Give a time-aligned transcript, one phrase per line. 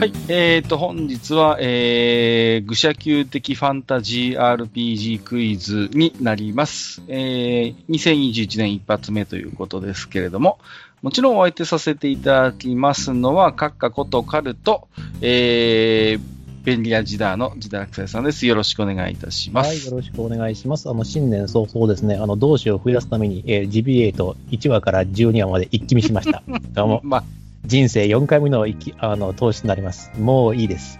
[0.00, 7.02] はい、えーと、本日は、えー、愚者級的ファンタジー RPG クイズになります。
[7.06, 10.58] えー、2021年一発目ということですけれども、
[11.02, 14.88] もちろんお相手させていただきますのは、カッカことカルト、
[15.20, 18.46] えー、便利屋ジダーのジダークサイさんです。
[18.46, 19.68] よろしくお願いいたします。
[19.68, 20.88] はい、よろしくお願いします。
[20.88, 26.42] あの、新年早々ですね、あの、同志を増やすために、えー、ジビエイト1話から12話まで一気見しました。
[26.72, 27.00] どうも。
[27.04, 27.39] まあ
[27.70, 30.10] 人生4回目の生きあの投資になります。
[30.18, 30.98] もういいです。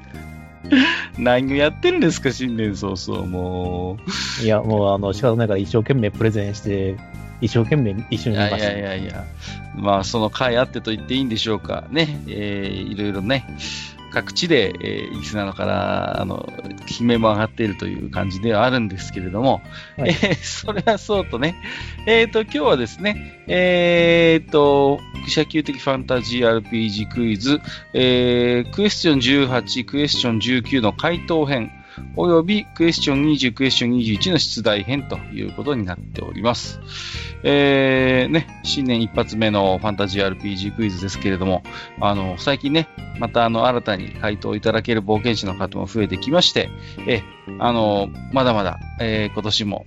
[1.19, 3.99] 何をやってるんですか、新年早々、も
[4.41, 4.45] う。
[4.45, 6.97] いや、もう、あの、仕方ないから一生懸命プレゼンして、
[7.41, 8.57] 一生懸命一緒にいました。
[8.59, 9.25] いやいやいや、
[9.75, 11.87] まあ、その回あってと言っていいんでしょうか。
[11.91, 13.47] ね、えー、いろいろね、
[14.11, 16.49] 各地で、えー、リスナーから、あの、
[17.01, 19.63] 悲鳴も上がっているという感じではあるんですけれども、
[19.97, 21.57] はい、えー、それはそうとね、
[22.07, 27.61] えっ、ー、と、今日はですね、えっ、ー、と、愚者級的ファンタジー RPG クイズ、
[27.95, 31.71] えー、クエスチョン18、クエスチョン19の回答編、
[32.17, 36.81] およびクエスチョン20、クエスチョン21の出題編ということになっております。
[37.43, 41.63] えー、ね、新年一発目のファンタジー RPG クイズですけれども、
[42.01, 46.71] あの、最近ね、またあの、新たに回答いただける冒険者の方も増えてきまして、
[47.07, 47.23] え、
[47.59, 49.87] あの、まだまだ、えー、今年も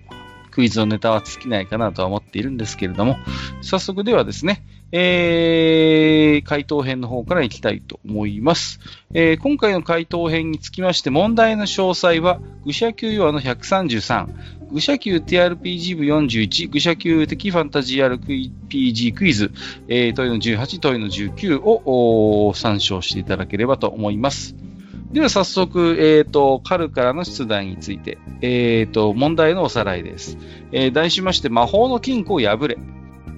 [0.53, 3.17] クイズのネタは尽きないかなとは思っているんですけれども、
[3.61, 4.63] 早速ではですね、
[4.95, 8.79] えー、回答編の方からいきたいと思います。
[9.15, 14.27] えー、今回の回答編につきまして問題の詳細は、愚者級ヨアの133、
[14.71, 18.19] 愚者級 TRPG 部41、愚者級的ファンタジー
[18.69, 19.51] RPG クイズ、
[19.87, 24.55] えー、問いの18、問いの19を参照していただければと思います。
[25.11, 30.37] では早速、えっ、ー、と、カルからの出題について、えっ、ー、と、問題のおさらいです。
[30.71, 32.77] えー、題しまして、魔法の金庫を破れ。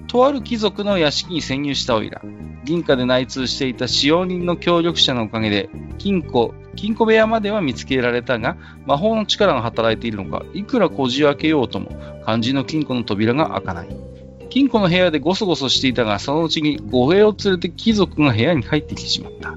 [0.06, 2.22] とある貴族の屋敷に潜入したオイラ。
[2.64, 5.68] 銀貨で内通していた使用人の協力者のおかげで、
[5.98, 8.56] 金庫、金庫部屋までは見つけられたが、
[8.86, 11.90] 魔法の力が働いているのか、いくらこじ開けようとも、
[12.24, 13.88] 肝心の金庫の扉が開かない。
[14.48, 19.54] 金庫の部屋でゴソゴソしていたが、そのうちに護衛を連れて貴族が部屋に入ってきてしまった。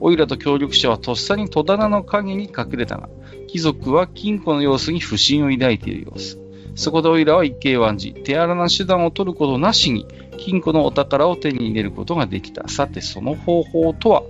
[0.00, 3.08] オイラと協力者はとっさに戸棚の陰に隠れたが、
[3.48, 6.47] 貴族は金庫の様子に不審を抱いている様子。
[6.78, 10.06] そこでオイラは一計案じ、手荒な手段を取ることなしに、
[10.38, 12.68] 金庫のお宝を手に入れることができた。
[12.68, 14.22] さて、その方法とは？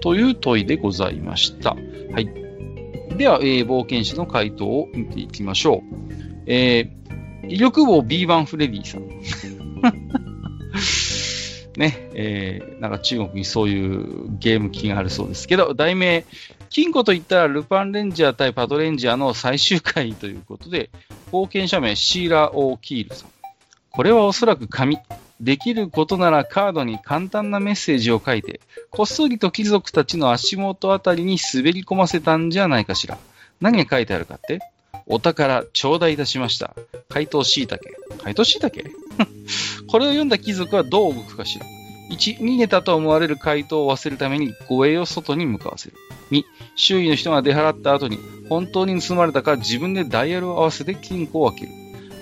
[0.00, 1.70] という問いでございました。
[1.70, 1.76] は
[2.20, 2.26] い。
[3.16, 5.80] では、えー、冒険者の回答を見ていきましょう。
[6.46, 9.08] えー、威力棒 B 版フレディさん。
[11.76, 16.24] ね、えー、なんか中国にそういうゲーム機があるそうですけど、題名、
[16.70, 20.88] 金庫といったらルパンレンジャー対パトレンジャーの最終回ということで、
[21.32, 23.30] 冒険者名シーラ・オー・キールさん。
[23.90, 24.98] これはおそらく紙。
[25.40, 28.60] できることならカードに簡単なメッセージを書いて、
[28.90, 33.18] こっそりと貴族たちの足元あたりに滑り込ませたんじゃないかしら。
[33.60, 34.60] 何が書いてあるかって
[35.06, 36.74] お宝、頂戴いたしました。
[37.08, 37.94] 回答しいたけ。
[38.22, 38.84] 回答しいたけ
[39.88, 41.66] これを読んだ貴族はどう動くかしら。
[42.10, 45.96] 1、逃げたと思われる回答を忘れるために護衛を外に向かわせる。
[46.30, 46.44] 2、
[46.74, 48.18] 周囲の人が出払った後に
[48.48, 51.72] 本当に盗まれたか自分でダイヤルを合わせて金庫を開ける。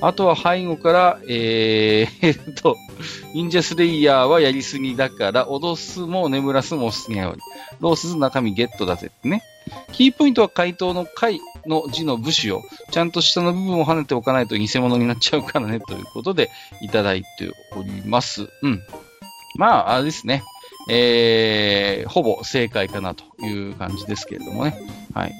[0.00, 2.76] あとは背後から、えー、えっと、
[3.34, 7.40] 忍者スレイヤーはやりすぎだから、脅すも眠らすもしすぎないように。
[7.80, 9.42] ロースズ中身ゲットだぜってね。
[9.92, 16.50] キーポイントは回答の回の字の部首を、ちゃんと下の部分を跳ねておかないと偽物になっちゃうからね、ということで
[16.82, 18.48] いただいております。
[18.62, 18.82] うん。
[19.56, 20.42] まあ、あれですね。
[20.88, 24.78] えー、ほぼ正解かなという感じですけれどもね。
[25.14, 25.32] はい。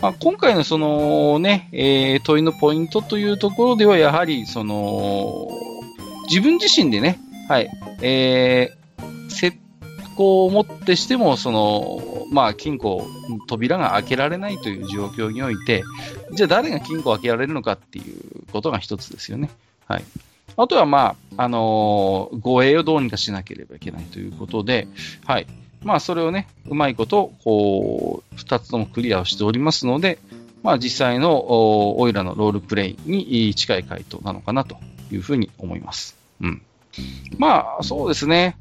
[0.00, 5.48] まあ、今回のそのね、えー、問いのポイントというところでは、やはり、その、
[6.28, 7.70] 自分自身でね、はい、
[8.02, 9.56] えー、設
[10.14, 13.06] 行をもってしても、その、まあ、金庫、
[13.46, 15.84] 扉が開けられないという状況において、
[16.32, 19.50] じゃあ誰が金庫を開けられるのかっていうことが一つですよね。
[19.86, 20.04] はい。
[20.56, 24.88] あとは、まあ、あのー、護衛をどうにかしなければいけないということで、
[25.24, 25.46] はい。
[25.82, 30.18] まあ、それをね、うまいこと、こう、二つともクリアをしておりますので、
[30.62, 34.76] まあ、実際のオイラのロールプレイに近い回答なのかなと
[35.12, 36.16] いうふうに思います。
[36.40, 36.62] うん。
[37.38, 38.56] まあ、そうですね。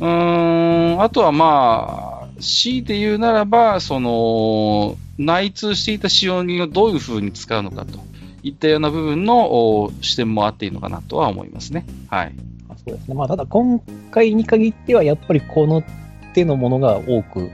[0.00, 7.98] うん、あとはまあ、強いて言うならば、その、内通していた使用人をどういうふうに使うのかと
[8.44, 11.86] いったような部分の視点もあっていいのかなとは思いますね。
[12.08, 12.34] はい。
[12.76, 13.14] そうですね。
[13.14, 13.80] まあ、ただ今
[14.10, 15.82] 回に限っては、やっぱりこの
[16.34, 17.50] 手のものが多く。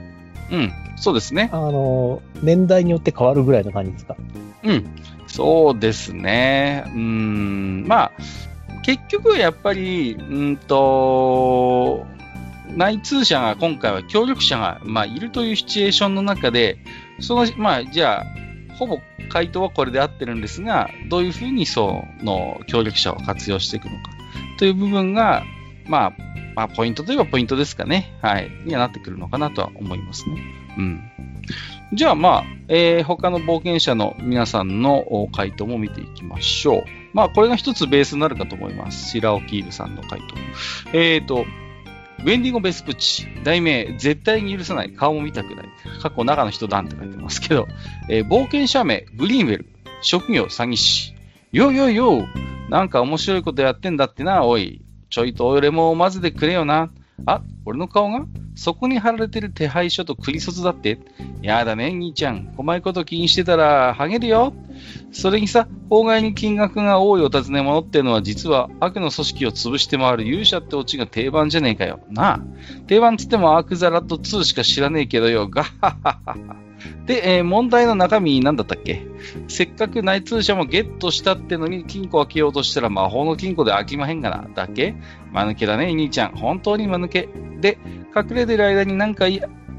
[0.51, 1.49] うん、そうですね。
[1.53, 4.17] あの、年代によって変わるぐらいの感じですか？
[4.63, 4.85] うん、
[5.27, 6.83] そうですね。
[6.87, 8.11] うん、まあ、
[8.83, 12.05] 結局やっぱり、うんと、
[12.75, 16.77] 内通者が今回は協力者が、まあ、いるというシチュエーションの中で、
[17.19, 18.25] その、まあ、じゃあ、
[18.81, 18.99] ほぼ
[19.29, 24.09] 回答はこれで合ってるんですが、どういうふうにその協力者を活用していくのか
[24.57, 25.43] という部分が、
[25.85, 26.13] まあ、
[26.55, 28.17] まあ、ポイントといえばポイントですかね。
[28.23, 28.49] はい。
[28.65, 30.41] にはなってくるのかなとは思いますね。
[30.79, 31.11] うん。
[31.93, 36.83] じゃあ、まあ、えー、他の冒険者の皆さんの回答も見ていきましょう。
[37.13, 39.11] まあ、これが一つベースになるかと思います。
[39.11, 40.97] 白尾キールさんの回答。
[40.97, 41.45] えっ、ー、と、
[42.21, 45.65] ウェンディゴ・ベスプチ、題名、絶対に許さない、顔も見たくない。
[46.01, 47.67] 過去中の人だんって書いてますけど、
[48.09, 49.65] えー、冒険者名、グリーンウェル、
[50.01, 51.15] 職業、詐欺師。
[51.51, 52.27] よよよ
[52.69, 54.81] なんか面白いことやってんだってな、おい。
[55.09, 56.91] ちょいと俺も混ぜてくれよな。
[57.25, 58.25] あ、俺の顔が？
[58.55, 60.99] そこに貼られてる手配書とクリソツだって？
[61.41, 62.53] やだね、兄ちゃん。
[62.55, 64.53] 細いこと気にしてたら、ハゲるよ。
[65.11, 71.99] それにさ、法外に金額が多いお尋ね者ってのは実は悪の組織を潰して回る勇者ってオチが定番じゃねえかよ。
[72.09, 72.39] なあ。
[72.87, 75.47] 定番つってもアークザラット2しか知らねえけどよ。
[75.47, 76.70] ガッハッハッハ。
[77.05, 79.05] で、えー、問題の中身なんだったっけ？
[79.47, 84.47] せっかく内通者もゲットしたってのに金庫開けようとしたら魔法の金庫で開きまへんがな。
[84.53, 84.95] だっけ？
[85.31, 86.31] 間抜けだね、兄ちゃん。
[86.35, 87.29] 本当に間抜け。
[87.59, 87.77] で、
[88.15, 89.25] 隠れてる間になんか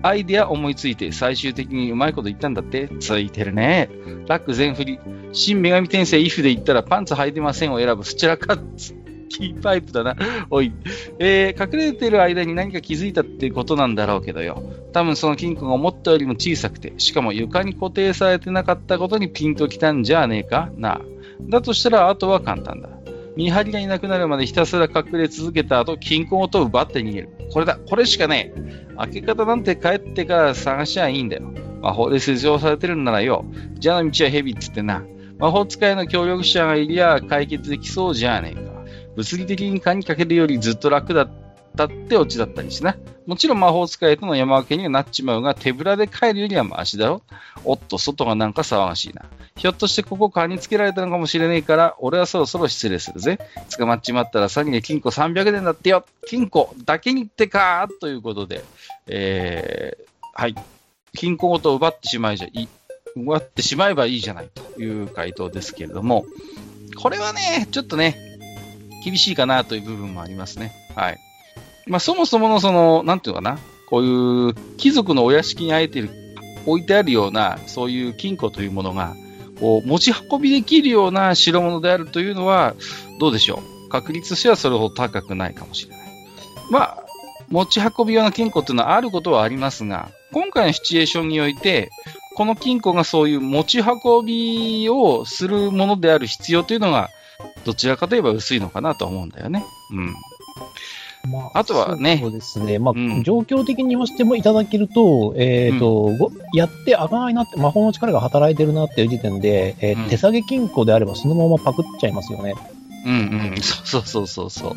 [0.03, 2.89] アイデア思いついて最終的にうまいこと言ったんだって。
[3.01, 3.89] ついてるね。
[4.27, 4.99] ラック全振り。
[5.33, 9.02] 新女神転生イフで言ったらパンツ履いてませんを選ぶスチャラカッツ。
[9.39, 10.17] キーパイプだな。
[10.51, 10.73] おい。
[11.19, 14.63] えー、隠れてる間に何か気づいたってことなんだろうけどよ。
[14.93, 20.71] 多分その金庫が思ったよりも小さくて、しかも床に固定されてなかったことにピンときたんじゃねえか？
[20.77, 21.01] なあ。
[21.43, 22.89] だとしたら、あとは簡単だ。
[23.35, 27.31] 見張りがいなくなるまでひたすら隠れ続けた後、金庫ごと奪って逃げる。
[27.51, 27.79] これだ。
[27.89, 28.95] これしかねえ。
[28.99, 31.53] 開け方なんて帰ってから探しゃいいんだよ。
[31.81, 33.47] 魔法で施錠されてるんならよ。
[33.75, 35.03] じゃあの道は蛇っつってな。
[35.39, 38.72] 魔法使いの協力者がいりゃ解決できそうじゃねえか。
[39.17, 41.31] 物理的に鍵にかけるよりずっと楽だっ
[41.77, 42.97] たってオチだったりしな。
[43.27, 47.23] もちろん魔法使いとの山分けにはなっちまうが、手ぶらで帰るよりはマシだろ。
[47.65, 49.25] おっと、外がなんか騒がしいな。
[49.57, 53.39] ひょっとしてここ蚊につけられたのかもしれねえから、俺はそろそろ失礼するぜ。
[53.77, 56.05] 捕まっちまったら詐欺で金庫300円だってよ。
[56.27, 58.65] 金庫だけにってかということで、
[59.07, 60.05] えー、
[60.35, 60.55] はい。
[61.15, 62.69] 金庫ごと奪ってしまいじゃい。
[63.15, 66.25] 奪ってしまえばいいじゃないという回答ですけれども、
[66.97, 68.32] これはね、ちょっとね、
[69.05, 70.73] 厳しいかなという部分もありますね。
[70.95, 71.19] はい。
[71.87, 73.59] まあ、そもそものその、なんていうのかな、
[73.89, 76.11] こういう貴族のお屋敷にあえてる、
[76.67, 79.15] 置いてあるような、そういう金庫というものが、
[79.61, 82.75] こう、持ち運びできるような代物であるというのは、
[83.19, 83.89] どうでしょう。
[83.89, 86.09] 確率としてはそれほど高くないかもしれない。
[86.71, 87.03] まあ、
[87.51, 91.91] 持ち運び用の金庫っていうのはあることはありますが、今回のシチュエーションにおいて、
[92.35, 97.11] この金庫がそういう持ち運びをするものである必要というのが
[97.65, 99.65] どちらかといえば薄いのかなと思うんだよね。
[99.91, 100.15] うん。
[101.31, 102.19] まあ、あとはね。
[102.21, 102.79] そうですね。
[102.79, 106.19] まあ、うん、状況的に言わせてもいただけると、えっ、ー、と、うん、
[106.57, 112.55] やってあがないなって、魔法の力が働いてるなっていう時点で、えー、うん、手下げ金庫であればそのままパクっちゃいますよね。
[113.07, 113.57] うんうん。
[113.63, 114.77] そうそうそうそう。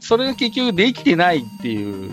[0.00, 2.12] それが結局できてないっていう、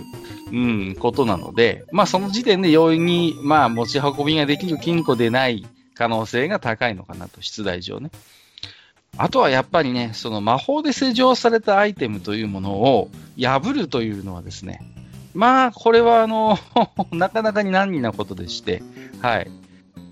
[0.51, 8.11] うん、ことなので、まあその時点で容易に、まあ持ち運びができる金庫でない可能性が高いのかなと、出題上ね。
[9.17, 14.81] あとはやっぱりね、その魔法で施錠されたアイテムというものを破るというのはですね、
[15.33, 16.57] まあ、これはあの
[17.11, 18.81] なかなかに難儀なことでして、
[19.21, 19.51] はい。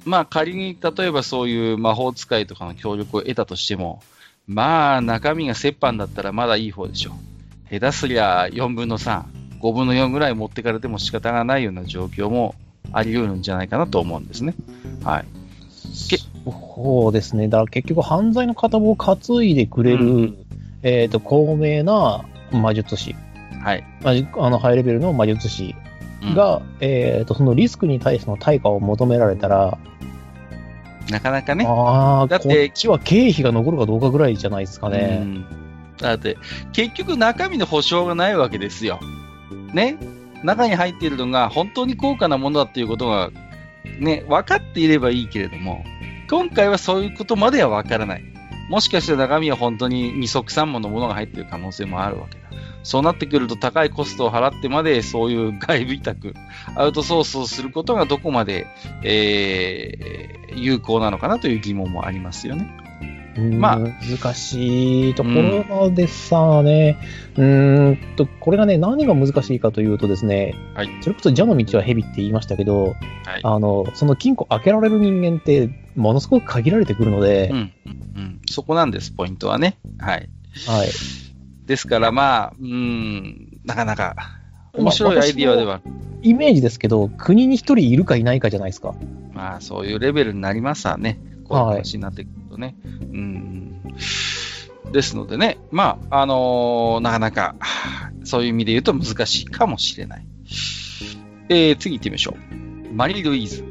[0.05, 4.01] まあ、仮に例えばそういう魔法使いとかの協力を得たとしても、
[4.48, 7.69] まあ、中身が折半だったらまだいい方でしょう。
[7.69, 9.24] 下手すりゃ4分の3、
[9.60, 12.55] 5分の4ぐらい持ってかれても仕方がないような状況も
[12.93, 14.55] あり得るんじゃないかなと思うんですね。
[15.03, 15.25] はい。
[15.94, 17.48] そうですね。
[17.48, 20.38] だから結局犯罪の片棒を担いでくれる、うん、
[20.84, 23.15] えっ、ー、と、高名な魔術師。
[23.63, 23.84] はい。
[24.03, 25.75] あの、ハイレベルの魔術師
[26.36, 29.77] が、うん、えっ、ー、と、そのリスクに対しての対価を求められたら、
[31.10, 31.65] なかなかね。
[31.67, 35.20] ああ、だって、こっちは経費が残るかどうかぐらいじゃないですかね。
[35.22, 35.46] うん、
[35.98, 36.38] だって、
[36.74, 39.00] 結局中身の保証がないわけですよ。
[39.74, 39.98] ね。
[40.44, 43.32] 中に入っているのが本当に高価なものだっていうことが
[44.00, 45.84] ね、分かっていればいいけれども、
[46.29, 48.24] 今回はそういうことまでは分からない。
[48.70, 52.48] もしかしたら中身は本当に二足三本のものが入っている可能性もあるわけだ。
[52.84, 56.34] そうなってくると高いコストを払ってまでそういう外部委託、
[56.75, 58.67] アウトソースをすることがどこまで、
[59.03, 62.87] えー、有効なのかなという疑問もありますよね。
[63.38, 65.29] まあ、難しいとこ
[65.70, 66.98] ろでさね、
[67.36, 77.60] うん、んと、これがね、何が難しいかというとですね、はい、それこそ蛇の道は蛇って言いましたけど、はい、あの、その金庫開けられる人間って、ものすごく限られてくるので、うん、う
[78.20, 79.77] ん、そこなんです、ポイントはね。
[80.00, 80.29] はい。
[80.67, 80.88] はい。
[81.65, 84.15] ですから、まあ、うん、なかなか、
[84.74, 85.82] 面白いアイディアでは。
[86.24, 88.96] イメージですけど、国に一人いるかいないかじゃないですか。
[89.34, 91.20] まあ、そういうレベルになりますわね。
[91.48, 92.46] こういう話になってくるとね。
[92.65, 93.81] はい、うん。
[94.91, 97.55] ですのでね、まあ、あのー、なかなか、
[98.23, 100.27] そういう意味で言うと難しいかもしれない。
[101.49, 102.35] えー、次行ってみましょ
[102.91, 102.93] う。
[102.93, 103.63] マリー・ルイーズ。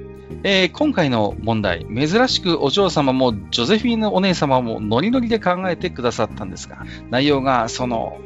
[0.42, 8.18] えー、今回の問題、珍しくお嬢様もジョゼフィーヌお姉様もノリノリで考えてくださったんですが、内容がその、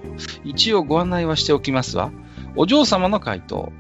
[0.45, 2.11] 一応ご案内はしておきますわ。
[2.57, 3.73] お嬢様の回答。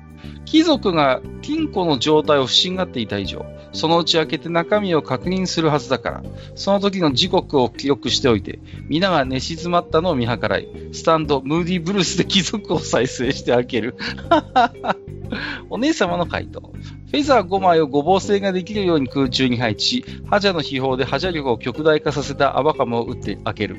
[0.45, 6.23] 貴族が金庫の状態を不審がっていた以上、そのうち開けて中身を確認するはずだから、
[6.55, 8.59] その時の時刻を記録しておいて、
[8.89, 13.97] 皆が寝静まったのを見計らい、スタンド、ムーディーブルースで貴族を再生して開ける。
[15.71, 16.61] お姉様の回答。
[16.61, 23.77] フェザー5枚をごぼう星ができるように空中に配置し、ハジャの秘宝でハジャ力を極大化させたアバカムを打って開ける。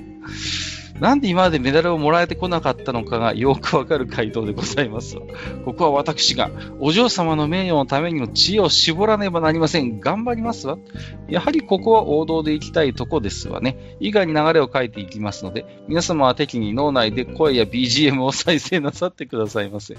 [1.01, 5.17] なんで今までメダルをもらえてこなかったのかがよくわかる回答でございます
[5.65, 9.99] ここは私がお嬢様の名誉のためにも知恵を絞らねばなりません。
[9.99, 10.77] 頑張りますわ。
[11.27, 13.97] やはりここは王道で行きたいとこですわね。
[13.99, 19.97] 以外に流れを書いていきますので、皆様は適宜脳内で声や BGM を再生なさってくださいませ。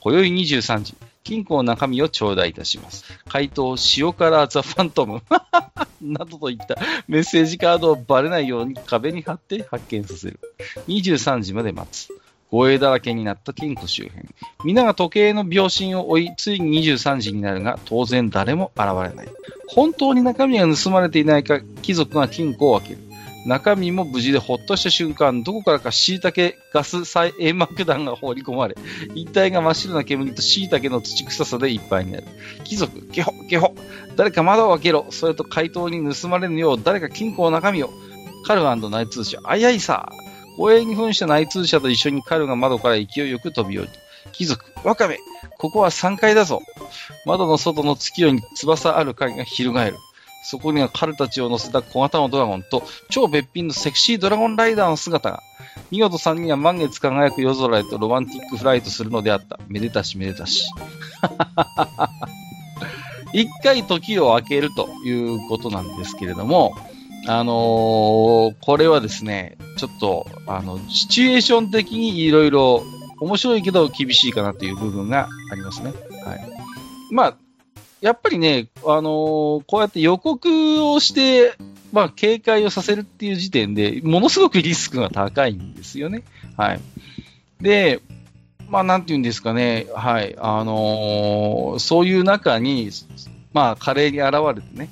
[0.00, 0.94] 今宵23時、
[1.24, 3.04] 金庫の中身を頂戴いたします。
[3.28, 5.22] 回答、塩辛ザ・ファントム。
[6.02, 10.40] などといったメッセージカードをバレないように壁に貼って発見させる。
[10.88, 12.08] 23時まで待つ。
[12.50, 14.28] 護衛だらけになった金庫周辺。
[14.62, 19.28] 皆が時計の秒針を追い、ついに23時になるが、当然誰も現れない。
[19.68, 23.11] 本当に中身が盗まれていないか、貴族が金庫を開ける。
[23.46, 28.76] 中身も無事でほっとした瞬間、どこからか椎茸ガス再煙幕弾が放り込まれ、
[29.14, 32.24] 一帯が真っ白な煙と椎茸の土臭さでいっぱいになる。
[32.64, 33.74] 貴族、ゲホ、ゲホ、
[34.16, 35.06] 誰か窓を開けろ。
[35.10, 37.90] それと怪盗に盗まれぬよう、誰か金庫の中身を。
[38.44, 40.08] カル内通者、あいあいさ。
[40.58, 43.92] 護衛に扮した内通者と一緒にカルが窓から勢いよく飛び降りる。
[44.32, 45.18] 貴族、ワカメ、
[45.58, 46.60] ここは3階だぞ。
[47.26, 49.96] 窓の外の月夜に翼ある影が翻る。
[50.42, 55.42] そこには彼たちを乗せた小型のドラゴンと超別品のセクシードラゴンライダーの姿が。
[55.90, 59.60] 見事3人は満月輝く夜空へとロマンティックフライトするのであった。
[59.68, 60.64] めでたしめでたし。
[63.32, 66.74] 一回時を空けるということなんですけれども、
[67.26, 72.82] あのー、これはですね、ちょっと、あの、シチュエーション的にいろいろ
[73.20, 75.92] 面白いけど厳しいかなという部分がありますね。
[76.24, 76.48] はい。
[77.10, 77.36] まあ、
[78.02, 81.54] やっぱりね、あのー、こうやって予告をして、
[81.92, 86.24] まあ、警戒をさせるっていう時点で、ものすごくリスクが高いんですよね。
[86.56, 86.80] はい。
[87.60, 88.00] で、
[88.68, 92.90] まあ、なんていうんですかね、はい、あのー、そういう中に、
[93.52, 94.90] まあ、華麗に現れてね、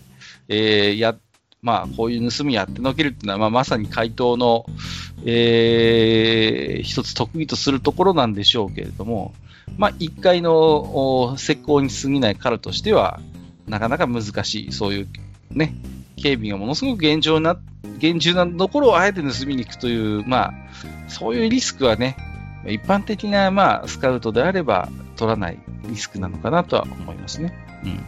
[0.48, 1.16] えー、や、
[1.62, 4.66] まあ、こういう盗みやってのけるっていうのは、まあ、まさに回答の、
[5.24, 9.34] えー、一つ得意とするところなんでしょうけれども、
[9.76, 13.20] まあ、一回の石膏に過ぎない彼としては、
[13.66, 15.08] なかなか難しい、そういう
[15.50, 15.74] ね、
[16.16, 17.56] 警備がものすごく厳重な、
[17.98, 20.52] 厳重なところをあえて盗みに行くという、まあ、
[21.08, 22.16] そういうリスクはね、
[22.66, 27.52] 一般的な、まあ、スカウトであれば取らないリスクなのかなとは思いますね。
[27.84, 28.00] うん。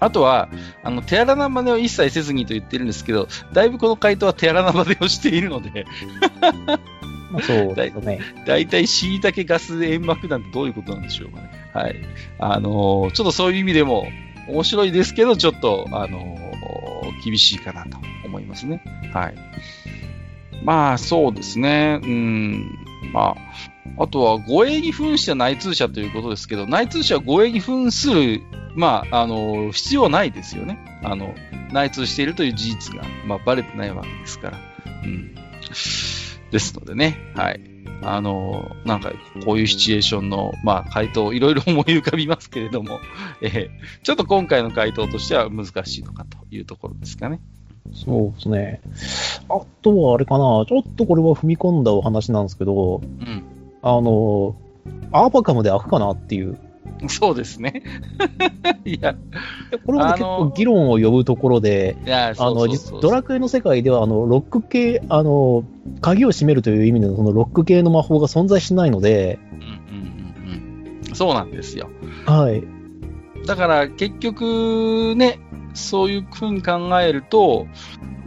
[0.00, 0.48] あとは、
[0.82, 5.86] あの、手荒な真似を一切せずにと言ってるんですけど、だいぶこの回答は手荒な真似をしているので
[7.30, 8.20] まあ、そうですね。
[8.46, 11.50] 大体、しいたけガス煙幕なんてどういうことなんでしょうかね。
[11.74, 11.96] はい。
[12.38, 14.06] あのー、ちょっとそういう意味でも、
[14.48, 18.82] 面白いですけど、ちょっと、あのー、厳しいかなと思いますね。
[19.12, 19.34] はい。
[20.64, 22.00] まあ、そうですね。
[22.02, 22.78] うん。
[23.12, 23.36] ま
[23.98, 28.42] あ、あとは、護衛に扮した内通者ということですけど、内通者は護衛に扮する、
[28.74, 30.78] まあ、あの、必要ないですよね。
[31.02, 31.34] あの、
[31.72, 34.58] 内通しているという事実が、まあ、バレてないわけですから。
[35.04, 35.34] うん。
[36.50, 37.60] ですのでね、はい。
[38.02, 39.12] あの、なんか、
[39.44, 43.00] こういうシチュエーションの、まあ、回答、いろいろ思い浮かびますけれども、
[43.42, 43.68] えー、
[44.02, 47.40] ちょっと今回の回答としては難しいのかというところですかね。
[47.92, 48.80] そうですね。
[49.48, 53.42] あとはあれかな、ちょっとこれは踏み込んだお話なんですけど、うん、
[53.82, 54.54] あの、
[55.10, 56.58] アーバカムで開くかなっていう
[57.08, 57.82] そうですね。
[58.84, 59.14] いや、
[59.86, 62.66] これは、結構議論を呼ぶところで、あの、
[63.00, 65.64] ドラクエの世界では、あの、ロック系、あの、
[66.00, 71.14] 鍵を閉めるという意味での、そのロック系の魔法が存在しないので、うんうんうんうん。
[71.14, 71.88] そうなんですよ。
[72.26, 72.62] はい。
[73.46, 75.40] だから結局ね、
[75.74, 77.66] そういうふうに考えると、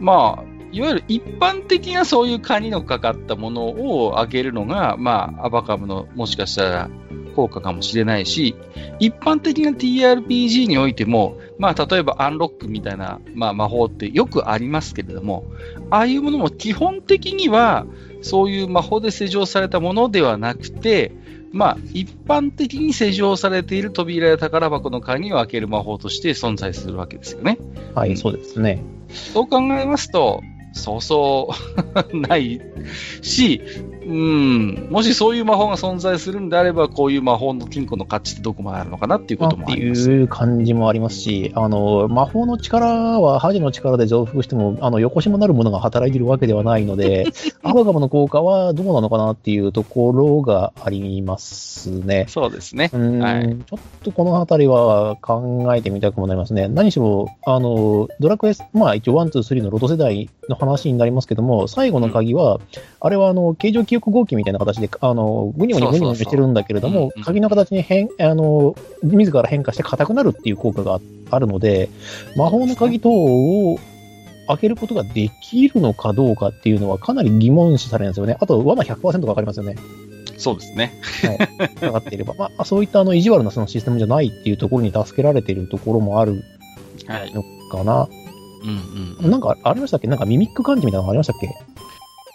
[0.00, 6.90] まあ、いわゆる一般的なそういうカニのかかったものを開けるのが、まあ、アバカムのもしかしたら
[7.32, 8.54] 効果かもしれないし、
[8.98, 15.44] 一般的な TRPG においても、まあ、例えばアンロックみたいな、まあ、魔法ってよくありますけれども、
[15.90, 17.86] ああいうものも基本的には、
[18.22, 21.12] そういう魔法で施錠されたものではなくて、
[21.52, 27.58] まあ、一般的に施錠されている扉や宝箱の鍵を開ける魔法として存在するわけですよね。
[27.94, 28.82] はい、そうですね。
[29.08, 30.40] そう考えますと、
[30.72, 31.50] そうそ
[32.12, 32.60] う ない
[33.20, 33.60] し、
[34.06, 40.02] うん、もしそういう魔法が存在するんであれば、こういう魔法の金庫の価値ってどこまであるのかなっていうこともあります。
[40.02, 42.86] っていう感じもありますし、あの、魔法の力
[43.20, 47.26] は恥の力で増幅しても、あの、横島なるものが働いているわけではないので、
[47.62, 52.26] アバガムの効果はどうなのかなっていうところがありますね。
[52.28, 52.90] そうですね。
[52.92, 56.68] はい、ちょっとこのあたりは考えてみたくもなりますね。
[56.68, 62.60] 何しろ、あの、ドラクエ、まあ一応1、2、3のロト世代の話になりますけども、最後の鍵は、うん、
[63.00, 71.88] あれはあの、形状記憶合金みたいな形で、あの、ぐにぐにぐにぐにしてるんだけれども、鍵の形に変、あの、自ら変化して硬くなるっていう効果があるので、
[72.36, 73.78] 魔法の鍵等を
[74.48, 78.36] 開けることができるのかどうかっていうのはかなり疑問視されるんですよね。
[78.40, 79.76] あと、罠100%かかりますよね。
[80.36, 80.92] そうですね。
[81.24, 81.68] はい。
[81.76, 82.34] かかっていれば。
[82.36, 86.42] まあ、そういったあの、意地悪なそのシステムじゃないっていうところに助けられているところもある
[87.06, 87.92] のかな。
[87.92, 89.30] はい、うんうん。
[89.30, 90.08] なんか、ありましたっけ？
[90.08, 91.48] なんかミミック感じみたいなのありましたっけ？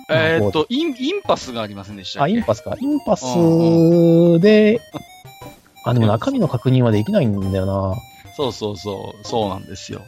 [0.10, 2.76] えー、っとイン、インパスがありませんでしたあ、インパスか。
[2.80, 3.26] インパス
[4.40, 4.80] で、
[5.84, 7.96] あ、でも中身の確認はできないんだよな。
[8.36, 10.02] そうそうそう、そうなんですよ。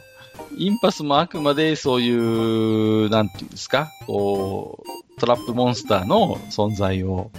[0.56, 4.82] インパスもあくまでそういう、なんていうんですか、こ
[5.16, 7.30] う、トラップモンスターの存在を、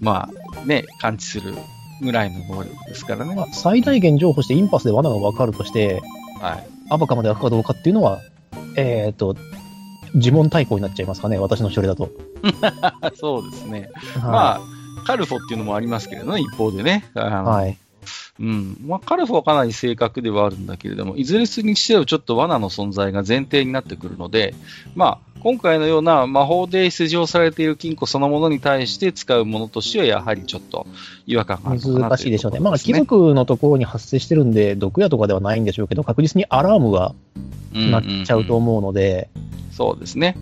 [0.00, 0.28] ま
[0.62, 1.54] あ、ね、感知する
[2.00, 3.34] ぐらいの能力ですからね。
[3.34, 6.00] まあ、最大限情報してインパスで罠がわかるとして、
[6.40, 6.66] はい。
[6.90, 8.20] アバカまで開くかどうかっていうのは、
[8.76, 9.36] えっ、ー、と、
[10.14, 12.10] 呪文対抗になっちゃいますかね、私の処理だと。
[13.14, 13.90] そうですね。
[14.14, 14.60] はい、まあ、
[15.04, 17.04] カルフォっていうのもありますけれどね、一方でね。
[17.14, 17.78] はい。
[18.40, 18.76] うん。
[18.86, 24.54] まあ、カルフォはかなり正確ではあるんだけれども、いずれにしてもちょっと罠の存在が前提になってくるので、
[24.94, 30.86] まあ、今回のような魔法で施錠されている金庫そのものに対して使うものとしては、やはりちょっと
[31.26, 32.60] 違和感があるね、難しいでしょうね。
[32.60, 37.14] まあ、貴族のところに発生してるんで、毒矢とかではないんでしょうけど、確実にアラームが
[37.72, 40.36] なっちゃうと思うので、うんうんうんそうですね。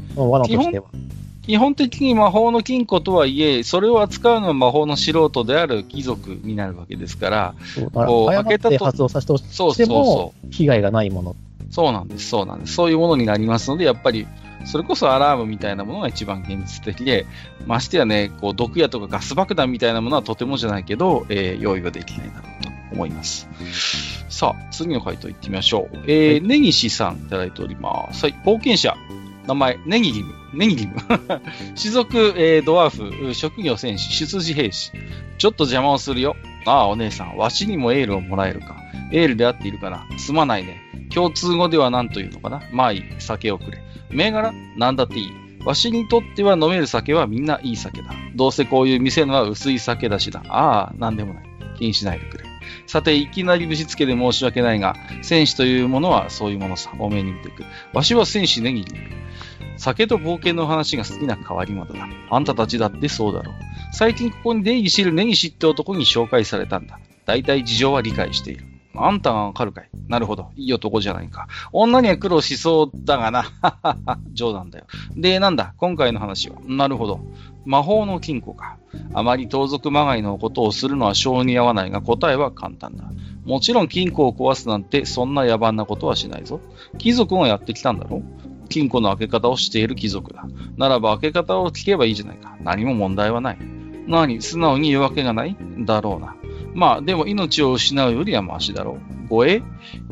[0.46, 0.72] 基本
[1.46, 7.54] 基本的に魔法の金庫とはいえ、それを扱うのは魔法の素人である貴族になるわけですから、
[7.92, 11.36] こう開けたと発動させてしても被害がないもの。
[11.70, 12.74] そうなんです、そうなんです。
[12.74, 14.26] そういうものになりますので、やっぱり、
[14.64, 17.26] それこそアラームみたいなものが一番現実的で、
[17.66, 23.48] ましてやね、こう毒矢とかガス爆弾みたいなものはとてもじゃないけど、えー、用意ができないだろうと思います。
[24.28, 25.98] さあ、次の回答いってみましょう。
[26.08, 28.24] えー、根岸さんいただいております。
[28.24, 28.96] はい、冒険者。
[29.46, 30.34] 名前、ネギリム。
[30.52, 30.94] ネギリム。
[31.80, 34.92] 種族、えー、ドワーフ、職業戦士、出自兵士。
[35.38, 36.36] ちょっと邪魔をするよ。
[36.66, 38.76] ああ、お姉さん、わしにもエールをもらえるか。
[39.12, 40.06] エールで合っているかな。
[40.18, 40.80] すまないね。
[41.14, 42.62] 共通語では何というのかな。
[42.72, 43.78] まあいい、酒をくれ。
[44.10, 44.52] 銘柄？
[44.76, 45.30] なんだっていい。
[45.64, 48.10] わしにとっては飲める酒はみんないい酒だ。
[48.34, 50.42] どうせこういう店のは薄い酒だしだ。
[50.48, 51.44] ああ、なんでもない。
[51.78, 52.44] 気にしないでくれ。
[52.86, 56.92] さて、いきなりぶしつけで申し訳ないが、戦士というものはそういうものさ。
[56.98, 57.64] お目に見ていく。
[57.92, 58.92] わしは戦士ネギリ。
[59.76, 62.08] 酒と冒険の話が好きな変わり者だ。
[62.30, 63.54] あんたたちだってそうだろう。
[63.92, 66.98] 最近ここに出入り知る根岸って男に紹介されたんだ。
[67.24, 68.66] 大体事情は理解している。
[68.98, 70.50] あんたがわかるかいなるほど。
[70.56, 71.48] いい男じゃないか。
[71.70, 73.42] 女には苦労しそうだがな。
[73.42, 74.18] ははは。
[74.32, 74.86] 冗談だよ。
[75.14, 75.74] で、なんだ？
[75.76, 76.56] 今回の話は。
[76.66, 77.20] なるほど。
[77.66, 78.78] 魔法の金庫か。
[79.12, 83.04] あまり盗賊まがいのことをするのは性に合わないが答えは簡単だ。
[83.44, 86.60] もちろん金庫を壊すなんてそんな野蛮なことはしないぞ。
[86.96, 88.22] 貴族がやってきたんだろ
[88.66, 90.46] 金庫の開け方をしている貴族だ。
[90.76, 92.56] ならば開け方を聞けばいいじゃないか。
[92.62, 93.58] 何も問題はない。
[94.06, 96.36] 何素直に言うわけがないだろうな。
[96.74, 99.28] まあ、でも命を失うよりはマシだろう。
[99.28, 99.62] 護衛？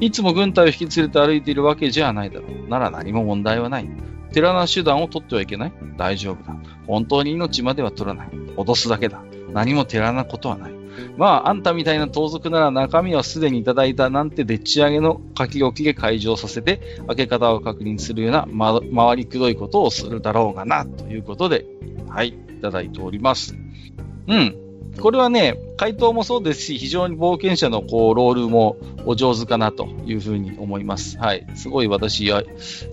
[0.01, 2.69] いつも軍隊を引き連れて歩いているわけじゃないだろう。
[2.69, 3.89] なら何も問題はない。
[4.33, 6.57] 寺な手段を取ってはいけない大丈夫だ。
[6.87, 8.29] 本当に命までは取らない。
[8.57, 9.23] 脅すだけだ。
[9.53, 10.73] 何も寺なことはない。
[11.17, 21.67] まあ、あんたみたいな盗賊なら中身はすでにいただいたなんてでっち上げの書き置きで解錠させて、開け方を確認するような、ま、回りくどいことをするだろうがな、ということで、
[22.09, 23.57] はい、いただいております。
[24.29, 24.65] うん。
[25.01, 28.77] これはね、回答もそうですし、非常に冒険者のこうロールも
[29.07, 31.19] お上手かなというふうに思います。
[31.19, 31.47] はい。
[31.55, 32.43] すごい私は、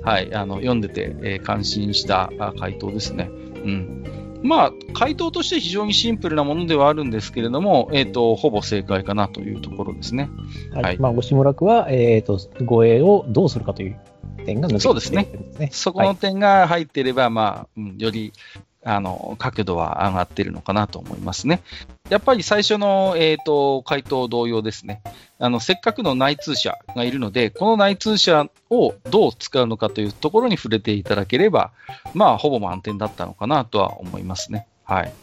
[0.03, 3.29] はい、あの、読んでて、えー、感心した回答ですね。
[3.31, 4.30] うん。
[4.43, 10.30] まあ、回答として非常にシンプルなものではあるんですけれども、えっ、ー、と、ほぼ正解かなというところですね。
[10.73, 10.84] はい。
[10.84, 13.99] はい、まあ、吉村区は、えっ、ー、と、護衛をどうするかという
[14.45, 15.27] 点がね、そうですね。
[15.71, 18.34] そこの点が入っていれば、はい、まあ、うん、より
[18.83, 21.61] あの、角度は上がってるのかなと思いますね。
[22.09, 25.01] やっぱり最初の、えっ、ー、と、回答同様ですね。
[25.39, 31.71] あの、せっかくの内通者がいるので、この内通者をどう使うのかというところに触れていただければ、
[32.13, 34.67] まあ、ほぼ満点だったのかなとは思いますね。
[34.83, 35.13] はい。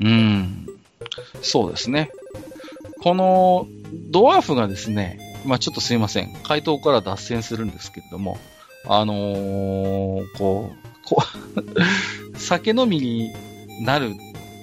[0.00, 0.66] うん。
[1.42, 2.10] そうですね。
[3.02, 3.66] この
[4.10, 6.34] ドワーフがですね、まあちょっとすいません。
[6.42, 8.38] 回答から脱線するんですけれども、
[8.86, 10.79] あのー、こう
[12.36, 13.30] 酒飲みに
[13.82, 14.14] なる、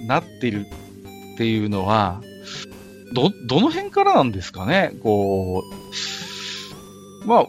[0.05, 0.65] なってる
[1.33, 2.21] っていうのは、
[3.13, 4.93] ど、どの辺からなんですかね？
[5.03, 5.63] こ
[7.23, 7.47] う、まあ、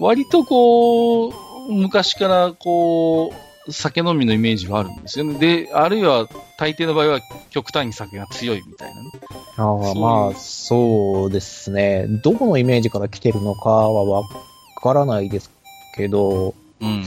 [0.00, 1.32] 割とこう、
[1.72, 3.32] 昔からこ
[3.68, 5.38] う、酒飲みのイメージはあるんですよね。
[5.38, 9.10] で、あるいは大抵の場合は極端に酒が強いみたいなね。
[9.56, 12.06] ああ、まあ、そうですね。
[12.22, 14.22] どこのイメージから来てるのかはわ
[14.80, 15.50] からないです
[15.96, 17.04] けど、うん。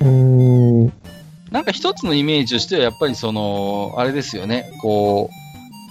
[0.00, 0.92] うーん。
[1.50, 4.70] なんか一つのイメージとしてはやっぱりその、あれですよね。
[4.80, 5.40] こう、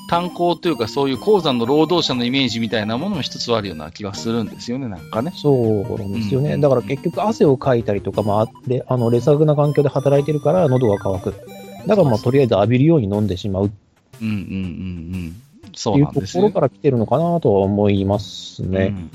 [0.10, 5.32] 炭鉱というかそういう鉱山の労働者のイメージみたいなものも一つあるような気がするんですよね、なんかね。
[5.36, 6.54] そうなんですよね。
[6.54, 11.36] うん、だから結局汗をかいたりとか、まあ、であの、劣悪な環境で働いてるから喉が渇く。
[11.86, 13.72] だからまあ、とりあえず浴びるように飲んでしまう。
[14.22, 14.38] うんうんうんう
[15.28, 15.41] ん。
[15.76, 18.88] そうなんですいうところから来てるのかなとは思いますね。
[18.88, 19.12] うん、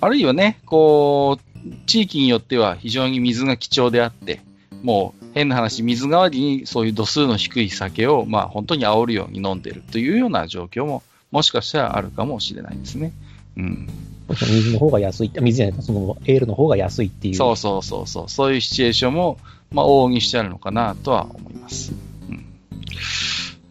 [0.00, 1.53] あるいはね、こう、
[1.86, 4.40] 地域によっては非常に水が貴重であって、
[4.82, 13.12] もう変な話、水代わりにそういう度数の低い酒を、まあ、本当に煽るように飲んでるというような状況も、もしかしたらあるかもしれないですね。
[13.56, 13.88] うん。
[14.28, 17.34] 水の方が安い、水じゃないそのエールの方が安いっていう。
[17.34, 19.38] そうそうそうそう、そういうシチュエーションも、
[19.72, 21.92] まあ、往々にしてあるのかなとは思います。
[22.28, 22.44] うん。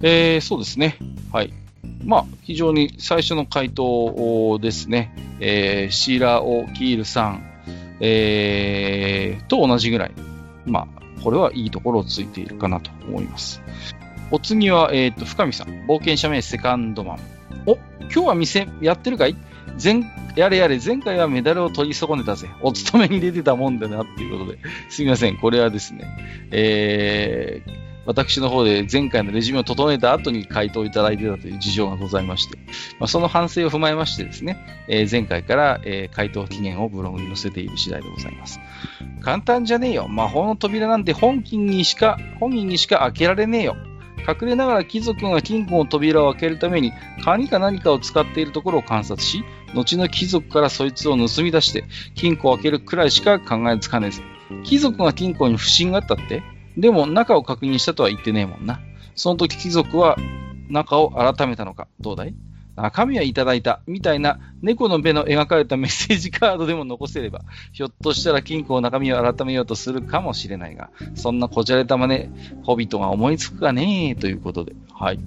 [0.01, 0.97] えー、そうですね。
[1.31, 1.53] はい。
[2.03, 5.15] まあ、非常に最初の回答ですね。
[5.39, 7.52] えー、シーラー・オ・キールさん、
[8.05, 10.11] えー、と同じぐらい。
[10.65, 13.61] まあ、これはいいところをついているかなと思います。
[14.29, 15.67] お次は、えっ、ー、と、深見さん。
[15.87, 17.19] 冒険者名セカンドマン。
[17.65, 19.37] お、今日は店やってるかい？
[19.81, 20.03] 前、
[20.35, 22.49] やれやれ、前回はメダルを取り損ねたぜ。
[22.61, 24.59] お勤めに出てたもんだな、っていうことで。
[24.89, 25.37] すみません。
[25.37, 26.05] これはですね、
[26.51, 32.57] えー、私の方で前回のレジュメを整えた後に回答いただいてたという事情がございまして、
[32.99, 38.59] まあ、その反省を踏まえましてですね、えー、前回から、えー、回答期限をブログに載せている次第でございます。
[39.21, 40.07] 簡単じゃねえよ。
[40.07, 43.77] 魔法の扉なんて本金にしか、本人にしか開けられねえよ。
[44.27, 51.85] 隠れながら貴族が金庫の扉を開けるために鍵か何かを使っているところを観察し、後の貴族からそいつを盗み出して
[52.15, 54.21] 金庫を開けるくらいしか考えつかねず。
[54.63, 56.43] 貴族が金庫に不審があったって？
[56.77, 58.79] でも中を確認したとは言ってねえもんな。
[59.15, 60.17] その時貴族は
[60.69, 61.87] 中を改めたのか。
[61.99, 62.35] どうだい？
[62.75, 63.81] 中身はいただいた。
[63.85, 72.29] みたいな猫の目の描かれたメッセージカードでも残せれば、ひょっとしたら金庫の中身を改めようとするかもしれないが、そんなこじゃれた真似、
[72.63, 74.73] ホビットが思いつくかねということで。
[74.91, 75.19] はい。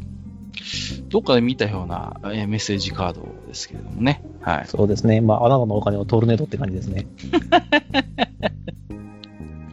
[1.09, 4.25] どっかで見たような、えー、メッセージカードですけれどもね。
[4.41, 4.67] はい。
[4.67, 5.21] そうですね。
[5.21, 7.07] まあ、あなたのお金をトルネードって感じですね。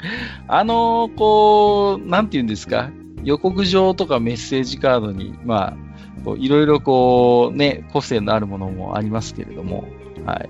[0.48, 2.92] あの、こう、なんて言うんですか、
[3.24, 5.76] 予告状とかメッセージカードに、ま
[6.26, 9.86] あ、いろいろこう、ね、個性のあるものもありますけれども、
[10.26, 10.50] はい。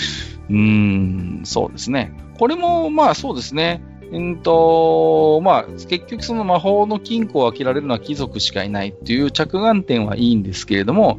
[0.50, 2.12] うん、そうですね。
[2.38, 3.82] これも、まあそうですね。
[4.12, 11.18] うんと、まあ、結局その魔法の金庫を開けられるのは貴族しかいないっていう着眼点はいいんですけれども、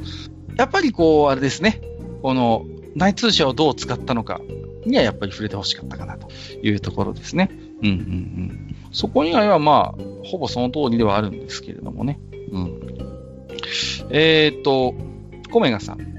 [0.58, 1.82] やっぱりこう、あれですね。
[2.22, 4.40] この、内通者をどう使ったのか
[4.86, 7.50] にはやっぱり触れてほしかったかなというところですね。
[7.82, 8.76] うんうんうん。
[8.92, 12.20] そこ以外はまあ、ほぼその通りではあるんですけれどもね。
[12.52, 12.82] うん。
[14.10, 14.94] えっ、と、
[15.52, 16.16] コメガさん。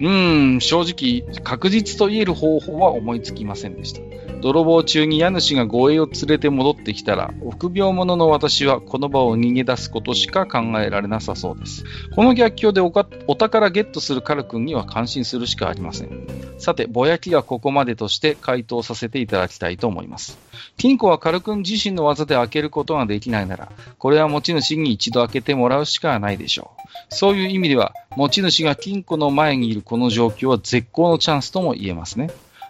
[0.00, 0.10] う
[0.56, 4.00] ん、正直、確実と言える方法は思いつきませんでした。
[4.44, 11.84] 泥棒中に家主が護衛を連れて戻ってきたら、臆病者の私はこの場を逃げ出すことしか考えられなさそうです。
[12.14, 16.10] この逆境でお宝ゲットするカル君には感心するしかありません。
[16.58, 20.36] さて、ぼやきはここまでとして回答させていただきたいと思います。
[20.76, 26.82] 金庫はカル君自身の技で開けることができないなら、これは持ち主に一度開けてもらうしかないでしょう。
[27.08, 32.28] そういう意味では、持ち主が金庫の前にいるこの状況は絶好のチャンスとも言えますね。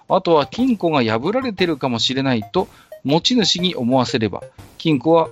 [0.09, 2.69] あとは金庫が破られてるかもしれないと
[3.05, 4.43] 持ち主に思わせれば、
[4.79, 5.29] 金庫は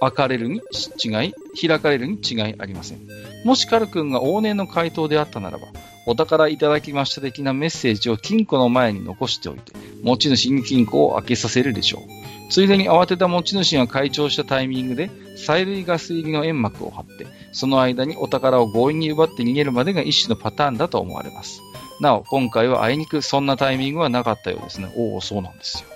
[0.00, 0.60] 開かれるに
[1.02, 1.34] 違い、
[1.68, 3.00] 開かれるに違いありません。
[3.44, 5.68] もしカル君が往年の回答であったならば、
[6.06, 12.50] お宝いただきました的なメッセージを金庫の前に残しておいて、持ち主に金庫を開けさせるでしょう。
[12.50, 21.62] ついでに慌てた持ち主が開帳したタイミングで、催涙ガス入りの煙幕を張って、その間にお宝を強引に奪って逃げるまでが一種のパターンだと思われます。
[22.00, 24.90] なお、今回はあいにくそんなタイミングはなかったようですね。
[24.96, 25.88] おお、そうなんですよ。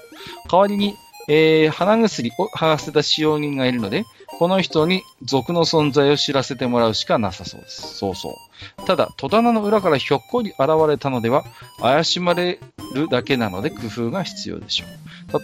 [0.51, 0.97] 代わりに、
[1.29, 4.05] えー、鼻薬を剥がせた使用人がいるので、
[4.39, 7.97] この人に族の存在を知らせてもらうしかなさそうです。
[7.97, 8.37] そうそ
[8.83, 8.87] う。
[8.87, 11.45] ただ、戸棚の裏からひょっこり現れたのでは、
[11.81, 12.59] 怪しまれ
[12.95, 14.89] るだけなので工夫が必要でしょう。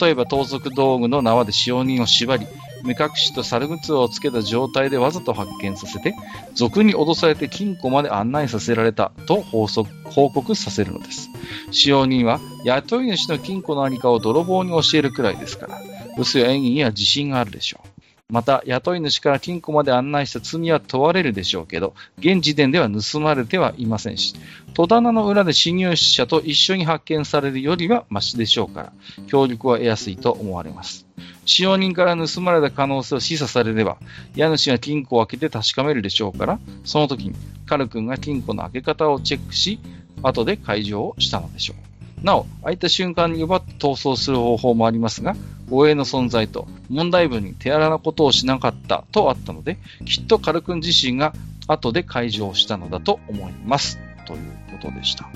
[0.01, 2.47] 例えば、盗賊道具の縄で使用人を縛り、
[2.85, 6.15] 目隠しと猿靴をつけた状態でわざと発見させて、
[6.55, 11.29] 俗に脅されて金庫まで案内させられたと報告させるのです。
[11.73, 15.81] 使用人は雇い主の金庫のありかを泥棒に教えるくらいですから、
[16.17, 17.89] 嘘や演技には自信があるでしょう。
[18.31, 24.35] また、雇い主から金庫まで案内した罪は問われるでしょうけど、現時点では盗まれてはいませんし、
[24.75, 28.93] 戸棚の裏で侵入者と一緒に発見されるよりはマシでしょうから、
[29.27, 31.07] 協力は得やすいと思われます。
[31.45, 33.99] 使用人から盗まれた可能性を示唆されれば、
[34.37, 37.35] 家主が金庫を開けて確かめるでしょうから、その時に
[37.67, 39.81] カル君が金庫の開け方をチェックし、
[40.23, 41.90] 後で解錠をしたのでしょう。
[42.23, 45.37] なお、開いた瞬間に奪って逃走する方法もありますが、
[45.69, 51.33] 護衛の存在と問題文に手荒なことをしなかったとあったので、きっとカル君自身が
[51.67, 53.99] 後で解錠したのだと思います。
[54.27, 55.29] ということでした。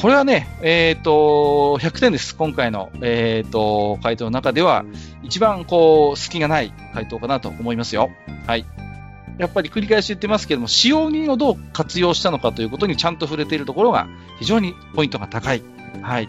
[0.00, 2.36] これはね、えっ、ー、と、100点です。
[2.36, 4.84] 今回の、えっ、ー、と、回答の中では、
[5.24, 8.10] 一番こう、隙がない回答かなと思いますよ。
[8.46, 8.64] はい。
[9.36, 14.06] やっぱり繰り返し言ってますけども、使用人をどう活用したのかということにちゃんと触れているところが
[14.38, 15.62] 非常にポイントが高い
[16.02, 16.28] はい。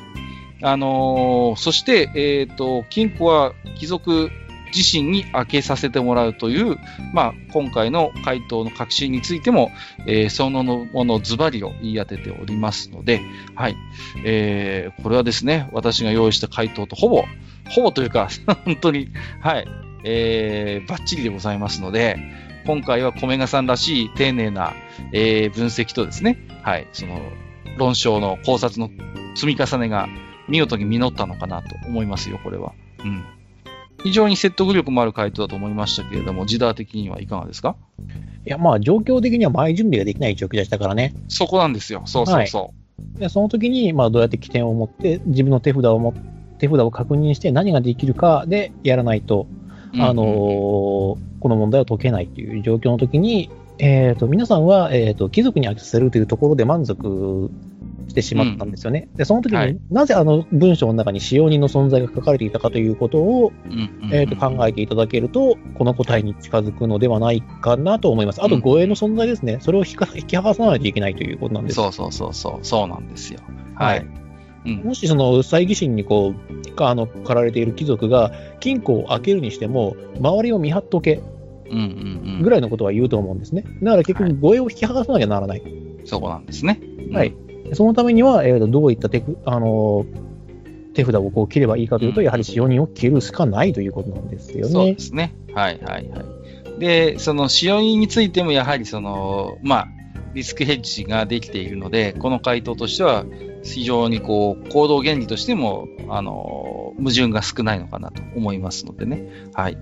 [0.64, 4.30] あのー、そして、えっ、ー、と、金庫は貴族
[4.74, 6.78] 自身に開けさせてもらうという、
[7.14, 9.72] まあ、今回の回答の確信についても、
[10.08, 13.22] えー、そのものズバリを言い当てておりますので、
[13.56, 13.76] はい。
[14.26, 17.26] えー、これはですね、私が用意した回答とほぼ、
[17.70, 18.30] ほぼというか、
[18.66, 19.10] 本当に、
[19.42, 19.68] はい、
[20.04, 22.18] えー、バッチリでございますので、
[22.66, 24.74] 今回は米賀さんらしい丁寧な、
[25.14, 27.20] えー、分析とですね、はい、その、
[27.78, 28.90] 論証の考察の
[29.36, 30.08] 積み重ねが
[30.48, 32.74] 見事に実ったのかなと思いますよ、これは。
[33.04, 33.24] うん。
[34.04, 37.76] 非常に説得力もある回答だと思いましたけれども、時代的にはいかがですか？
[38.46, 41.14] いや、まあ、状況的には前準備ができない状況でしたからね。
[41.28, 42.02] そこなんですよ。
[42.06, 42.62] そうそうそう。
[42.64, 42.70] は
[43.18, 46.14] い、でその時に、まあ、どうやって起点を持って、自分の手札を持
[46.58, 49.48] 手札を確認して何ができるかでやらないと、
[49.94, 57.50] あのー、この問題を解けないという状況の時に、えっ、ー、と、皆さんは、えっ、ー、と、貴族に当てさせるというところで満足
[58.10, 59.08] してしまったんですよね。
[59.12, 63.52] うん、で、その時に、はい、なぜあの文章の中に使用人の存在が書かれていたかということを、
[64.12, 68.44] えと考えていただけると、この答えに近づくのではないかなと思います。
[68.44, 69.58] あと、護衛の存在ですね。
[69.62, 71.76] それを引き剥がさないといけないということなんです。
[71.76, 73.40] そうそうそうそう、そうなんですよ。
[73.74, 74.06] はい。
[74.64, 81.20] うん、もしその猜疑心にこう、あの、駆られている貴族が金庫を開けるにしても、周りを見張っとけ。
[82.42, 83.64] ぐらいのことは言うと思うんですね。
[83.82, 85.62] だから結局、護衛を引き剥がさなきゃならない。
[85.62, 85.74] はい、
[86.06, 86.80] そこなんですね。
[87.12, 87.34] はい。
[87.74, 90.06] そのためには、えー、どういった手あの
[90.94, 94.72] 手札をこう切ればいいかというと、うん、やはり使用人を切るしかないということなんですよね。
[94.72, 95.34] そうですね。
[95.54, 96.22] はいはいは
[96.78, 96.80] い。
[96.80, 99.88] で、その使用人についても、やはりその、まあ、
[100.34, 103.26] リスクヘッジができているので、この回答としては、
[103.64, 109.30] 非常にこう、行動原理としても、あの、矛盾が少ないのかなと思いますのでね。
[109.54, 109.78] はい。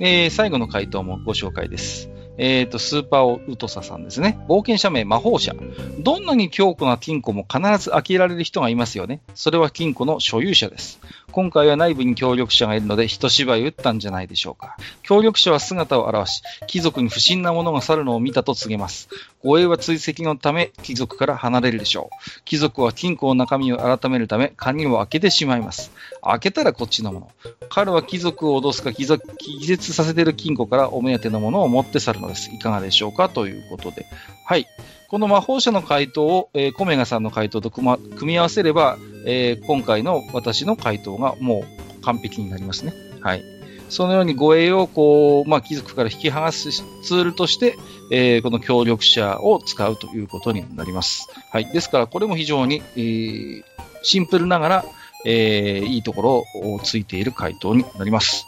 [0.00, 2.10] えー、最後の回答もご紹介です。
[2.36, 4.38] えっ、ー、と、スーパーウトサさんですね。
[4.48, 5.54] 冒険者名、魔法者。
[6.00, 9.20] どんなに強固な金庫も必ず開けられる人がいますよね。
[9.34, 11.00] それは金庫の所有者です。
[11.34, 14.76] 今回は内部に協力者がいるので、一芝居打ったんじゃないでしょうか。
[15.02, 19.08] 協力者は姿を現し、貴族に不審なものが去るのを見たと告げます。
[19.42, 22.42] 護衛は追跡のため、貴族から離れるでしょう。
[22.44, 25.90] 貴族は金庫の中身を改めるため、鍵を開けてしまいます。
[26.22, 27.30] 開けたらこっちのもの。
[27.68, 32.50] 彼は貴族を脅すか、気絶させている金庫からお目当てのものを持って去るのです。
[32.54, 33.28] いかがでしょうか？
[33.28, 34.06] ということで。
[34.46, 34.66] はい。
[35.14, 41.64] この魔法者の回答を、えー、コメガさんの回答と組,、ま、組み合わせれば、えー、今回の私の回答がも
[42.00, 42.92] う完璧になりますね。
[43.20, 43.44] はい。
[43.88, 47.76] そのように護衛をこう、まあ、貴族から引き剥がすツールとして、
[48.10, 51.28] えー、この協力者を使うということになります。
[51.52, 51.66] はい。
[51.66, 53.62] ですから、これも非常に、えー、
[54.02, 54.84] シンプルながら、
[55.24, 58.46] えー、いいところをついている回答になります。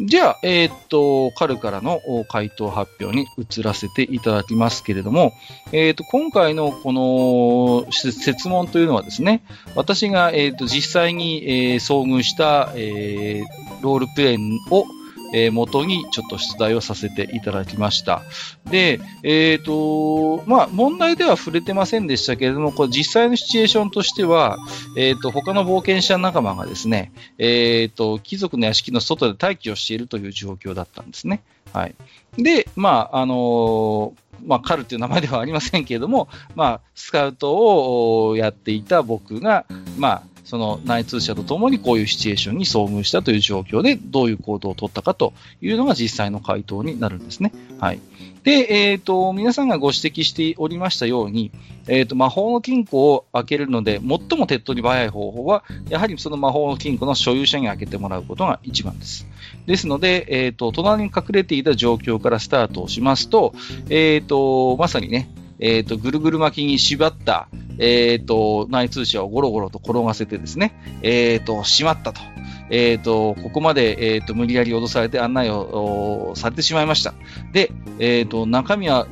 [0.00, 5.32] じゃあ、えー、っと、カルからの回答発表に移らせていただきますけれども、
[5.72, 9.42] えー、っと、今回のこの説問というのはですね、
[9.74, 13.42] 私が、えー、っと、実際に、え遭遇した、え
[13.82, 14.38] ロールプレイ
[14.70, 14.86] を
[15.32, 18.22] えー、元にちょっと出題をさせていただきました。
[18.70, 24.58] で、えっ、ー、と、まあ、問題では触れてませんでしたけれども、これ実際のシチュエーションとしては、
[24.96, 31.42] えっ、ー、と、他の冒険者仲間がですね、えっ、と、貴族の屋敷の外で待機をしているという状況だったんですね。
[31.72, 31.94] はい。
[32.36, 34.14] で、まあ、あの
[34.44, 39.64] まあ、カルっていう名前ではありませんけれども、まあ、スカウトをやっていた僕が、
[39.96, 47.52] まあ、その内通者とともにこういうシチュエーションに遭遇したという状況で、どういう行動を取ったかというのが実際の回答になるんですね。
[47.78, 48.00] はい。
[48.42, 51.52] で、えっ、ー、と、皆さんがご指摘しておりましたように、
[51.86, 59.28] えっ、ー、と、魔法の金庫を開けるので、最も手っ取り早い方法は、やはりその魔法の金庫の所有者に開けてもらうことが一番です。
[59.66, 63.54] ですので、えっ、ー、と、隣に隠れていた状況からスタートをしますと、
[63.88, 65.28] えっ、と、まさにね、
[65.62, 67.48] えっ、と、ぐるぐる巻きに縛った、
[67.78, 72.20] えっ、と、内通者をゴロゴロと転がせてですね、えっ、と、しまったと。
[72.68, 77.14] えっ、と、ここまで、えっ、と、無理やり脅されて案内をされてしまいました。
[77.52, 77.70] で、
[78.00, 79.06] えっ、と、中身は、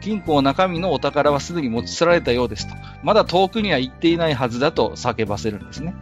[0.00, 2.74] 金庫の中身のお宝はすでに持ち去られたようですと。
[3.04, 5.94] まだ遠くには行っていないはずだと叫ばせるんですね。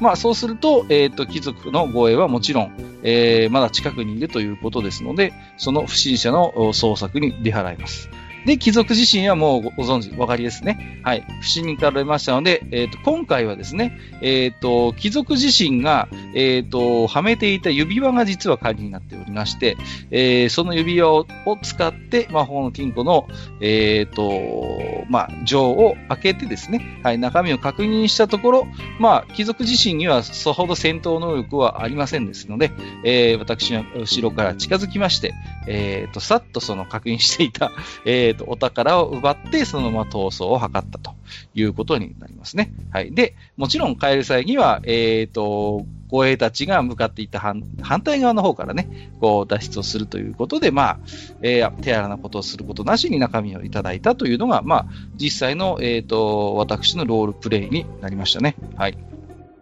[0.00, 2.72] まあ、そうすると、えっ、と、貴族の護衛はもちろん、
[3.04, 8.10] えまだ近くにいるということですので、その不審者の捜索に出払います。
[8.44, 11.00] で、貴族自身はもうご存知、お分かりですね。
[11.02, 11.26] はい。
[11.40, 19.78] 不信任から出ましたので、えっ、ー、と、今回はですね、えっ、ー、と、貴族自身が、えっ、ー、と、はめていた指輪が実は鍵になっておりまして、
[20.10, 21.26] え、その指輪を
[21.62, 23.28] 使って魔法の金庫の、
[23.62, 28.66] えっ、と、まあ、錠を開けてですね、はい、中身を確認したところ、
[29.00, 32.72] まあ、貴族自身にはそほど戦闘能力はありませんですので、
[33.04, 35.32] え、私は後ろから近づきまして、
[35.66, 37.72] えっ、と、さっとその確認していた、
[38.04, 41.14] えーと、お宝を奪って、そのまま逃走を図ったと
[41.54, 42.72] いうことになりますね。
[42.90, 43.12] はい。
[43.12, 47.62] で、もちろん帰る際には、えっ、ー、と、護衛たちが向かっていた反
[48.02, 50.98] 対側の方からね、こう脱出をするということで、まあ、
[51.42, 58.54] えー、手荒なことをすることなしに中身をいただいたというのが、まあ、実際の、えっ、ー、と、私のロールプレイになりましたね。
[58.76, 58.98] はい。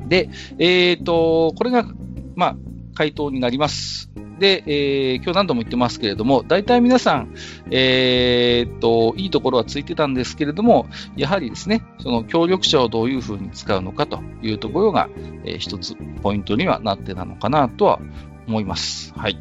[0.07, 1.87] で、え、ー、と、これが、
[2.35, 2.57] まあ、
[2.95, 4.11] 回答になります。
[4.39, 7.35] で、えー、今日何度も言ってますけれども、大体皆さん、
[7.71, 15.09] えー、っと、いいところはついてたんですけれども、やはりですね、その協力者をどういうふうに使うのかというところが、
[15.45, 18.01] えー、一つポイントにはなってたのかなとは
[18.47, 19.13] 思います。
[19.17, 19.39] はい。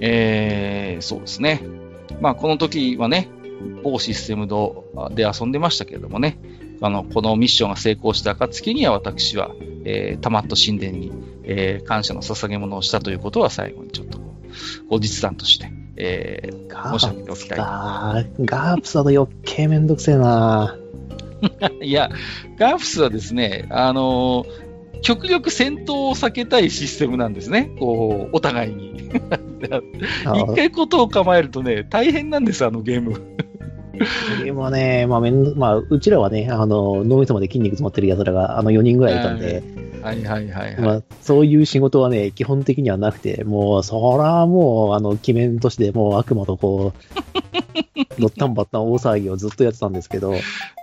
[0.00, 1.62] えー、そうですね。
[2.20, 3.28] まあ、この時はね、
[3.82, 4.46] 某システム
[5.14, 6.38] で遊んでましたけれどもね、
[6.80, 9.50] あの、このミッションが成功した暁には私は、
[9.88, 11.12] えー、たまっと神殿に、
[11.44, 14.18] えー、感謝の捧げ物をしたということは最後にちょっと
[14.90, 17.58] 後日談として、えー、申し上げておきたい。
[17.58, 20.76] ガープスだと余計めんどくせえな
[21.80, 22.10] いや、
[22.58, 24.66] ガープスはですね、あのー
[25.02, 27.70] 極力戦闘を避けたいシステムなんですね。
[27.78, 29.10] こう、お互いに。
[29.60, 33.20] 一回ことを構えるとね、大変なんです、あのゲーム。
[34.42, 39.62] ゲームはね、まあめん、まあ、うちらはね、あの、脳みそまで筋肉詰まってる奴らが、あの4人ぐらいいたんで、
[40.02, 46.92] はいはいはい、はい、まあ、そういう仕事はね、基本的にはなくて、もう、そらもう、あの、鬼面としてもう悪魔とこ
[48.18, 50.34] う、のったんばったん大騒ぎをずっとやってたんですけど。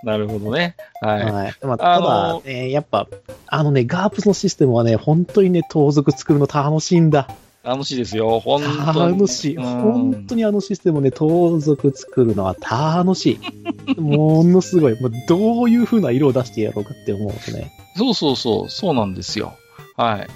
[0.02, 0.76] なるほどね。
[1.00, 1.24] はい。
[1.24, 3.08] はい、まあ、ただ、えー、やっぱ、
[3.46, 7.28] あのね、ガープスのシステムはね、本当にね、盗賊作るの楽しいんだ。
[7.64, 9.12] 楽しいですよ、本当に。
[9.12, 9.56] 楽しい。
[9.56, 13.38] 本当にあのシステムね、盗賊作るのは楽し
[13.86, 13.96] い。
[14.00, 15.00] ものすごい。
[15.00, 17.72] もうどういう風な色を出してやろうかって思うとね。
[17.96, 19.54] そうそうそう、そうなんですよ。
[19.96, 20.26] は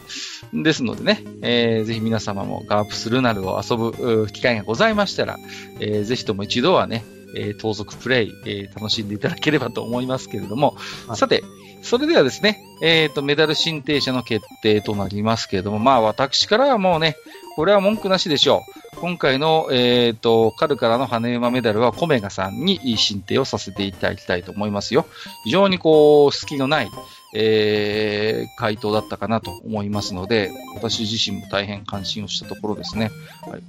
[0.53, 0.63] い。
[0.63, 5.39] ですのでね、えー、ぜひ皆様もガープスルナルを遊ぶ機会がございましたら、
[5.81, 7.05] えー、ぜひとも一度はね、
[7.37, 11.43] えー、盗賊プレイ、えー、楽しんでいただければと思いますけれども、はい、さて、
[11.83, 17.17] それではですね、えっ、ー、と、メダル申請者の決定となりますけれども、まあ私からはもうね、
[17.57, 18.63] これは文句なしでしょ
[18.95, 19.01] う。
[19.01, 25.07] 今回の、えっ、ー、と、カルからの羽馬メダルはコメガさんに申請をさせていただきたいと思いますよ。
[25.45, 26.91] 非常にこう、隙のない、
[27.35, 33.11] えー、回答だったかなと思いますので、私自身も大変関心をしたところですね。
[33.47, 33.63] はい、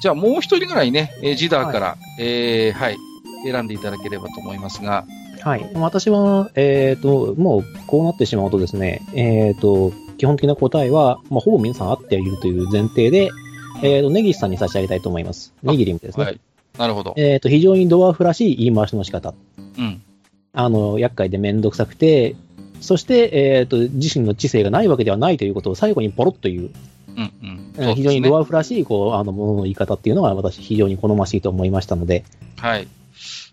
[0.00, 2.96] じゃあもう一人ぐらいね、えー、ジダーから、はい、えー、はい、
[3.44, 5.04] 選んでいただければと思いますが、
[5.42, 5.70] はい。
[5.74, 13.30] 私は、えっ、ー、と、もう、こうなってしまうとですね、えっ、ー、と、基本的な答えは、まあ、ほぼ皆さん合っているという前提で、
[13.82, 15.54] えっ、ー、と、ネギスさんに差し上げたいと思います。
[15.62, 16.24] ネギリムですね。
[16.24, 16.40] はい。
[16.78, 17.14] なるほど。
[17.16, 19.34] えっ、と、非常にドワーフらしい言い回しの仕方。
[19.78, 20.02] うん。
[20.52, 22.36] あの、厄介でめんどくさくて、
[22.80, 26.70] そして、えっ、と、自身の知性がないわけではないということを最後にポロッと言う。
[27.16, 27.32] うん
[27.78, 27.86] うん。
[27.86, 32.24] ね、非常にドワーフらしい、こう、あの、ものの言い方っていうのが私非常に好ましいと思いましたので。
[32.56, 32.88] はい。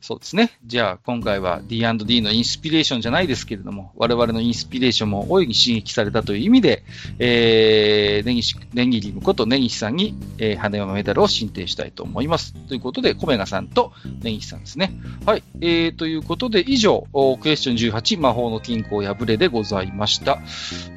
[0.02, 0.52] そうですね。
[0.66, 6.84] じゃあ、今回は D&D のインスピレーションじゃないですけれども、我々のインスピレーションも大いに刺激されたという意味で、
[7.20, 12.54] えー、ネギシ、ネギリムことネギシさんに、えー、羽山メダルを申請したいと思います。
[12.54, 13.92] ということで、コメガさんと
[14.22, 14.94] ネギシさんですね。
[15.26, 15.44] はい。
[15.62, 17.08] えー、ということで、以上、
[17.42, 20.40] クエスチョン18、魔法の金庫破れでございました。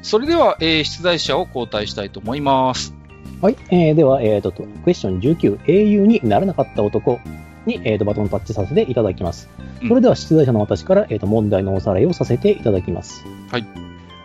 [0.01, 2.95] それでは、えー、出題者を交代したいと思います。
[3.41, 3.57] はい。
[3.69, 7.19] えー、では、えーと、クエスチョン19、英雄にならなかった男。
[7.65, 9.49] に、えーと、バトンタッチさせていただきます。
[9.87, 13.23] それでは出題者の私から、えーと、問題のおさらいをさせていただきます。
[13.51, 13.65] はい。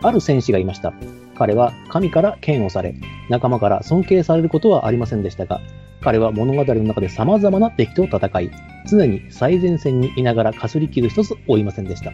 [0.01, 0.93] ある戦士がいました。
[1.35, 2.95] 彼は神から剣をされ、
[3.29, 5.61] 仲間から尊敬されることはありませんでしたが、
[6.01, 8.51] 彼は物語の中で様々な敵と戦い、
[8.89, 12.11] 常に最前線にいながらかすり傷一つ負いませんでした。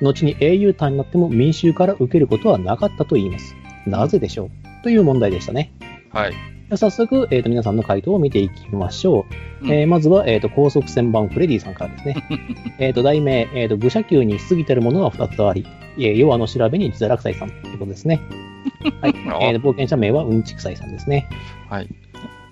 [0.00, 3.54] 後に英雄隊になっても民衆から受けることはなかったと言います。
[3.86, 4.50] なぜでしょう？
[4.82, 5.72] という問題でしたね。
[6.10, 6.55] はい。
[6.74, 9.24] 早速、えーと、皆さんの回答を見ていきましょ
[9.62, 9.64] う。
[9.66, 12.16] うん、えー、まずは、えーと、高速旋盤フレディさんからですね。
[12.80, 15.64] えと題名、えーと、愚者級にしすぎてるものが2つあり、
[15.96, 18.20] えー、弱の調べに自堕落斎さんということですね。
[19.00, 19.14] はい。
[19.42, 21.28] えー、冒険者名はうんちくさいさんですね。
[21.70, 21.88] はい。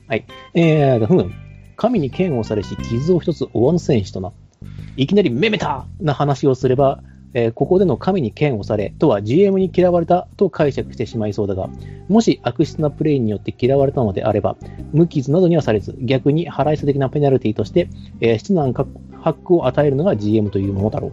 [0.07, 0.25] はい。
[0.55, 1.33] えー、ふむ。
[1.77, 4.33] 神に剣をされし、傷を一つ負わぬ戦士とな。
[4.97, 7.03] いきなりめめたな話をすれば、
[7.35, 11.69] えー、ここでの神に剣をされとは GM に嫌われたと解釈してしまいそうだが、
[12.09, 14.57] もし悪質なプレイによって嫌われたのであれば、
[14.93, 17.89] 無傷などにはされず、逆に払い差的なペナルティとして、
[18.21, 21.13] えー、七難八苦を与えるのが GM というものだろう。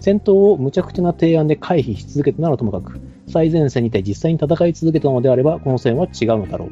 [0.00, 6.70] 戦闘を無茶苦茶な提案で回避し続けたならともかく、最前線にて実際に戦い続けたのであれば、この線は違うのだろう。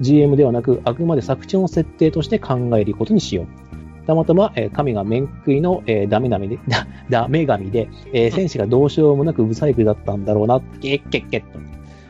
[0.00, 3.67] GM ではなく、あくまで作中の設定として考えることにしよう。
[4.08, 6.58] たまたま、えー、神が面食いの、えー、ダメダメで、
[7.10, 11.58] ダメ神で、えー、戦士がどうしようもなくブサイクだったんだろうな、ゲッゲッゲッと。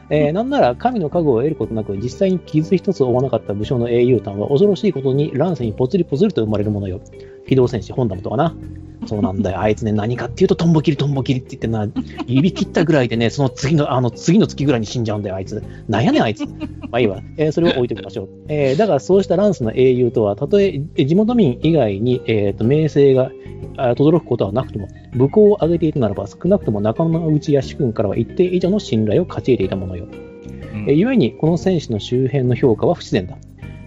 [0.08, 7.00] えー、なんなら神の加護を得ることなく実際に傷一つ負わなかった武将の英雄譚は恐ろしいことに乱世にぽつりぽつりと生まれるものよ。
[7.48, 8.54] 機動戦士ホンダムとかな。
[9.06, 9.60] そうなんだよ。
[9.60, 11.88] あいつね、何かっていうと、トンボ切り、トンボ切りって言ってな、
[12.26, 15.62] 指切ったぐらいでね、その次の、あの、次の月ぐらいに死んじゃうんだよ、あいつ。
[15.88, 16.44] なんやねん、あいつ。
[16.44, 16.52] ま
[16.92, 17.22] あいいわ。
[17.36, 18.28] えー、それを置いときましょう。
[18.48, 23.30] えー、だからそうしたランスの英雄とは、たとえ地元民以外に、えっ、ー、と、名声が、
[23.96, 30.06] 轟くことはなくとも、武功を挙げていたならば、少なくとも仲間内や主君からは一定以上の信頼を勝ち得ていたものよ。
[30.74, 33.36] うん、え故に、この選手の周辺の評価は不自然だ。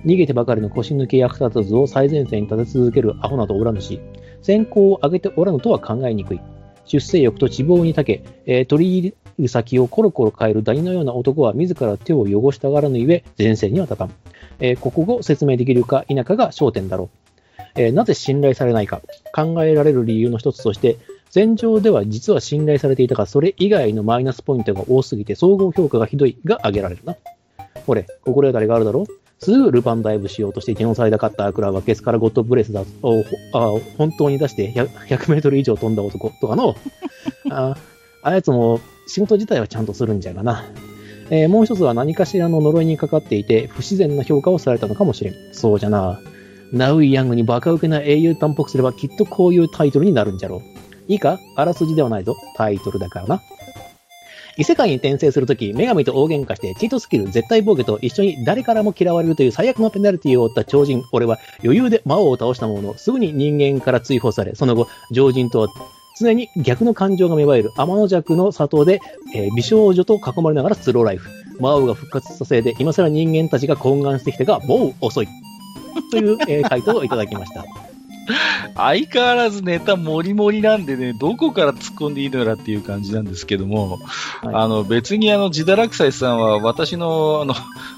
[0.06, 4.00] 逃げてばかりの腰抜け役立たずを最前線に立て続けるアホなどおらぬし、
[4.42, 6.42] 先行を上げておらぬとは考えにくい。
[6.86, 14.12] 出世欲と地望に長け、えー、取り入る先をコロコロ変えるダニのような男は自ら手を汚したがらぬゆえ、前線には立たん。
[14.60, 17.62] えー、ここを説明できるか否かが焦点だろう。
[17.76, 19.02] えー、なぜ信頼されないか。
[19.34, 20.98] 考えられる理由の一つとして、
[21.30, 27.16] 戦場では実は信頼されていたが、それ以外のマイナスポイントが多すぎて、総合評価がひどいが挙げられるな。
[27.86, 29.06] これ、心当たりがあるだろう？
[29.44, 33.24] すぐルパンダイブしようとしてジェノサイダカッタークラはケスからゴッドブレスだを
[33.54, 36.76] あ本当に出して 100, 100メートル以上飛んだ男とかの、
[37.50, 37.76] あ
[38.22, 40.64] あやつも仕事自体はちゃんとするんじゃがな。
[41.32, 45.34] えー、もう一つは何かしらの呪いにかかっていて不自然な評価をされたのかもしれん。
[45.54, 46.20] そうじゃな。
[46.72, 50.62] ナウイ・ヤングにバカウケな英雄担保すればきっとこういうタイトルになるんじゃろう。
[51.08, 52.36] いいかあらすじではないぞ。
[52.58, 53.42] タイトルだからな。
[54.58, 65.68] 異世界に転生するとき、女神と大喧嘩して、チートスキル絶対防御と一緒に誰からも嫌われるという最悪のペナルティを負った超人、俺は余裕で魔王を倒したものの、すぐに人間から追放され、その後、常人とは
[66.20, 69.02] 常に逆の感情が芽生える天の弱の里で、
[69.36, 71.30] えー、美少女と囲まれながらスローライフ。
[71.60, 75.28] 魔王が復活したせいで、今更人間たちが懇願してきたが、もう遅い。
[76.12, 77.91] という、えー、回答をいただきました。
[78.76, 83.98] 相変わらずネタもりもりなんでね、どこから突っ込んでいいのやらっていう感じなんですけども、
[84.42, 87.54] はい、あの、別にあの、自堕落斎さんは私の、あの、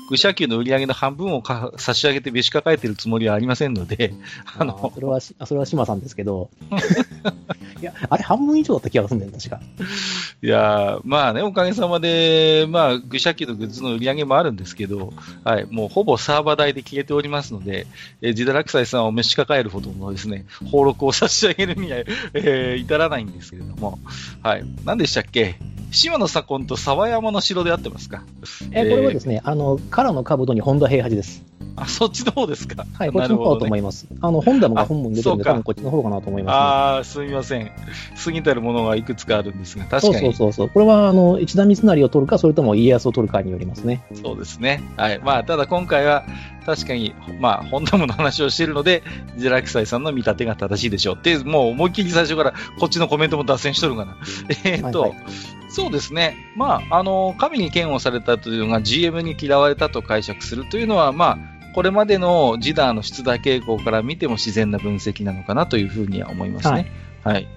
[0.09, 4.13] 愚者級の売り上げの半分をか差し上げてべし抱えてるつもりはありませんので、
[4.57, 6.49] あの、それは、それは島さんですけど、
[7.83, 9.59] いや、あれ半分以上だった気がするんだよ、確か。
[10.41, 15.11] いやまあね、おかげさまで、まあ、愚者級のグッズの売り上げもあるんですけど、
[15.43, 17.87] はい、もうほぼサーバー代で消えておりますので、
[18.21, 21.97] えー、自堕落斎さんを召し抱えるほどのですね、登録を差し上げるには、
[22.33, 23.99] えー、至らないんですけれども、
[24.41, 24.63] はい。
[24.85, 25.55] 何でしたっけ？
[25.91, 28.23] 島の左近と沢山の城であってますか？
[28.71, 31.43] えー、これはですね、あの、カラの兜に本田平八です。
[31.75, 32.85] あ、そっちの方ですか？
[32.93, 34.03] はい、こっちの方だと思います。
[34.03, 37.71] ね、あの、本田が本文出てるんで、多分こっちの方かなと思います、ね、ああ、すみません。
[38.23, 40.25] 過ぎたるものがいくつかあるんですが、確かに。
[40.25, 44.03] そうそうそうこれは、あの、一田三成を取るか、それとも家康を取るかによりますね。
[44.21, 44.81] そうですね。
[44.97, 45.19] はい。
[45.19, 46.23] まあ、ただ今回は、
[46.65, 49.03] 確かに、まあ、本田ムの話をしているので、
[49.37, 54.17] ジェラクサイさんの見立てが正しいでしょうって、もう思いっきり最初からこっちのコメントも脱線しとるかな。
[54.63, 55.19] えー、っと、はいはい、
[55.69, 56.37] そうですね。
[56.55, 66.91] まあ、あの、神に嫌悪されたというのが GM に嫌われたと解釈するというのは、まあ、これまでのジダーの出題傾向から見ても自然な分析なのかなというふうには思いますね。
[67.23, 67.33] はい。
[67.33, 67.47] はい、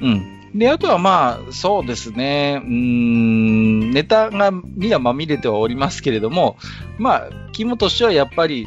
[0.00, 0.58] うん。
[0.58, 6.56] で、あとはまあ、そうですね、うん、ネタが、にはまみれてはおりますけれども、
[6.98, 8.66] まあ、肝としてはやっぱり、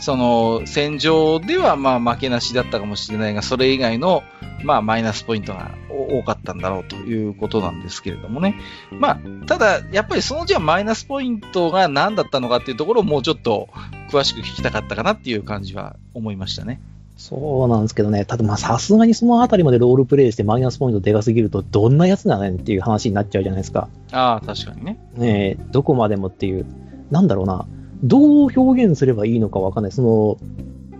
[0.00, 4.22] その、戦場ではまあ負けなしだったかもしれないが、それ以外の、
[4.62, 8.60] まあ、マイナスポイントが多かったんだろうということなんですけれどもね。
[8.90, 13.68] まあ、ただ、やっぱりそのじゃマイナスポイントが何だったのかっていうところをもうちょっと
[14.10, 16.80] 詳しく聞きたかったかなっていう感じは思いましたね。
[17.16, 23.88] そうなんですけどね、ただまあさすがにそのあたりまでロールプレイしてマイナスポイントでかすぎると、どんなやつなのっていう話になっちゃうじゃないですか。
[24.12, 24.98] ああ、確かにね。
[25.16, 26.66] ねどこまでもっていう、
[27.10, 27.66] なんだろうな、
[28.02, 29.92] どう表現すればいいのかわかんない。
[29.92, 30.38] その、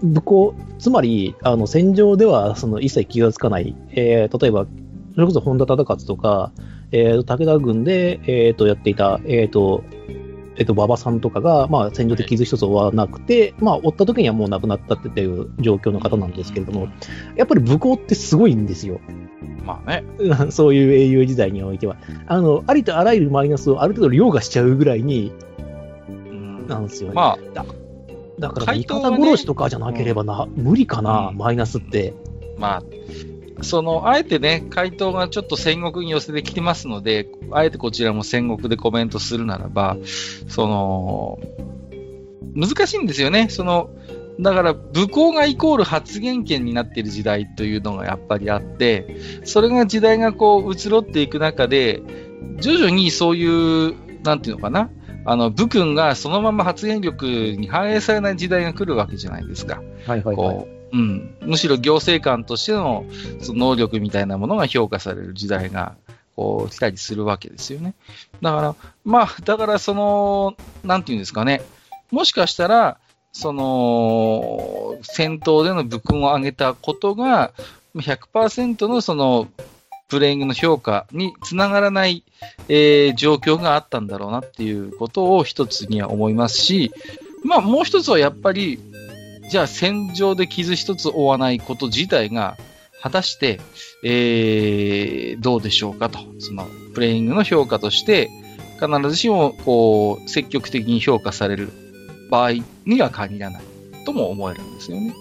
[0.03, 4.67] 武功、つまり、あの、戦場では、その、一切気がつかない、えー、例えば、
[5.15, 6.53] それこそ本田忠勝とか、
[6.93, 9.83] えー、武田軍で、えっ、ー、と、やっていた、えっ、ー、と、
[10.57, 16.89] えっと、馬場さんとかが、まあ、戦場で傷一つ負わなくて、まあ、追った時にはもう亡くなったっていう状況の方なんですけれども、
[17.37, 19.01] やっぱり武功ってすごいんですよ。
[19.65, 20.05] まあね。
[20.51, 21.97] そういう英雄時代においては。
[22.27, 25.33] あの、ありとあらゆるマイナスをある程度凌駕しちゃうぐらいに、
[26.69, 27.15] なんですよね。
[27.15, 27.65] まあ、だ
[28.39, 32.15] だから、味方殺しとかじゃなければな、無理かな、マイナスって。
[32.59, 32.83] まあ、
[33.63, 39.97] その、あえてね、回答がちょっと戦国に寄せてきてますので、あえてこちらも戦国でコメントするならば、
[40.49, 41.39] その、
[42.55, 43.49] 難しいんですよね。
[43.49, 43.91] その、
[44.41, 52.03] だから、武功がイコール発言権になっている時代というのがやっぱりあって、それが時代がこう移ろっていく中で、
[52.61, 53.95] 徐々にそういう、
[54.25, 54.91] なんていうのかな、
[55.25, 59.83] あの、武君がそのまま発言力に反映されない時代が来るわけじゃないですか。
[60.07, 63.05] はいはい、はい、うん、むしろ行政官としての
[63.41, 65.97] その能力みたいなものが評価される時代が
[66.37, 67.95] こう来たりするわけですよね。
[68.41, 71.63] だから、まあ、だからその、なんていうんですかね、
[72.13, 72.99] もしかしたら、
[73.33, 77.53] その、戦闘での武勲を上げたことが、
[77.97, 79.49] 100%のその、
[80.09, 82.23] プレイングの評価につながらない、
[82.69, 86.93] えー、状況があったんだろうなっていうことを一つには思いますし、
[87.43, 88.79] まあもう一つはやっぱり、
[89.49, 92.57] じゃあ戦場で傷一つ負わないこと自体が、
[93.01, 93.61] 果たして、
[94.03, 96.19] えー、どうでしょうかと。
[96.39, 98.31] その、プレイングの評価として、
[98.81, 101.69] 必ずしも、こう、積極的に評価される
[102.31, 102.53] 場合
[102.87, 103.63] には限らない
[104.07, 105.15] とも思えるんですよね。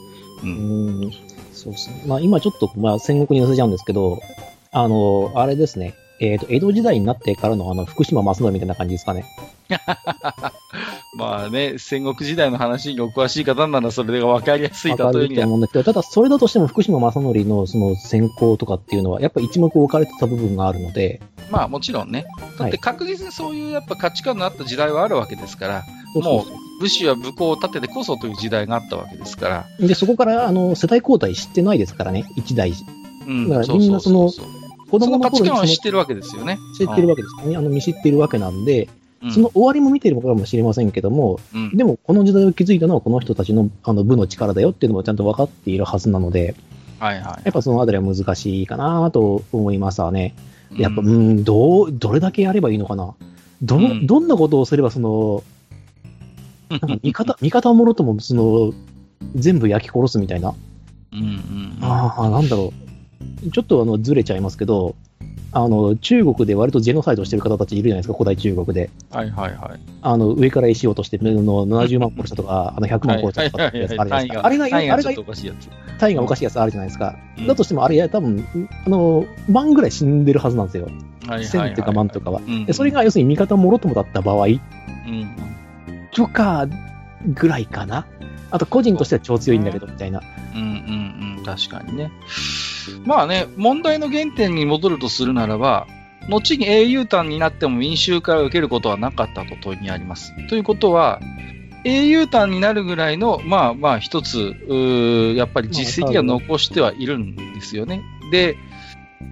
[0.44, 0.50] うん。
[0.50, 1.12] うん
[1.52, 2.04] そうですね。
[2.08, 4.22] まあ今ちょっと、まあ戦国に寄せちゃうんですけど、
[4.72, 5.94] あの、あれですね。
[6.24, 9.26] えっ、ー、と、江戸時代になってからのあの、福島正則みたいな感じですかね。
[11.16, 15.46] まあね、戦国時代の話にお詳しい方ならそれが分かりやすいというには。
[15.46, 21.22] 思うんだけど、ただそれだとしても福島正則のその先行とかっていうのは、やっぱ一目置かれてた部分があるので。
[21.52, 22.26] まあもちろんね。
[22.58, 25.84] だって確実にそういうやっぱ価値観のあった時代はあるわけですから、は
[26.16, 29.66] い、もう武士は武功を立ててこそという時代があったわけですから。
[29.80, 32.74] で、そこからあの世代交代してないですからね、一代。
[33.28, 34.32] うん、だからみんなその、
[34.94, 36.60] 子供の頃に知ってるわけですよね。
[36.78, 37.58] 知ってるわけですね。
[37.58, 38.90] あの見知ってるわけなんで、
[39.32, 46.54] その終わりも見てるかもしれませんけども、うん、でもこの時代を築いたのはこの人たちのあの部の力だよっていうのもちゃんと分かっているはずなので、
[47.00, 50.36] はいはい、やっぱそのあたりは難しいかなと思いますわね。
[50.78, 53.16] やっぱ、うん、どう、どれだけやればいいのかな。
[53.62, 55.44] どの、うん、どんなことをすれば、その、
[56.70, 58.74] なんか味方、 味方もろとも、その、
[59.36, 60.54] 全部焼き殺すみたいな。
[61.14, 62.84] うんうん、ああ、なんだろう。
[63.52, 64.96] ちょっとあの、ずれちゃいますけど、
[65.52, 68.90] あの、中国で割とジェノサイドしてる方たちいるじゃないですか、古代中国で。
[69.12, 69.80] はいはいはい。
[70.02, 74.46] あの、上から石を落として、の70万殺したとか、あの、100万殺したとかってやつあるじゃないですか。
[74.46, 74.98] あれが、あれが、
[76.00, 77.16] 単位がおかしいやつあるじゃないですか。
[77.48, 78.44] だとしても、あれ、多分、
[78.86, 80.88] あの、万ぐらい死んでるはずなんですよ。
[81.44, 82.42] 千っていうか万とかは。
[82.66, 84.48] で、それが要するに味方もろともだった場合、
[86.14, 86.68] とか、
[87.28, 88.06] ぐらいかな。
[88.52, 90.22] あと、個人としては超強いんだけど、みたいな。
[90.56, 92.12] うんうんうん、確かにね。
[93.06, 95.88] まあね、問題の原点に戻るとするならば、
[96.30, 100.34] 後に英雄譚になっても民衆から受けることはなかったと問いにあります。
[100.48, 101.20] ということは、
[101.86, 104.56] 英雄譚になるぐらいの、まあまあ一つ、
[105.36, 108.02] やっぱり実績は残してはいるんですよね。
[108.32, 108.56] で、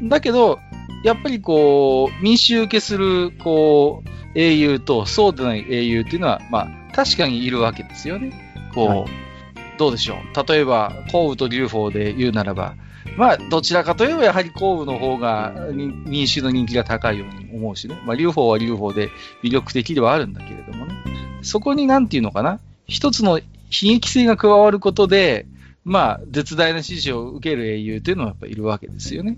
[0.04, 0.60] だけど、
[1.04, 8.32] やっぱりこう、民衆受けする、こう、英雄とそうでない英雄っていうのは、まあ、確かにいるわけですよね。
[8.74, 9.06] こう、はい、
[9.78, 10.48] どうでしょう。
[10.48, 12.76] 例えば、幸雨と劉邦で言うならば、
[13.18, 15.54] まあ、どちらかといえば、やはり後部の方が
[16.06, 18.00] 民衆の人気が高いように思うしね。
[18.06, 19.10] まあ、両方は両方で
[19.44, 20.94] 魅力的ではあるんだけれどもね。
[21.42, 22.60] そこになんていうのかな。
[22.88, 25.46] 一つの悲劇性が加わることで、
[25.84, 29.38] まあ、絶大な支持を受ける英雄というのはやっぱいるわけですよね。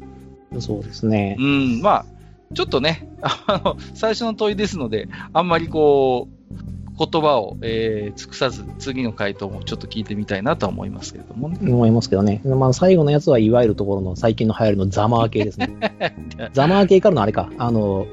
[0.60, 1.38] そうですね。
[1.40, 2.06] うん、まあ、
[2.54, 6.43] ちょっとね、あの、最初の問いですので、あんまりこう、
[6.98, 11.58] 言葉を、えー、尽くさず、次の回答もちょっと聞いてみたいなと思いますけれどもね。
[11.62, 12.42] 思いますけどね。
[12.46, 15.76] まあ、最後のやつはいわゆるところの最近の流行りのザマー系ですね。
[16.54, 18.06] ザマー系からのあれか、あの、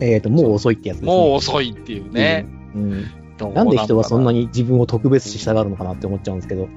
[0.00, 1.12] えっ、ー、と、もう遅いってやつですね。
[1.12, 2.46] もう遅いっていうね。
[2.74, 2.92] うん。
[3.40, 6.68] うん、なんで人はそんなに自分を特別視したがるのかなって思っちゃうんですけど。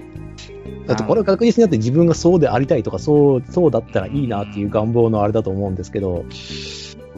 [0.88, 6.26] だってこれは確実にあって自分がそうでありたいとか、そう、そうだったらいいなっていう願望のあれだと思うんですけど。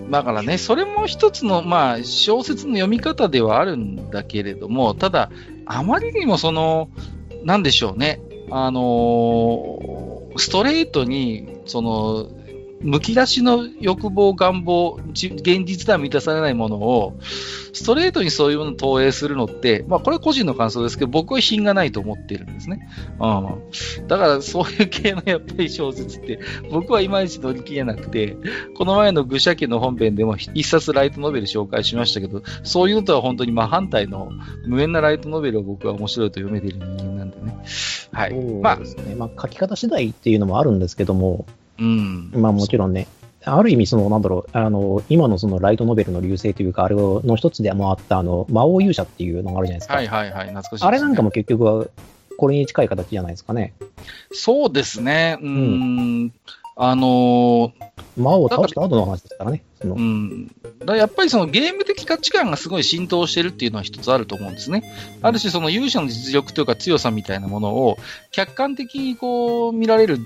[0.09, 5.31] だからね、それも一つの、まあ、小説の読み方ではあるんだけれども、ただ、
[5.65, 6.89] あまりにもその、
[7.43, 12.29] なんでしょうね、あのー、ストレートに、その、
[12.83, 17.17] むき出しの欲望、願望、現実では満たされないものを、
[17.73, 22.87] ストレートにそういうものを投影するのって、まあこれは個人の感想ですけど、僕は品がないと思っているんですね。
[23.19, 24.07] うん。
[24.07, 28.37] だからそういう系のやっぱり小説って、僕はいまいち乗り切れなくて、
[28.77, 34.29] この前の愚者家の本編でも一冊ライトノベル紹介しましたけど、そういうのとは本当に真反対の
[34.65, 37.57] 無縁なライトノベルを僕は面白いと読めている人間なんでね。
[38.11, 38.33] はい。
[38.33, 41.45] まあ、ね、まあ書き方次第っていうのもあるんですけども、
[41.79, 42.31] うん。
[42.33, 43.07] まあもちろんね、
[43.45, 49.95] ある意味、その、なんだろう、あの、今のそのライトノベルの流星というか、あれの一つでもあった、あの、魔王勇者っていうのがあるじゃないですか。
[49.95, 51.85] はいはいはい、懐かしい、ね、あれなんかも結局は、
[52.37, 53.73] これに近い形じゃないですかね。
[54.31, 55.37] そうですね。
[55.41, 55.49] うん。
[55.49, 55.55] う
[56.25, 56.33] ん
[56.75, 57.71] あのー、
[58.17, 59.63] 魔王を倒した後の話ですからね。
[59.83, 60.47] うん。
[60.83, 64.83] だやっぱりそのゲーム的価値観がすごい浸透してるっていうのは一つあると思うんですね。
[65.21, 67.97] ある種その勇者の実力というか強さみたいなものを
[68.31, 70.19] 客観的にこう見られる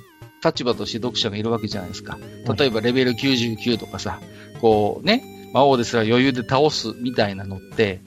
[0.43, 2.17] 立場として読者がいるわけじゃないですか。
[2.57, 4.19] 例えばレベル99とかさ、
[4.61, 5.23] こうね、
[5.53, 8.01] 魔王ですら余裕で倒すみたいなのって、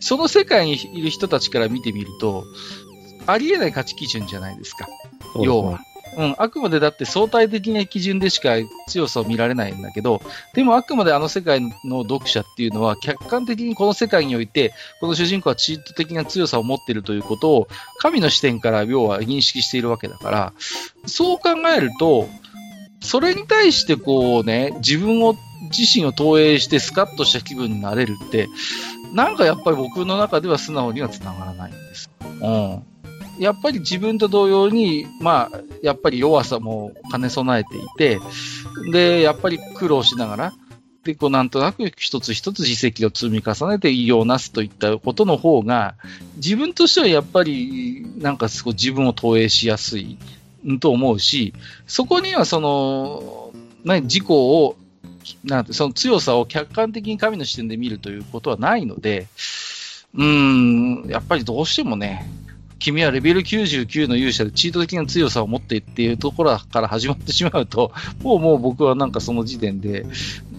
[0.00, 2.44] その世界にいる人たちから見てみると、
[3.26, 4.86] ありえない価値基準じゃないですか。
[5.42, 5.80] 要は。
[6.16, 8.54] うん、あくまでだって相対的な基準でしか
[8.88, 10.22] 強さを見られないんだけど、
[10.54, 20.52] でもあくまであの世界の読者っていうのは客観的にこの世界において、この主人公はチート的な強さを持っているということを神の視点から要は認識しているわけだから、
[21.06, 22.28] そう考えると、
[23.00, 25.36] それに対してこうね、自分を、
[25.70, 28.48] 自身を投影してスカッとした気分になれるって、
[29.12, 32.10] なんかやっぱり僕の中では素直には繋がらないんです。
[32.22, 32.82] うん。
[33.38, 38.20] やっぱり自分と同様に、まあ、やっぱり弱さも兼ね備えていて、
[38.90, 40.52] で、やっぱり苦労しながら、
[41.04, 45.94] で、こう、なんとなく一つ一つ実績を積み重ねて異をなすといったことの方が、
[46.36, 50.18] 自分としてはやっぱり、なんかすごい自分を投影しやすい
[50.80, 51.54] と思うし、
[51.86, 53.52] そこにはその、
[53.84, 54.76] ね、自己を、
[55.44, 59.28] なんて、その強さを客観的に神の視点で見るということはないので、
[60.14, 62.28] うん、やっぱりどうしてもね、
[62.78, 70.06] 君はレベル99の勇者でチート的な強さを持ってっていうところから始まってしまうと、もうもう僕はなんかその時点で、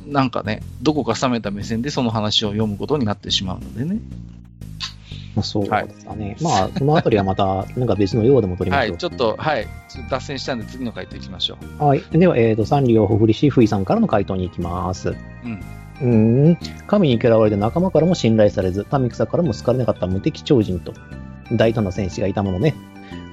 [0.07, 3.99] なんかね、どこか冷めた目線でその話を読むことになってしまうのでね。
[5.35, 6.29] まあ、そうですかね。
[6.29, 8.91] はい、まあ、そのあたりはまた、 なんか別のようでも取りましょう。
[8.91, 9.67] はい、ちょっと、はい、
[10.09, 11.83] 脱線したんで次の回答いきましょう。
[11.83, 12.01] はい。
[12.11, 15.15] では、えっ、ー、と、サンリオホフリシフイさんからの回答に行きます。
[15.43, 15.59] うん。
[16.01, 16.57] うん。
[16.87, 20.93] 神に嫌われて仲間からも信頼されず、民草からも好かれなかった無敵超人と。
[21.51, 22.75] 大胆な戦士がいたものね。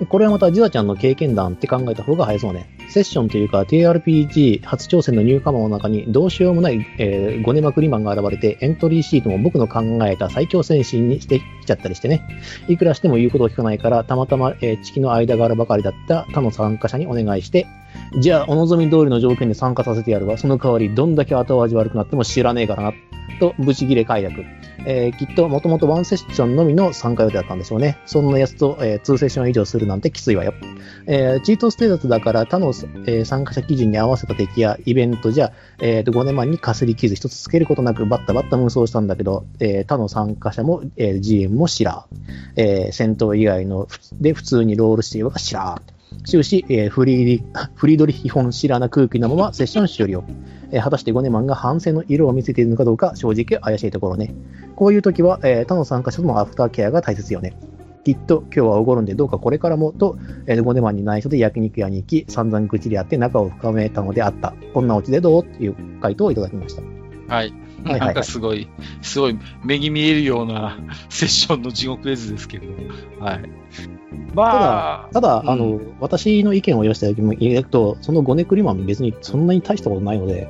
[0.09, 2.69] これはまたジザちゃんの経験談って考えた方が早そうね。
[2.89, 12.23] セッションというか TRPG 初挑戦のニューカマーの中にどうしようもない、えー、ゴネまくりマンが現れてエントリーシートも僕の考えた最強戦士にしてきちゃったりしてね。
[12.69, 17.67] いくらしても言うことを聞かないからたまたま、えー、地球の間柄ばかりだった他の参加者にお願いして、
[18.19, 20.39] じゃあお望み通りの条件で参加させてやるわ。
[20.39, 22.93] その代わりどんだけ後味悪くなっても知らねえからな。
[23.41, 24.45] と、ブチギレ快諾。
[24.87, 27.99] えー、きっともともとワンセッションのみの参加予定だったんでしょうね。
[28.07, 30.53] そんなやつと、えー、2セッション以上するなんてきついわよ。
[31.07, 42.07] えー、チートステータスだから他の、えー、参加者基準に合わせた敵やイベントじゃ、えー、と5年前にかすり傷一つつけることなくバッタバッタ無双したんだけど、えー、他の参加者も、えー、GM も知ら
[42.57, 43.89] えー、戦闘以外の
[44.21, 45.81] で普通にロールしているが知ら
[46.25, 47.43] 終始、えー、フリー
[47.75, 50.25] フリードリヒホンシラな空気のままセッション終了。
[50.71, 54.35] えー、果たしてゴネマンが反省の色を見せているのかどうか正直怪しいところね。
[54.77, 57.57] こういう時は、えー、他の参加者とのアフターケアが大切よね。
[58.05, 64.55] きっと今日はおごるんでどうかこれからもと、えー、ゴネマンに内緒で焼肉屋に行き、散々口でやって仲を深めたのであった。
[64.75, 65.43] こんなオチでどう？
[65.43, 66.83] っていう回答をいただきました。
[67.35, 67.53] はい。
[67.85, 68.68] なんかすごい、
[69.03, 70.78] すごい目に見えるような
[71.11, 73.24] セッションの地獄絵図ですけれども。
[73.24, 73.41] はい。
[74.35, 80.49] まあ、ただ、ただ、うん、あの、私の意見を言わせていただくと、そのゴネクリマン別にそんなに大したことないので、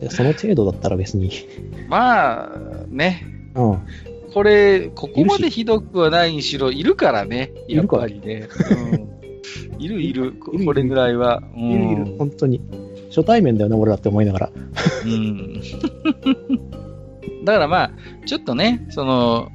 [0.10, 1.30] その程度だったら別に。
[1.88, 2.50] まあ、
[2.88, 3.26] ね。
[3.54, 3.78] うん。
[4.32, 7.52] これ、ここまでひどくはないにしろ、いるからね。
[7.68, 8.48] やっぱりね。
[9.72, 11.42] うん、 いるいる、これぐらいは。
[11.56, 12.60] いるいる、本当に。
[13.08, 14.50] 初対面だよね、俺だって思いながら。
[15.04, 15.60] うん。
[17.44, 17.90] だからまあ、
[18.26, 19.50] ちょっとね、その、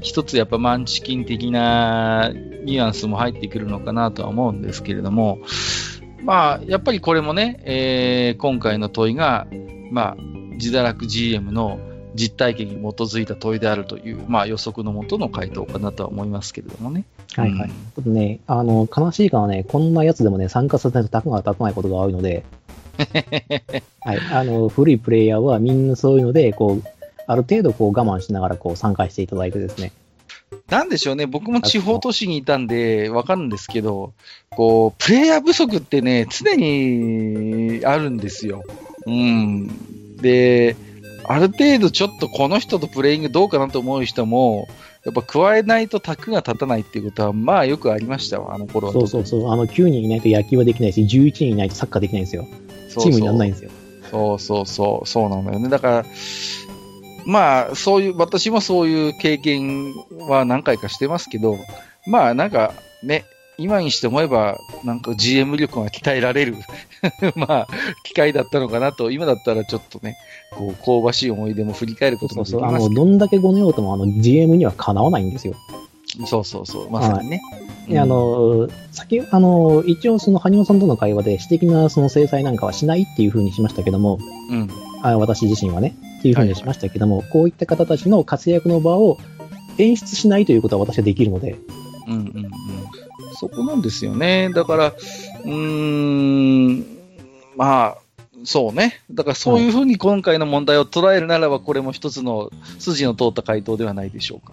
[0.00, 2.30] 一つやっぱマンチキン的な
[2.64, 5.38] ニュアンスも入ってくるのかなとは思うんですけれども、
[6.22, 9.46] まあ、やっぱりこれもね、えー、今回の問いが、
[9.90, 10.16] まあ、
[10.52, 11.78] 自堕落 GM の
[12.14, 17.04] 実体験に基づいた問いであるという、まあ、予測のもとの回答かなとは思いますけれどもね。
[17.34, 17.70] はいはい。
[18.04, 22.44] うん、ね、あの、悲しいからね、こんなやつでもね、参加させないとたかが立たないことが多いので、
[24.00, 24.18] はい。
[24.32, 26.82] あの、古いプレイヤーはみんなそういうので、こう、
[27.26, 29.92] ある程度こう我慢しながらこう参加していただいてですね。
[30.68, 34.12] なんでしょうね、僕も地方都市にいたんでわかるんですけど、
[34.50, 38.62] こう、プレイヤー不足ってね、常にあるんですよ。
[39.06, 40.16] うん。
[40.16, 40.76] で、
[41.24, 44.68] ある程度ちょっとこの人とプレイングどうかなと思う人も、
[45.04, 48.94] やっぱ加えないと卓が立たないっていうことは、まあよくありましたわ、あの頃は。
[48.94, 49.50] そうそうそう。
[49.50, 52.46] あの、9人いないと野球はできないし、11人いないとサッカーできないんですよ。
[53.00, 53.70] チームにならないんですよ。
[54.10, 55.68] そうそうそう、そうなんだよね。
[55.68, 56.04] だから、
[57.26, 59.94] まあ、そういう、私もそういう経験
[60.28, 61.58] は何回かしてますけど、
[62.06, 63.24] まあなんかね、
[63.56, 66.56] 今にして思えば、なんか GM 力が鍛えられる
[67.36, 67.68] まあ、
[68.02, 70.16] 機会だったのかなと、今だったらちょっとね、
[70.50, 75.54] こう、香ばしい思い出も振り返ることもできますそうそうあの、どんだけごねようとも、あの、GM にはかなわないんですよ。
[76.26, 77.42] そうそうそう、まさにね。
[77.98, 84.18] あの、先、あの、一応その、羽生さんとの会話で、私的なその制裁なんかはしないっていうふうにしましたけども、
[84.50, 84.70] うん。
[85.02, 89.18] あ私自身はね、っていうふうにしましたけども、はい、こういった方たちの活躍の場を
[89.76, 91.56] 演出しないということは私はできるので。
[92.06, 92.50] うんうんうん。
[93.36, 94.50] そこなんですよね。
[94.54, 96.86] だから、うーん、
[97.56, 97.98] まあ、
[98.44, 99.00] そうね。
[99.10, 104.52] だからそういうふうに今回の問題を捉えるならば、これも一つの筋の通った回答ではないでしょうか。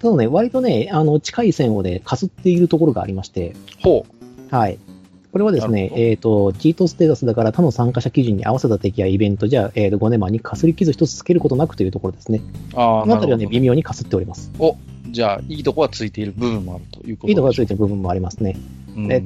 [0.00, 3.54] ただね、割とね、あの、近い線をね、かすっているところがありまして。
[3.82, 4.54] ほう。
[4.54, 4.78] はい。
[5.30, 12.40] これはですね、えっ、ー、と、チートステータスだから他の参加者基準に合わせた敵やイベントじゃ、えー、と5年前にかすり傷一つつけることなくというところですね。
[12.74, 14.50] ああ、このあたりはね、微妙にかすっております。
[14.58, 14.76] お、
[15.10, 18.56] じゃあ、いいとこはついている部分もあるということいいとこはついている部分もありますね。
[18.96, 19.22] うん、で、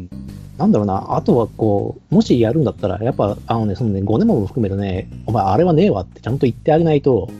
[0.59, 7.31] なんだろうな、あとはこう、もしやるんだったら、やっぱ、あのね、そのね、5年も含めてね、お前、あれはねえわってちゃんと言ってあげないと。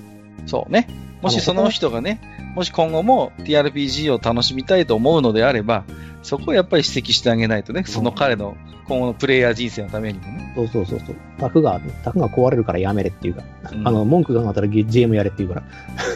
[0.47, 0.89] そうね。
[1.25, 2.21] もしその人がね、
[2.55, 5.85] もし今後も TRPG を楽しみたいと思うのであれば、
[6.23, 8.57] そこをやっぱり指摘してあげないとね、その彼の
[8.87, 10.53] 今後のプレイヤー人生のためにもね。
[10.55, 11.17] そうそうそうそう。
[11.39, 15.63] タフが、タフが壊れるからやめれっていうか、うん、あの、文句がなったら GM やれっていうから。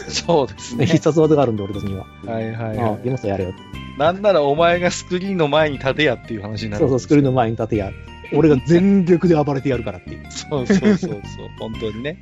[0.07, 0.85] そうですね。
[0.85, 2.05] 必殺技があるんで、俺たちには。
[2.25, 2.91] はいはい、はい。
[2.91, 3.53] あ、ゲモスやれよ。
[3.97, 6.81] なんならお前がスクリーンの前に立てやっていう話になる。
[6.81, 7.91] そうそう、スクリーンの前に立てや。
[8.33, 10.25] 俺が全力で暴れてやるからっていう。
[10.31, 11.21] そうそうそうそう、
[11.59, 12.17] 本当にね。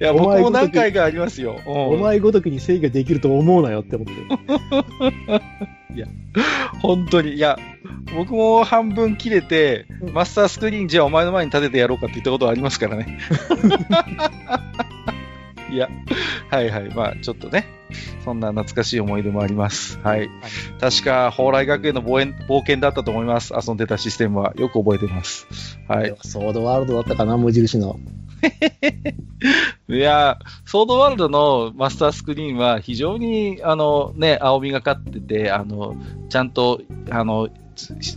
[0.00, 1.60] いや、僕も何回かありますよ。
[1.66, 4.12] お前ごときに制御できると思うなよって思って。
[5.94, 6.06] いや、
[6.80, 7.34] 本当に。
[7.34, 7.58] いや、
[8.14, 13.18] 僕も半分切れて、マスタースクリーンじゃあお前の前に立ててやろうかって言ったことありますからね。
[15.72, 15.88] いや、
[16.50, 16.94] はいはい。
[16.94, 17.66] まあ、ちょっとね、
[18.24, 19.98] そんな懐かしい思い出もあります。
[20.00, 20.18] はい。
[20.18, 20.30] はい、
[20.78, 23.54] 確か、蓬莱学園の冒険だったと思います。
[23.54, 24.52] 遊んでたシステムは。
[24.56, 25.46] よく覚えてます。
[25.88, 26.14] はい。
[26.22, 27.98] ソードワールドだったかな、無印の。
[29.88, 35.96] いや、ソードワールドのマスタースクリーンは非常に、あの、ね、青みがかってて、あの、
[36.28, 37.48] ちゃんと、あの、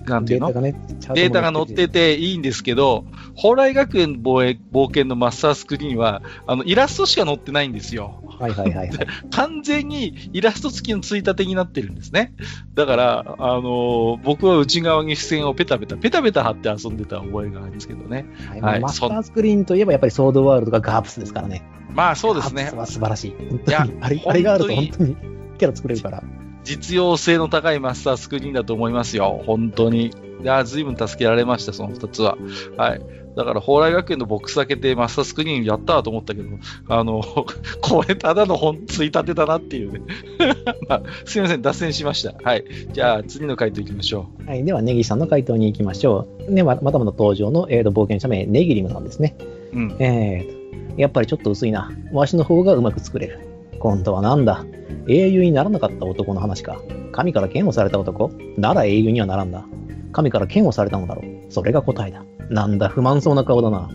[0.06, 0.52] なんていうの？
[0.52, 8.22] データが載ってていいんですけど、蓬莱学園冒険のマスタースクリーンは、あの、イラストしか載ってないんですよ。
[8.40, 12.34] はいはいはい、はい、完全にイラスト付きのついたてになってるんですね。
[12.74, 18.26] だから、あのー、僕は内側に視線をペタペタ、ペタペタ貼って遊んでた覚えがあるんですけどね。
[18.50, 21.64] はい、はい、マスタースクリーンといえばやっぱりソードワールドがガープスですからね。
[21.94, 22.64] まあそうですね。
[22.64, 23.30] ガープスは素晴らしい。
[23.30, 25.16] いや、 あれあれがあると本当に
[25.58, 26.24] キャラ作れるから。
[26.66, 29.42] 実用性の高いマスタースクリーンだと思いますよ。
[29.46, 30.08] 本当に。
[30.08, 30.12] い
[30.44, 32.38] や、随分助けられました、その2つは。
[32.76, 33.02] はい。
[33.36, 36.50] だから、蓬莱学園のボックス開けてマスタースクリーンやったと思ったけど、
[36.88, 37.22] あの、
[37.82, 40.02] これただの本ついたてだなっていうね。
[40.90, 42.34] まあ、すみません、脱線しました。
[42.44, 42.64] はい。
[42.94, 44.50] じゃあ、次の回答いきましょう。
[44.50, 44.64] はい。
[44.64, 46.52] では、ネギさんの回答に行きましょう。
[46.52, 49.36] ね、ままたまた登場の、えー、と冒険者名、ネギリムさんですね。
[49.74, 49.96] うん。
[50.00, 51.92] えー、やっぱりちょっと薄いな。
[52.14, 53.55] わしの方がうまく作れる。
[53.80, 54.66] 今度はなんだ？
[55.08, 56.82] 英雄にならなかった男の話か。
[57.12, 58.32] 神から剣をされた男？
[58.58, 59.66] なら英雄にはならんだ。
[60.12, 61.52] 神から剣をされたのだろう。
[61.52, 62.24] それが答えだ。
[62.50, 63.90] なんだ、不満そうな顔だな。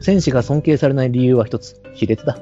[0.00, 1.80] 戦士が尊敬されない理由は一つ。
[1.94, 2.38] 卑劣だ。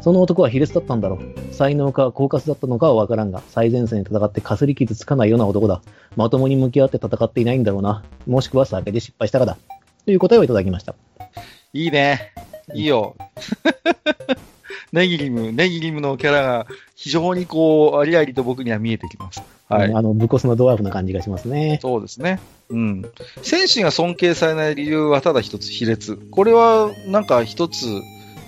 [0.00, 1.54] その男は卑劣だったんだろう。
[1.54, 5.82] 才能か狡猾だったのかはわからんが、最前線で戦ってかすり傷つかないような男だ。
[6.16, 8.02] まともに向き合って戦っていないんだろうな。
[8.26, 9.58] もしくは酒で失敗したかだ。
[10.04, 10.94] という答えをいただきました。
[11.72, 12.32] いいね。
[12.74, 13.16] いいよ。
[14.92, 19.42] ネギリム、ネギリムのキャラが非常にこう、ありありと僕には見えてきます。
[19.68, 19.92] はい。
[19.92, 21.78] あの、武骨のドワーフな感じがしますね。
[21.80, 22.40] そうですね。
[22.68, 23.04] うん。
[23.42, 26.16] 戦士が尊敬されない理由はただ一つ、卑劣。
[26.30, 27.86] これは、なんか一つ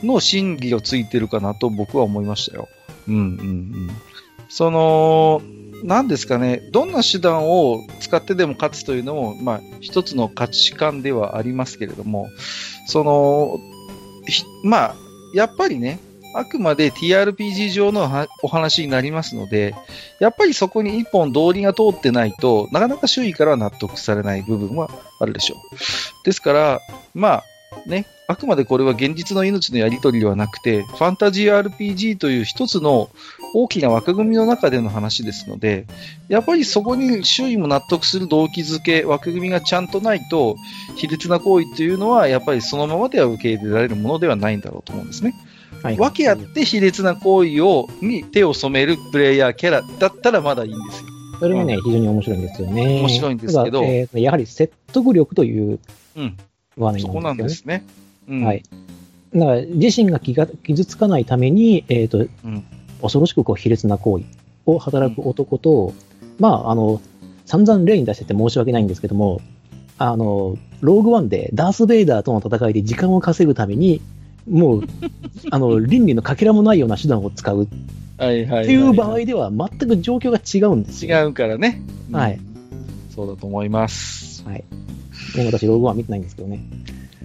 [0.03, 2.69] の真理をついてるかなと僕は思いましたよ。
[3.09, 3.91] うんうんうん。
[4.51, 5.41] その、
[5.83, 12.29] なんですかね、どんな手段を使ってでも勝つというのも、まあ、一つの価値観ではありますけれども、
[12.87, 13.61] その、
[14.63, 14.95] まあ、
[15.35, 15.99] やっぱりね、
[16.35, 18.11] あくまで TRPG 上の
[18.43, 19.75] お話になりますので、
[20.21, 26.25] やっぱりそこに一本道理が通ってないとなかなか周囲からは納得されない部分はあるでしょう。
[26.25, 26.81] ですから、
[27.15, 27.45] まあ、
[27.87, 33.11] ね、あくまでこれは現実の命のやり取りではなくて、ファンタジー RPG という一つの
[33.55, 35.87] 大きな枠組みの中での話ですので、
[36.29, 40.57] やっぱりそこに周囲も納得する動機づけ、枠組みがちゃんとないと、
[40.97, 45.35] 卑劣な行為っていうのは、やっぱりそのままでは受け入れられるものではないんだろうと思うんですね。
[45.85, 51.09] はい、訳あって卑劣な行為をに手を染めるプレイヤーキャラだったらまだいいんですよ。
[51.39, 53.01] それもね、うん、非常に面白いんですよね。
[53.01, 53.85] 面白いんですけど。
[53.85, 55.79] えー、やはり説得力という
[56.79, 57.01] 輪なん。
[57.03, 57.85] そこなんですね。
[58.27, 58.63] うん、はい。
[59.35, 62.65] だから自身が気が傷つかないために、えっ、ー、と、うん、
[63.03, 64.25] 恐ろしくこう卑劣な行為
[64.65, 65.95] を働く男と、うん、
[66.39, 67.03] まあ、あの、
[67.45, 69.43] 散々例に出してて申し訳ないんですけども、
[69.99, 74.01] あの、ローグワンでダース・ベイダーとの戦いで時間を稼ぐために、
[74.49, 74.83] もう、
[75.51, 77.67] あの、倫理のかけらもないような手段を使うっ
[78.19, 81.19] ていう場合では全く状況が違うんですよ。
[81.19, 81.83] 違うからね。
[82.13, 82.39] はい。
[83.15, 84.45] そうだと思います。
[84.47, 84.65] はい。
[85.37, 86.65] ね、私、ローグワン見てないんですけどね。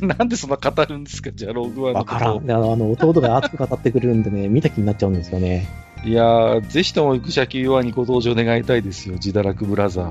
[0.01, 1.29] なんでそんな語るんですか？
[1.33, 1.99] じゃあ、ローグワンの。
[1.99, 2.37] わからん。
[2.37, 5.67] あの、弟が熱く語ってくれるんでね、見た気になっちゃうんですよね。
[6.05, 10.03] いやー、ぜひとも愚者級弱にご登場願いたいですよ、自堕落ブラザ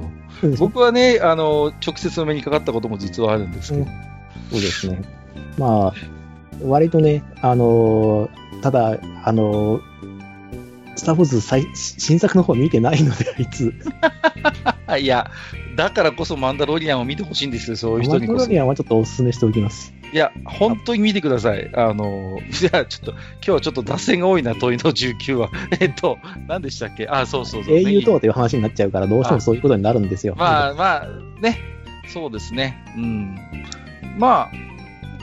[0.43, 0.57] ーを。
[0.59, 3.85] 僕はね、あの、直接お目にかかったことも実はあるんですけど。
[3.85, 3.89] うん、
[4.51, 5.01] そうですね。
[5.57, 5.95] まあ、
[6.63, 9.83] 割とね、あのー、ただ、あのー、
[10.97, 13.73] スター・ウォーズ最新作の方見てないので、 あいつ。
[15.01, 15.31] いや、
[15.77, 19.93] だからこそマンダロリアンを見てほしいんですよ、そういう人にマンダロリアンはちょっとお勧めしておきます。
[20.13, 21.71] いや、本当に見てください。
[21.75, 25.51] あの、 じゃあちょっと、今日はちょっと脱線が多いな、問いの19は。
[25.81, 27.07] えっと、何でしたっけ？
[27.07, 27.77] あ、そうそうそう。
[27.77, 30.35] 英雄とはという話になっちゃうから、どうしてもそういうことになるんですよ。
[30.37, 31.09] まあまあ、
[31.43, 31.59] ね。
[32.09, 32.83] そうですね。
[32.97, 33.39] うん。
[34.19, 34.51] まあ、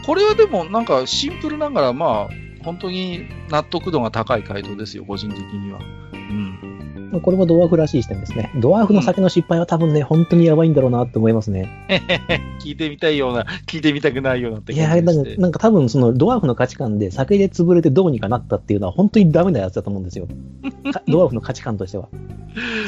[0.06, 5.80] これはでもなんかシンプルながら、まあ、本当に納得度が高い回答ですよ、個人的には。
[6.14, 7.22] うん。
[7.22, 8.52] これもドワーフらしい視点ですね。
[8.58, 11.70] ドワーフの酒の失敗は多分ね、本当にやばいんだろうなって思いますね。
[12.60, 20.28] 聞いてみたいような、聞いてみたくないようなっていや、なんかなんか多分そのドワーフの価値観で酒で潰れてどうにかなったっていうのは本当にダメなやつだと思うんですよ。
[21.08, 22.10] ドワーフの価値観としては。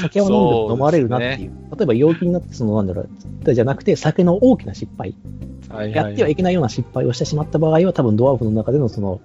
[0.01, 1.51] 酒を飲んで飲まれるなっていう。
[1.77, 3.03] 例えば陽気になって、そのなんだろ
[3.45, 5.15] う、じゃなくて酒の大きな失敗。
[5.93, 9.19] やってはいけないような失敗をしてしまった場合は、多分ドワーフの中でのその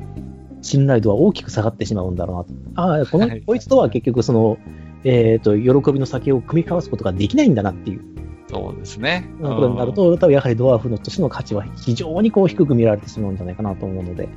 [0.61, 2.99] 信頼度は大きく下がってしまうんだろうなと。
[2.99, 4.59] ああ、この、こいつとは結局その、
[5.05, 8.05] えっ、ー、と、喜びの酒を組み交わすことができないんだなっていう。
[8.49, 9.29] そうですね。
[9.41, 14.29] ことになると、多分やはりドワーフのとしての価値は非常にこう低く見られてしまうんじゃないかなと思うので、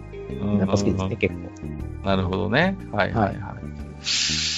[0.60, 2.08] やっぱ好きですね、結構。
[2.08, 2.78] なるほどね。
[2.92, 4.55] はいはいはい。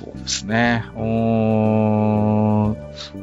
[0.00, 0.82] そうですね。
[0.96, 2.70] うん。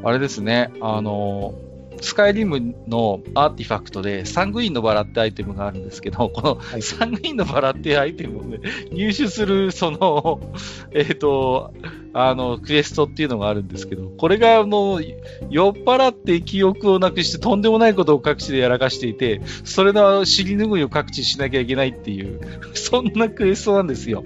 [0.07, 0.71] あれですね。
[0.80, 1.55] あの、
[2.01, 8.59] スカイリムのアーティファクトで、サングインのバラってアイテムがあるんですけど、このサングインのバラっていうアイテムをね、
[8.91, 10.39] 入手する、その、
[10.91, 11.73] えっ、ー、と、
[12.13, 15.01] あの、クエストっていうのがあるんですけど、これが、あの、
[15.49, 22.41] 酔っ払って記憶をなくして、とんでもないことを各地でやらかしていて、それの尻拭いを各地しなきゃいけないっていう、
[22.73, 24.23] そんなクエストなんですよ。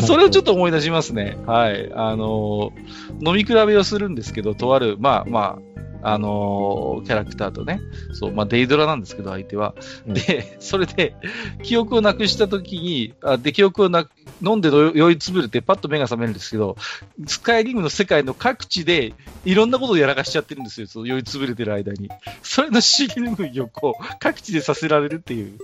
[0.00, 1.36] それをちょっと思い出しますね。
[1.46, 1.90] はい。
[1.92, 2.72] あの、
[3.20, 5.72] 飲み比べをするんですけど、とある、まあまあ、
[6.02, 7.80] あのー、キャラクターとね、
[8.12, 9.74] そう、まあ、デイドラなんですけど、相手は。
[10.06, 11.14] うん、で、それで、
[11.62, 14.08] 記憶をなくしたときに、あで、記憶をな
[14.42, 16.76] 飲んで酔いつぶれて、パッと目が覚めるんですけど、
[17.26, 22.08] スカイリングの世界の各地で、いろんなことをやらかしちゃってるんですよ、その酔いつぶれてる間に。
[22.42, 25.58] それのシリヌいをこう、各地でさせられるっていう。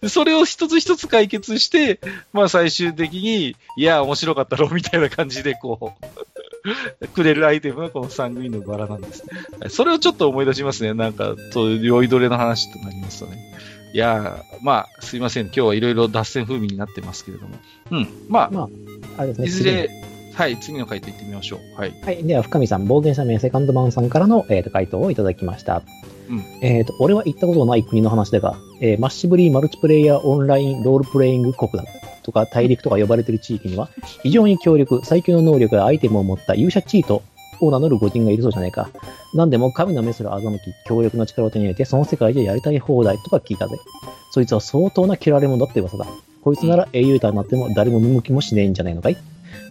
[0.00, 2.00] でそれを一つ一つ解決して、
[2.32, 6.37] まあ、最終的に、いや、面白かったろ、みたいな感じで、こう、
[7.14, 9.24] くれるアイテムがこのサングインのバラなんです。
[9.68, 10.94] それをちょっと思い出しますね。
[10.94, 13.38] なんか、そういう酔いどれの話となりますとね。
[13.94, 15.46] いやまあ、すいません。
[15.46, 17.56] 今日はいろいろ脱線風味になってますけれども。
[17.90, 18.08] うん。
[18.28, 18.68] まあ、まあ、
[19.18, 19.46] あれですね。
[19.46, 19.88] いずれ、
[20.34, 21.80] はい、次の回答いってみましょう。
[21.80, 21.94] はい。
[22.04, 22.22] はい。
[22.22, 25.82] では、深見さん、暴言者名セカンドマンさんからの、えーと、回答をいただきました。
[26.28, 31.84] うん、えっ、と、俺は行ったことのない国の話だが、えー、マッシブリーマルチプレイヤーオンラインロールプレイング国だ。
[32.28, 33.88] とか大陸とか呼ばれている地域には、
[34.22, 37.22] 非常に強力、最強の能力やアイテムを持った勇者チート
[37.58, 38.90] を名乗る御人がいるそうじゃないか。
[39.34, 43.78] 何でも神の目すら欺き、強力な力を手に入れて、その世界でやりたい放題とか聞いたぜ。
[44.30, 46.06] そいつは相当な嫌われ者だって噂だ。
[46.42, 49.16] こいつなら英雄隊になっても誰も見向きもしねえんじゃないのかい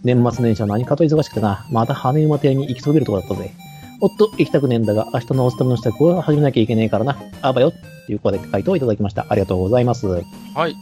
[0.02, 3.52] 年末年始は何かと忙しくてな、また羽馬亭に行きそびるとこだったぜ。
[4.00, 7.16] おっと、行きたくねえんだが、明日のお勤めの支度を始めなきゃいけねえからな。
[7.42, 7.72] あばよ。
[8.06, 9.26] ということで回答をいただきました。
[9.28, 10.06] ありがとうございます。
[10.06, 10.74] はい。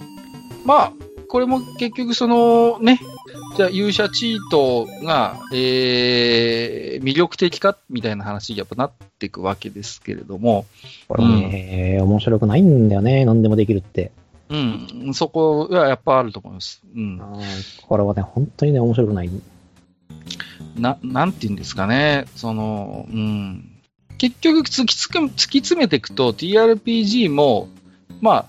[0.65, 0.93] まあ、
[1.29, 3.01] これも結局そのね、
[3.57, 10.67] じゃあ勇者チートが、えー、魅力的かみたいな話にやっぱなっていくわけですけれども。
[11.09, 14.13] これね、うん、面白くないんだよね、何でもできるって。
[14.49, 16.83] うん、そこはやっぱあると思います。
[16.95, 17.21] うん。
[17.83, 19.31] これはね、本当にね、面白くない。
[20.77, 23.73] な、なんて言うんですかね、その、うん。
[24.19, 27.69] 結局突き突き詰めていくと TRPG も
[28.21, 28.47] まあ、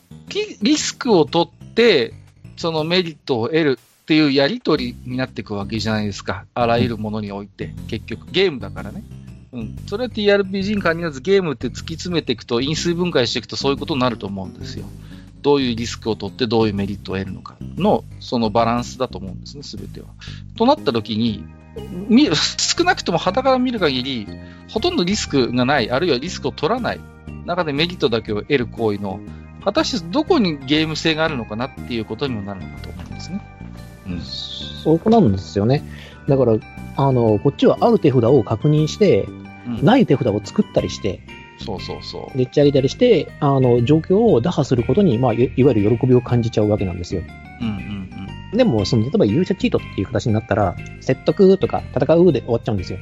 [0.62, 2.14] リスクを取って、
[2.58, 6.46] そのメリットを得るっていうやり取りになっていくわけじゃないですか。
[6.54, 7.74] あらゆるものにおいて。
[7.88, 9.04] 結局、ゲームだからね。
[9.52, 9.76] うん。
[9.88, 14.86] それは TRPG に限らずゲームって突き詰めていくと、因数分解していくとそういうことになると思うんですよ。
[15.42, 20.08] どういうリスクを取ってどういうメリットを得るのかの、そのバランスだと思うんですね、すべては。
[20.58, 21.44] となった時に
[22.10, 24.28] 見、 少なくとも肌から見る限り、
[24.70, 27.00] ほとんどリスクがない、あるいはリスクを取らない
[27.46, 29.20] 中でメリットだけを得る行為の、
[29.68, 33.42] 果たしてどこにゲーム性があるのかなっていうことにもなるのかと思うんですね。
[34.08, 35.84] うん、そこなんですよね。
[36.30, 36.54] だから、
[36.96, 39.28] あの、こっちはある手札を確認して、
[39.68, 41.20] うん、ない手札を作ったりして、
[41.60, 42.38] そうそうそう。
[42.38, 47.22] でっち上げたりして、あの、状況を打破することに、まあ、いわゆる喜びを感じちゃうわけなんですよ。
[47.60, 48.10] うんうん
[48.52, 48.58] うん。
[48.58, 53.00] でも、その、例えば勇者チートっていう形になったら、説得とか戦うで終わっちゃうんですよ。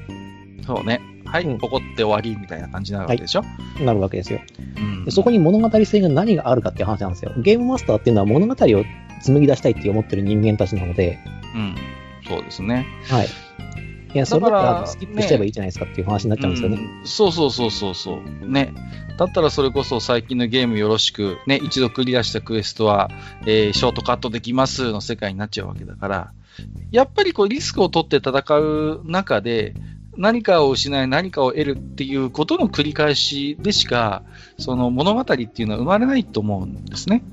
[0.65, 1.01] そうね。
[1.25, 3.47] はい、うん、ここって終わりみたいな感じになるわけでしょ、は
[3.79, 4.39] い、なるわけですよ、
[4.77, 5.11] うん、で。
[5.11, 7.33] そこに物語性が何があるかっていう話なんですよ。
[7.37, 8.85] ゲームマスターっていうのは物語を
[9.21, 11.19] 紡ぎ出したいって思ってる人間たちなので。
[11.55, 11.75] うん。
[12.27, 12.85] そうですね。
[13.07, 13.27] はい。
[14.13, 16.77] いや、それだったらスキップしちゃえばいいじゃないですかっていう話になっちゃうんですよね。
[16.77, 18.49] うん、そうそうそうそうそう。
[18.49, 18.73] ね。
[19.17, 23.09] だったらそれこそ最近のゲームよろしく、ね、一度クリアしたクエストは、
[23.45, 26.31] えー、ショートカットできますの世界になっちゃうわけだから、
[26.91, 29.73] やっぱりこうリスクを取って戦う中で、
[30.17, 34.23] 何かを失い何かを得るっていうことの繰り返しでしか、
[34.57, 37.23] その物語っていうのは生まれないと思うんですね。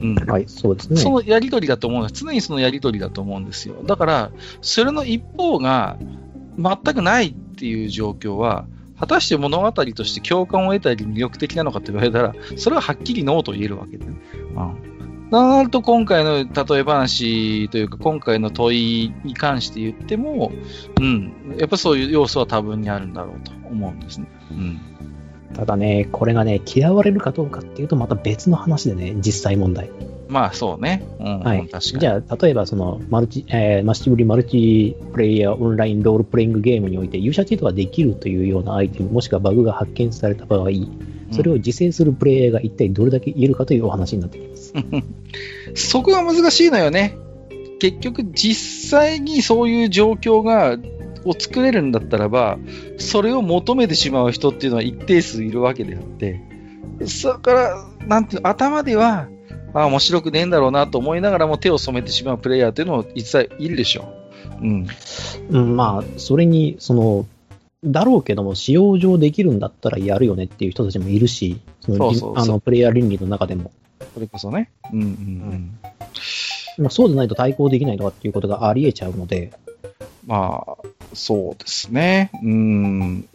[0.00, 0.96] うん、はい、そうですね。
[0.96, 2.24] そのやりとりだと思うんです。
[2.24, 3.82] 常にそのやりとりだと思うんですよ。
[3.84, 4.30] だから、
[4.62, 5.98] それの一方が、
[6.58, 8.66] 全くないっていう状況は、
[8.98, 14.12] 果たして物語として共感を得たり魅力的なのかって言われたら、それははっきりノーと言えるわけで、ね。
[14.56, 14.99] うん
[15.30, 20.52] なると今回の例え話というか、今回の問いに関して言っても、
[21.00, 24.28] うん、やっぱそういう要素は多分にあるんだろうと思うんですね。
[24.50, 24.80] うん。
[25.54, 29.90] ただね、これがね、嫌われるかどうかっていうとまた別の話でね、実際問題。
[30.30, 31.02] まあそうね。
[31.18, 31.68] うん、はい。
[31.98, 40.70] じゃあ、例えばその、マルチ、えー、マッシブリマルチプレイヤーオンラインロールプレイングゲームにおいて勇者チートができるというようなアイテム、もしくはバグが発見された場合、
[41.32, 44.72] それを自制するプレイヤーが一体どれだけいるかというお話になってきます。
[45.74, 47.16] そこが難しいのよね。
[47.80, 50.78] 結局、実際にそういう状況が
[51.24, 52.58] を作れるんだったらば、
[52.98, 56.40] それを求めてしまう人っていうのは一定数いるわけであって、
[57.06, 59.28] それから、なんていう頭では、
[59.74, 64.20] あ面白くねえんだろうなと思いながらも手を染めてしまうプレイヤーっていうのも実際いるでしょう。
[64.62, 64.86] うん。
[65.50, 67.26] うん、まあ、それに、その、
[67.82, 73.70] だろうけども、使用上できるんだったらやるよねっていう人たちもいるし、そのあのプレイヤー倫理の中でも。
[74.12, 74.70] それこそね。
[74.92, 75.78] うんうんうん。
[76.78, 79.52] まあ、そうでないと対抗できないとかっていうことがあり得ちゃうので。
[80.26, 80.76] まあ、
[81.14, 82.30] そうですね。
[82.42, 83.28] うん。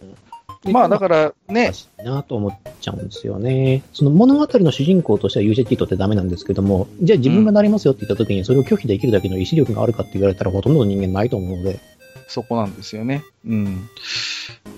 [0.72, 1.72] まあだからね。
[2.04, 3.84] なと思っちゃうんですよね。
[3.94, 11.80] その物語の主人公としては勇者チートってダメなんですけども、じゃあ自分がなりますよって言った時にそれを拒否できるだけの意志力があるかって言われたらほとんどの人間ないと思うので。
[12.28, 13.24] そこなんですよね。
[13.46, 13.90] うん。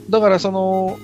[0.10, 0.98] だからその、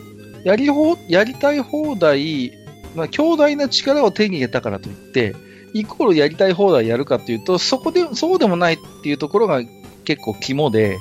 [0.44, 2.52] やりほ、やりたい放題、
[2.96, 5.36] まあ、強大な力を手に入れたからといって、
[5.74, 9.62] イコールやりたい放題やるかっていうと、そこで、そうでもないっていうところが
[10.04, 11.00] 結構肝で、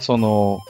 [0.00, 0.60] その、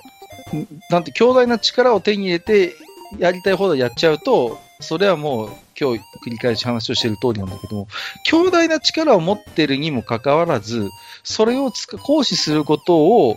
[0.91, 2.75] なんて強大な力を手に入れて、
[3.19, 7.89] やりたい放題やっちゃうと、それはもう今日繰り返し話をしている通りなんだけども、
[8.25, 10.91] 強大な力を持ってるにもかかわらず、
[11.25, 13.37] それを行使することを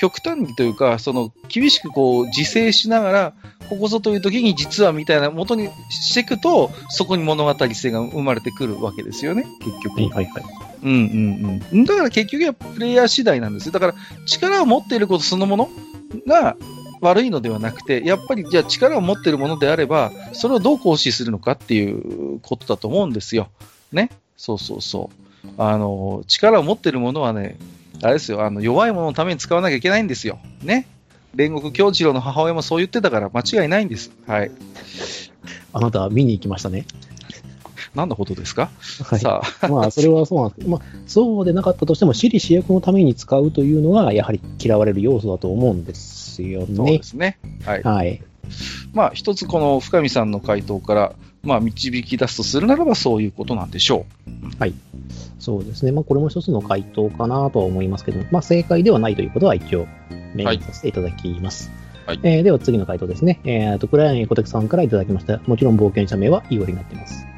[0.00, 3.32] 極端にというか、その厳しくこう自制しながら、
[3.68, 10.00] ここぞという時に実はみたいな元にしていくと、そこに物語性が生まれてくるわけですよね、結局。
[10.00, 10.44] はいはいはい。
[10.82, 11.84] うんうんうん。
[11.84, 13.72] だから結局はプレイヤー次第なんですよ。
[13.72, 13.94] だから
[14.26, 15.70] 力を持っていることそのもの
[16.26, 16.56] が
[17.00, 23.48] 悪いのではなくて、やっぱりじゃあ力を持っているものであれば、それをどう行使するのかっていうことだと思うんですよ。
[23.92, 24.10] ね？
[24.36, 25.10] そうそうそ
[25.44, 25.48] う。
[25.56, 27.56] あの、力を持っているものはね、
[28.02, 30.38] あれですよ、あの、弱いもののために使わなきゃいけないんですよ。
[30.62, 30.86] ね？
[31.36, 34.10] 煉獄京次郎の母親もそう言ってたから間違いないんです。
[34.26, 34.50] はい。
[35.72, 36.86] あなた見に行きましたね。
[37.94, 38.70] 何のことですか、
[39.04, 39.68] はい、さあ。
[39.68, 40.68] まあ、それはそうなんです。
[40.68, 46.76] まあ、そうでなかったとしても、私利私欲のために使うというのは、やはり嫌われる要素だと思うんですよね。
[46.76, 47.38] そうですね。
[47.64, 47.82] はい。
[47.82, 48.22] はい。
[48.92, 51.12] まあ、一つこの深見さんの回答から、
[51.42, 54.30] まあ、導き出すとするならば、そういうことなんでしょう。
[54.58, 54.74] はい。
[55.38, 55.92] そうですね。
[55.92, 59.86] まあ、これも一つの回答かなとは思いますけど、まあ、正解ではないということは一応、
[60.34, 61.70] 明言させていただきます。
[62.06, 63.40] はい、えー、では次の回答ですね。
[63.44, 65.40] えー、と、クライアンエコテクさんからいただきました。
[65.46, 67.29] もちろん冒険者名はイオリになっています。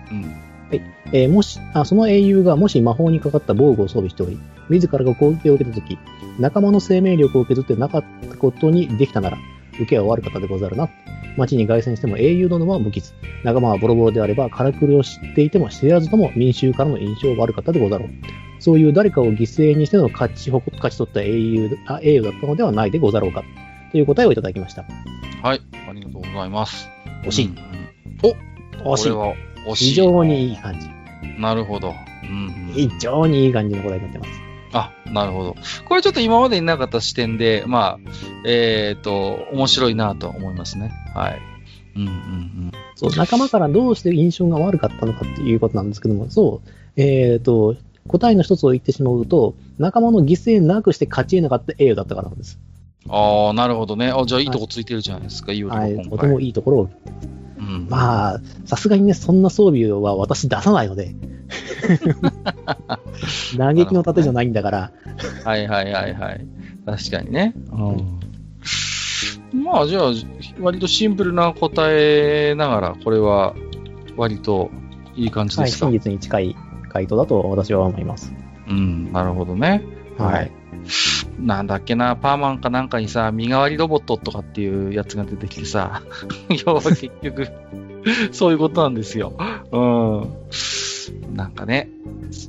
[0.79, 0.85] うん。
[0.85, 0.95] はい。
[1.12, 5.99] えー、もし、あ、その英雄がもし魔法にかかった防具を装備しており、自らが攻撃を受けたとき、
[6.39, 9.39] 仲間の生命力を削ってなかったことにできたなら、
[9.75, 10.89] 受けは悪かったでござるな。
[11.37, 13.12] 町に凱旋しても英雄殿は無傷。
[13.43, 18.09] 仲間はボロボロであれば、からくりを知っていても知らずとも民衆からの印象は悪かったでござろう。
[18.59, 23.43] そういう誰かを犠牲にしての勝ち勝ち取った英雄あ英雄だったのではないでござろうか。
[23.91, 24.85] という答えをいただきました。
[25.43, 26.89] はい、ありがとうございます。
[27.25, 27.47] 惜しい。
[27.47, 27.55] うん
[28.85, 29.11] 惜しい。
[29.11, 29.35] これは
[29.66, 29.84] 惜しい。
[29.90, 30.88] 非常にいい感じ。
[31.40, 31.94] なるほど。
[32.22, 34.30] うんうん非常にいい感じの答えになってます。
[34.72, 35.56] あ、なるほど。
[35.86, 38.10] これちょっと今までになかった視点で、まあ、
[38.46, 40.92] えっ、と、面白いなと思いますね。
[41.14, 41.38] はい。
[41.96, 42.72] うんうんうん。
[42.94, 47.76] そう、仲間からどうして印象が悪かったのかっていうことなんですけども、そう、えっ、と、
[48.08, 52.58] 答えの一つを言ってしまうと、仲間の犠牲なくして勝ち得なかった栄誉だったからなんです。
[53.08, 54.10] ああ、なるほどね。
[54.10, 56.10] あじゃあいいとこついてるじゃないですか、いい男はい、今回。
[56.10, 56.90] とてもいいところを。
[57.62, 61.14] うん、まあ、さすがにね、そんな装備は私出さないので、
[63.56, 64.92] 嘆きの盾じゃないんだから、
[65.44, 66.46] はいはいはいはい。
[66.86, 67.54] 確かにね。
[67.72, 70.12] うん、まあ、じゃあ、
[70.60, 73.54] 割とシンプルな答えながら、これは
[74.16, 74.70] 割と
[75.14, 75.86] いい感じはい、ですか。
[75.86, 76.56] 真実に近い
[76.88, 78.32] 回答だと私は思います。
[78.68, 79.82] うん、なるほどね。
[80.18, 80.50] はい。
[81.39, 86.03] なんだっけな、パーマンかなんかにさ、身代わりロボットとかっていうやつが出てきてさ、
[86.66, 87.49] 要は結局、
[88.33, 89.33] そういうことなんですよ。
[89.72, 90.26] うん。
[91.37, 91.89] なんかね、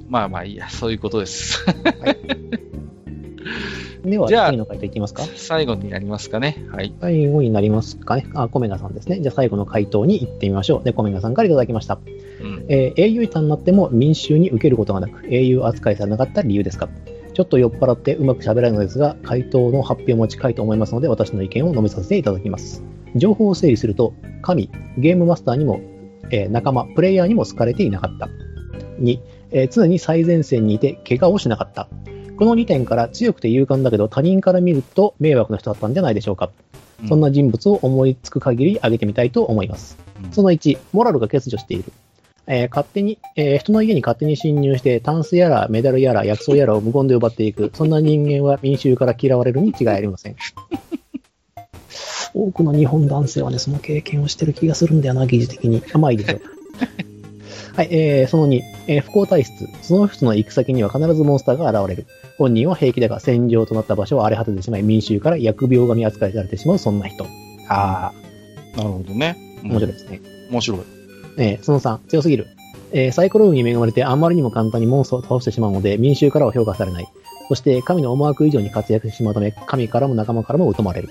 [0.10, 1.66] まあまあいいや、そういうことです。
[4.04, 5.24] では、じゃあ次の回答いきますか？
[5.36, 6.66] 最後になりますかね。
[6.72, 6.94] はい。
[7.00, 8.26] 最後になりますかね？
[8.34, 9.22] あ、コメガさんですね。
[9.22, 10.84] じゃあ最後の回答に行ってみましょう。
[10.84, 12.00] で、コメガさんからいただきました。
[12.42, 12.66] うん。
[12.68, 16.90] えー英雄板になっても民衆に受けることがなく、英雄扱いされなかった理由ですか？
[17.34, 22.84] ちょっと酔っ払ってうまく喋れないのですが、回答の発表も近いと思いますので、私の意見を述べさせていただきます。
[23.16, 25.82] 情報を整理すると、神、ゲームマスターにも、
[26.30, 28.30] えー仲間、プレイヤーにも好かれていなかった。
[29.00, 29.20] 2、
[29.52, 31.88] えー常に最前線にいて怪我をしなかった。
[32.38, 36.52] この2点から強くて勇敢だけど他人から見ると迷惑な人だったんじゃないでしょうか。
[37.08, 39.98] そんな人物を思いつく限り挙げてみたいと思います。
[40.32, 41.92] その1、モラルが欠如している。
[42.48, 47.72] えー勝手に、えー人の家に勝手に侵入して、タンスやらメダルやら薬草やらを無言で奪っていく。
[47.74, 50.36] そんな人間は民衆から嫌われるに違いありません。
[52.34, 55.84] 多くの日本男性はね、その経験をしてる気がするんだよな、疑似的に。
[55.94, 56.40] あまあいいですよ。
[57.76, 59.68] はい、えー、その2、えー不幸体質。
[59.82, 62.06] その人の行く先には必ずモンスターが現れる。
[62.38, 67.26] 本人は平気だが戦場となった場所は荒れ果ててしまい、民衆から疫病神扱いされてしまう、そんな人。
[67.70, 68.12] あ
[68.76, 69.38] あ、なるほどね。
[69.64, 70.22] 面白いですね。
[70.52, 70.80] 面白い。
[71.38, 72.48] えーその3、強すぎる。
[72.92, 77.08] えーサイコロ運に恵まれてあまりにも簡単にモンスターを倒してしまうので、民衆からは評価されない。
[77.50, 81.10] そして、神の思惑以上に活躍してしまうため、神からも仲間からも疎まれる。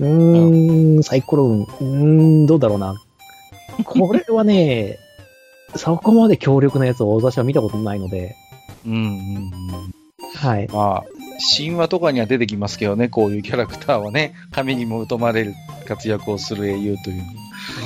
[0.00, 1.62] うーん、サイコロ運。
[1.62, 1.84] うー
[2.44, 2.94] ん、どうだろうな。
[3.84, 4.98] これはね、
[5.76, 8.34] そこまで強力なやつを私は見たことないので、
[8.86, 9.12] うんうんうん。
[10.34, 10.68] はい。
[10.68, 11.04] まあ、
[11.56, 15.54] 神話とかには出てきますけどね、こういうキャラクターはね、神にも疎まれる
[15.86, 17.22] 活躍をする英雄という。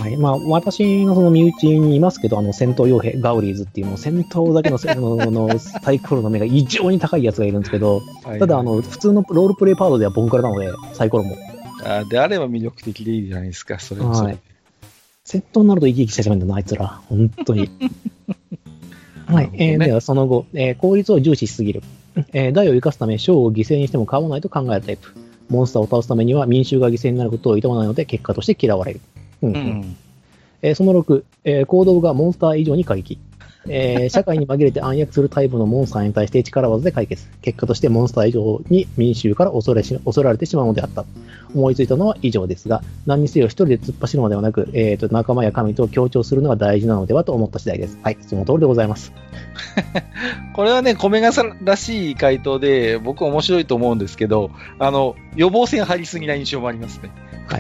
[0.01, 4.78] はい、まあ、私のその身内にいますけど、あの、戦闘傭兵、ガウリーズっていう、もう戦闘だけの
[5.22, 8.03] あのサイコロの目が異常に高いやつがいるんですけど、
[8.39, 11.37] ただ、あの、普通のロールプレイパードではボンクラなので、サイコロも。
[11.85, 14.39] あであれば魅力的でいいじゃないですか、それはそれはい。
[15.24, 17.01] 戦闘になると生き生きしてしまうんだな、あいつら。
[17.09, 17.70] 本当に。
[19.26, 19.51] はい。
[19.55, 21.83] えーでは、その後、えー効率を重視しすぎる。
[22.33, 25.12] えー、代を生かすため、将を犠牲にしても構わないと考えるタイプ。
[25.49, 29.01] モンスターを倒すためには民衆が犠牲になることを厭まないので、結果として嫌われる。
[29.43, 29.97] うんうん。
[30.62, 33.18] えーその6、えー行動がモンスター以上に過激。
[33.68, 37.28] えー 社会に紛れて暗躍するタイプのモンスターに対して力技で解決。
[37.43, 41.05] 結果としてモンスター以上に民衆から恐れし恐れられてしまうのであった。
[41.55, 47.99] 思いついたのは以上ですが、何にせよ一人で突っ走るのではなく、えーと仲間や神と協調するのが大事なのではと思った次第です。
[48.03, 49.12] はい、その通りでございます。
[50.55, 57.11] これはね、米賀さんらしい回答で、僕は面白いと思うんですけど、あの、予防線張りすぎな印象もありますね。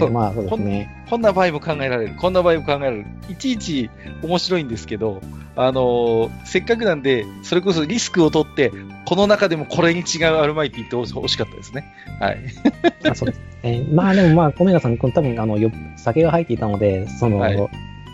[0.00, 1.04] はい、まあそうですね。
[1.08, 3.06] こんな場合も考えられる、こんな場合も考えられる。
[3.28, 3.90] いちいち
[4.22, 5.20] 面白いんですけど、
[5.56, 8.72] あのーせっかくなんで、それこそリスクを取って、
[9.04, 11.84] この中でもこれに違うアルマイティって欲しかったですね。
[12.20, 12.38] はい。
[13.08, 13.86] あそうですね。
[13.92, 17.68] まあでもまあ、米田さん、多分あのよ酒が入っていたので、その、はい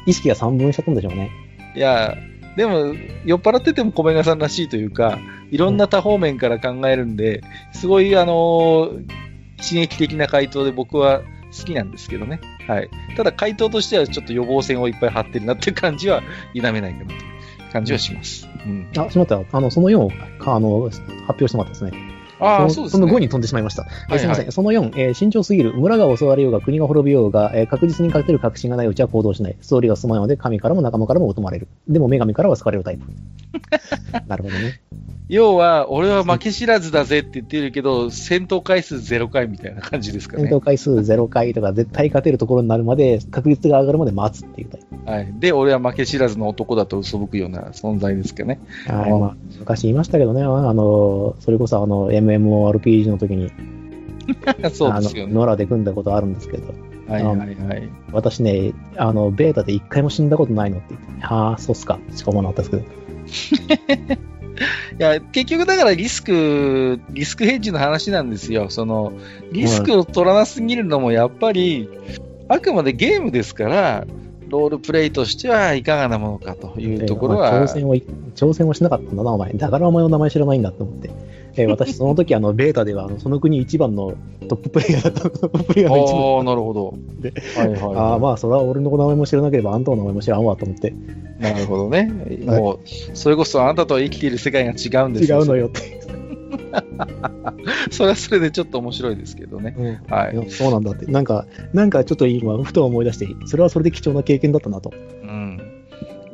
[0.06, 1.30] 意識が三分しちゃったんでしょうね。
[1.76, 2.16] いや、
[2.56, 2.94] でも、
[3.26, 5.18] 酔っ払ってても米賀さんらしいというか、
[5.50, 7.42] いろんな多方面から考えるんで、
[7.72, 9.04] すごい、あのー
[9.60, 11.22] 刺激的な回答で僕は
[11.58, 12.40] 好きなんですけどね。
[12.66, 12.90] はい。
[13.16, 16.22] ただ回答としてはちょっと予防線をいっぱい張ってるなっていう感じは
[16.54, 18.48] 否めないかなという感じはします。
[18.64, 18.88] うん。
[18.96, 19.40] あ、しまった。
[19.52, 20.10] あの、その4を
[20.40, 22.17] あの発表してもらったですね。
[22.40, 23.86] ああ、そのその後に飛んでしまいました。
[24.10, 24.52] えーすみません。
[24.52, 25.74] その4、えー慎重すぎる。
[25.74, 29.56] 村が襲われようが、国が滅びようが、えー確実に勝てる確信がないうちは行動しない。
[29.60, 31.68] ストーリーが進まないので、神からも仲間からも疎まれる。
[31.88, 33.06] でも女神からは好かれるタイプ。
[34.26, 34.80] なるほどね。
[35.28, 40.44] 要は、俺は負け知らずだぜって言ってるけど、戦闘回数0回みたいな感じですかね。
[40.44, 45.10] 戦闘回数0回とか、絶対勝てるところになるまで、確率が上がるまで待つっていうタイプ。
[45.10, 45.34] はい。
[45.38, 48.58] で、俺は負け知らずの男だと嘘吹くような存在ですかね。
[48.86, 53.50] はい、まあ、昔言いましたけどね、あの、それこそあの、MMORPG の時に、
[54.72, 55.32] そうですよね。
[55.32, 56.74] あの、野良で組んだことあるんいど、
[57.08, 57.88] はいはいはい。
[58.12, 62.84] 私ね、あの、ベータで一回も死んだことないのって言って、はあ、そうっすか、しかもなかったで
[63.28, 64.18] すけど。
[64.98, 68.68] いや、結局だからリスク、リスクヘッジの話なんですよ。
[68.70, 69.12] その、
[69.52, 71.88] リスクを取らなすぎるのもやっぱり、
[72.48, 74.06] あくまでゲームですから、
[74.48, 77.52] ロールプレイとしてはいかがなものかというところは。
[77.52, 79.52] 挑戦を、挑戦をしなかったんだな、お前。
[79.52, 81.10] だからお前の名前知らないんだと思って。
[81.58, 84.14] えー私、その時、あの、ベータでは、あのその国一番の
[84.48, 86.36] トッププレイヤーだった、トッププレイヤーの一番。
[86.36, 86.94] ああ、なるほど。
[87.20, 87.96] ではいはい、はい。
[87.96, 90.94] ああ、まあ、それは俺の名前も知らなければ、あんたの名前も知らんわと思って。
[91.40, 92.04] なるほどね。
[92.46, 92.78] もう、
[93.14, 95.98] それこそあなたとは生きている世界が違うんです違うのよって。
[97.90, 99.74] それはそれでちょっと面白いですけどね。
[99.76, 100.50] うんはい。
[100.50, 101.06] そうなんだって。
[101.06, 104.92] なんか、なんかちょっと今、ふと思い出して、それはそれで貴重な経験だったなと。
[105.22, 105.60] うん。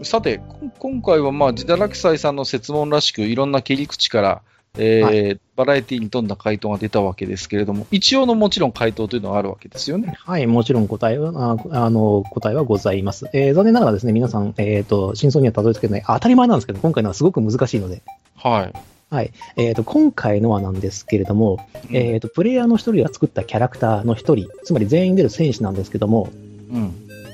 [0.03, 4.43] さて、こ今回はまあ、ジダラキサイさんの説問らしく、いろんな切り口から、
[4.77, 10.15] えーはバラエティに富んだ回答が出たわけですけれども、一応のもちろん回答というのはあるわけですよね。
[10.19, 13.31] はい、もちろん答えは、ああの、答えはございます。
[13.33, 18.03] えー残念ながらですね、皆さん、えっ、と、真相にはたどり着けない、当たり前なんですけど、今回のはすごく難しいので、
[18.37, 18.73] はい。
[19.15, 19.31] はい。
[19.57, 26.31] えっ、と、今回のはなんですけれども、えっ、と、プレイヤーの一人が作ったキャラクターの一人、つまり全員出る戦士なんですけども、
[26.73, 26.93] うん。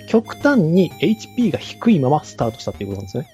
[0.09, 3.29] 極端に HP が低いままスタートしたということなんですね。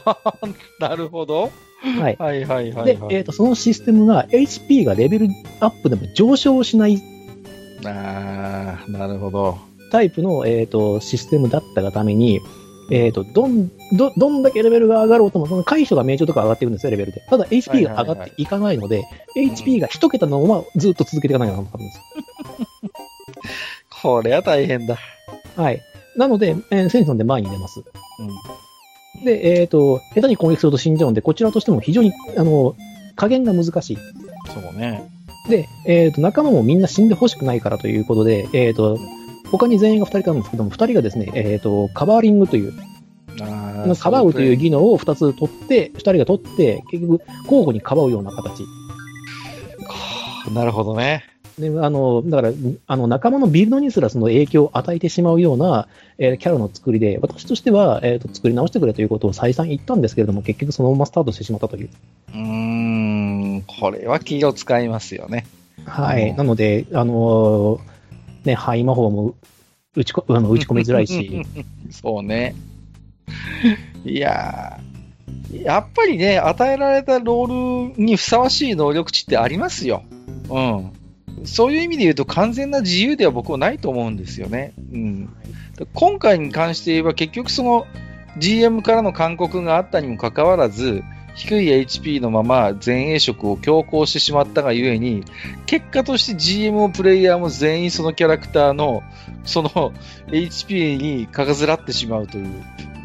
[0.80, 1.50] なるほど。
[1.84, 2.16] はい。
[2.16, 3.14] はいはいはい、で、はい。
[3.14, 5.28] えっ、と、そのシステムが HP がレベル
[5.60, 7.02] アップでも上昇しない
[7.84, 9.58] ああ、なるほど。
[9.90, 12.40] タイプの、えー、とシステムだったがために、
[12.90, 17.22] えー、とどんどどんだけレベルが上がろうとも、その回数が名称とか上がっていくんですよ、レベルで。
[17.28, 19.04] ただ HP が上がっていかないので、
[19.36, 22.00] HP が一桁のままずっと続けていかないとなかったんです。
[24.02, 24.98] これは大変だ。
[25.56, 25.80] はい。
[26.16, 27.80] なので、えー、センソンで前に出ます。
[27.80, 27.84] うん。
[29.22, 32.74] で、えっ、と、下手に攻撃すると死んじゃうんで、こちらとしても非常に、あの、
[33.16, 33.98] 加減が難しい。
[34.52, 35.08] そうね。
[35.48, 38.98] で、えっ、と、仲間もみんな死んでほしくないからということで、えっ、と、
[39.50, 42.72] 他に全員が2人いたんですけども、2人がですね、えっ、と、カバーリングという、
[43.98, 48.64] かばうという技能を2つ取って、2人が取って、結局、交互にかばうような形。
[50.52, 51.24] なるほどね。
[51.58, 52.54] で、あの、だから、
[52.86, 61.90] あの、仲間のビルドにすらその影響を与えてしまうような、えーキャラの作りで、私としては、えっ、と、作り直してくれということを再三言ったんですけれども、結局そのままスタートしてしまったという。
[62.32, 65.46] うーん、これは気を使いますよね。
[65.84, 66.30] はい。
[66.30, 67.80] うんなので、あのー
[68.44, 69.34] ね、範囲魔法も
[69.96, 71.42] 打ちこあの打ち込みづらいし、
[71.90, 72.54] そうね。
[74.04, 80.02] いやー、やっぱりね、与えられたロールにふさわしい能力値ってありますよ。
[80.50, 80.92] うん。
[81.44, 84.72] そういう意味で言うと完全な自由では僕はないと思うんですよね。
[84.92, 85.36] うん。
[85.92, 87.86] 今回に関して言えば結局その
[88.38, 91.02] GM からの勧告があったにもかかわらず、
[91.34, 95.24] 低い HP のまま前衛色を強行してしまったがゆえに、
[95.66, 99.02] 結果として GM もプレイヤーも全員そのキャラクターの
[99.44, 99.92] その
[100.28, 102.48] HP にかかずらってしまうという、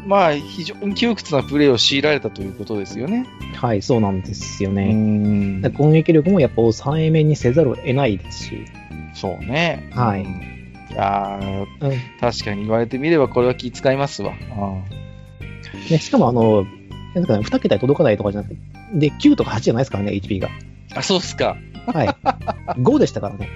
[0.06, 3.26] まあ非常に窮屈なプレイを強いられたということですよね。
[3.54, 5.70] はい、そうなんですようね。
[5.76, 8.64] 攻撃力もやっぱ抑えめにせざるを得ないですし、
[9.14, 9.90] そうね。
[9.94, 10.50] はいうん
[10.90, 14.32] いやーうん確かに言われてみればこれは気使いますわ。
[14.50, 14.82] あ
[15.90, 16.64] ね、しかもあの、
[17.14, 18.60] なんかね、2桁に届かないとかじゃなくて、
[18.94, 20.48] で、9とか8じゃないですからね、HP が。
[20.48, 21.56] ーあ、そうっすか。
[21.86, 22.08] はい。
[22.82, 23.48] 5でしたからね。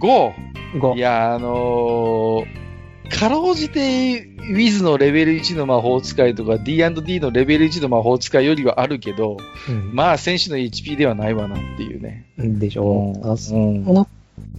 [0.00, 0.53] 5!
[0.74, 0.98] い5。
[0.98, 2.64] や、あのー
[3.10, 9.36] かろうじて、ウィズのレベル1の魔法使いとか D&D のレベル1の魔法使いよりはあるけど、
[9.68, 12.24] うんまあ、選手の HP ではないわなっていうね。
[12.38, 13.30] でしょう。
[13.30, 14.06] あそううんなっ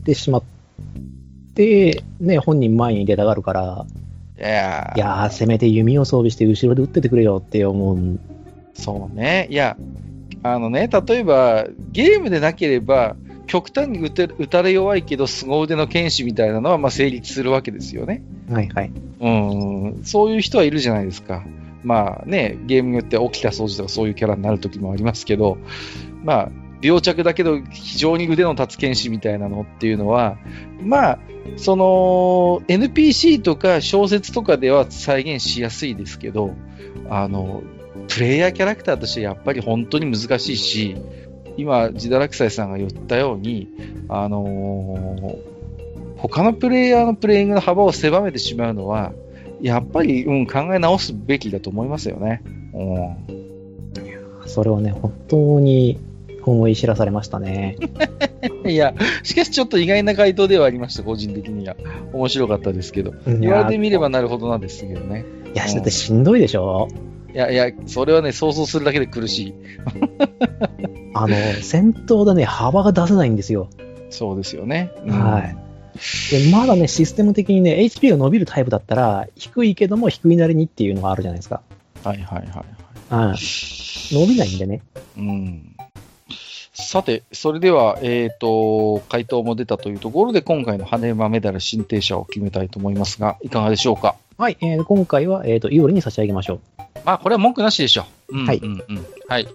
[0.05, 0.43] てしまっ
[1.55, 3.85] て、ね、本人前に出たがるから、
[4.37, 8.19] いやいやー、せめて弓を装備して後ろで撃っててくれよって思う。
[8.75, 9.47] そうね。
[9.49, 9.75] いや、
[10.43, 13.15] あのね、例えば、ゲームでなければ、
[13.47, 18.23] 極端に打て打たれ弱いけど、凄腕の剣士みたいなのは、まあ、成立するわけですよね。
[18.49, 18.91] はいはい。
[19.19, 21.43] うん、そういう人はいるじゃないですか。
[21.83, 25.57] まあね、ゲームによっては起きた掃除とかそういうキャラになる時もありますけど、
[26.23, 26.49] まあ、
[26.81, 30.37] 病着だけど非常に腕の立つ剣士みたいなのっていうのは、
[30.81, 31.19] まあ、
[31.57, 36.55] その NPC とか小説とかでは再現しやすいですけど、
[37.09, 37.61] あの、
[38.07, 40.95] プレイヤーキャラクターとしてやっぱり本当に難しいし、
[41.57, 43.67] 今、ジダラクサイさんが言ったように、
[44.09, 45.55] あのー
[46.17, 49.13] 他のプレイヤーのプレイングの幅を狭めてしまうのは、
[49.61, 52.41] やっぱり、うん、考え直すべきだと思いますよね。
[52.73, 52.83] う
[54.43, 55.99] ん、それをね、本当に
[56.43, 57.77] 思い知らされましたね。
[58.65, 61.75] いや、しかしちょっと意外な回答ではありました、個人的には。
[62.13, 63.13] 面白かったですけど。
[63.25, 65.25] 言われてみればなるほどなんですけどね。
[65.53, 66.87] いや、だってしんどいでしょ
[67.35, 69.53] いやいや、それはね、想像するだけで苦しい。
[71.13, 73.67] あの、戦闘でね、幅が出せないんですよ。
[74.09, 74.89] そうですよね。
[75.05, 75.57] うん、はい。
[76.31, 81.61] でまだね、システム的にね、HP が伸びるタイプだったら、低いけども低いなりにっていうのがあるじゃないですか。
[82.05, 82.47] はいはいはい、
[83.13, 83.31] はい。
[83.31, 83.35] うん。
[83.37, 84.81] 伸びないんでね。
[85.17, 85.75] うん。
[86.73, 94.15] さて、それでは、えっ、ー、と、回答も出たというところで、今回の羽馬メダル申請者を決めたいと思いますが、いかがでしょうか？
[94.37, 96.59] はい、えー、今回は、えっ、ー、と、イオリに差し上げましょう。
[97.05, 98.39] まあ、これは文句なしでしょう。
[98.39, 98.57] うん、はい。
[98.57, 99.05] うん、うん。
[99.29, 99.47] はい。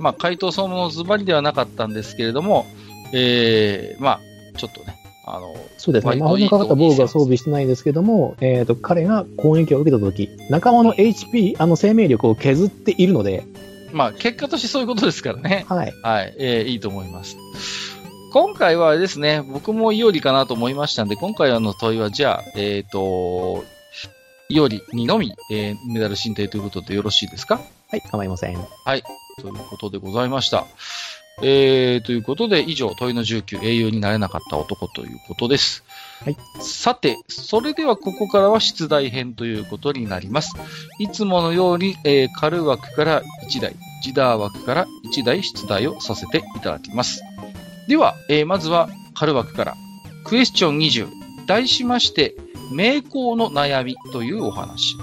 [0.00, 2.66] まあ、回答そのものズバリではなかったんですけれども、
[3.12, 4.20] えー、ま
[4.54, 4.96] あ、ちょっとね、
[5.26, 6.16] あの、そうですね。
[6.16, 13.44] 魔法のかかった防具は装備してないですけども、えっ、ー、と、彼が攻撃を受けたとき、仲間の HP、あの生命力を削っているので、
[13.92, 15.66] まあ、結果としてそういうことですからね。
[15.68, 15.94] はい。
[16.02, 16.34] はい。
[16.38, 17.36] えー、いいと思います。
[18.32, 23.62] 今回はですね、僕もイオリかなと思いましたんで、今回の問いは、じゃあ、えっ、ー、と、
[24.48, 27.60] イオリにのみ、えー、メダル申請ということでよろしいですか？
[27.90, 28.56] はい、構いません。
[28.56, 29.02] はい。
[29.40, 30.66] ということでございました。
[31.42, 35.82] えー、ということで、以上、問いの19、英雄になれなかった男ということです。
[36.24, 36.36] はい。
[36.60, 40.52] さて、それではここからは出題編ということになります。
[41.00, 47.20] いつものように、えー、カル枠から1台、ジダー枠から1台出題をさせていただきます。
[47.88, 49.76] では、えー、まずはカル枠から、
[50.22, 51.08] クエスチョン20、
[51.46, 52.36] 題しまして、
[52.72, 54.96] 名工の悩みというお話。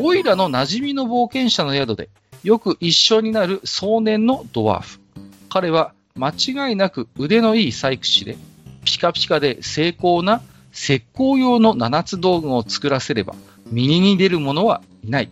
[0.00, 2.08] オイラの馴染みの冒険者の宿で、
[2.42, 5.00] よく一緒になる壮年のドワーフ。
[5.48, 8.36] 彼は間違いなく腕のいい細工師で、
[8.84, 10.42] ピカピカで精巧な
[10.72, 13.34] 石膏用の七つ道具を作らせれば、
[13.66, 15.30] 右に出る者はいない。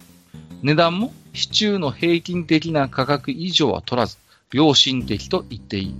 [0.62, 4.18] 値段も市中の平均的な価格以上は取らず、
[4.52, 5.94] 良心的と言っていい。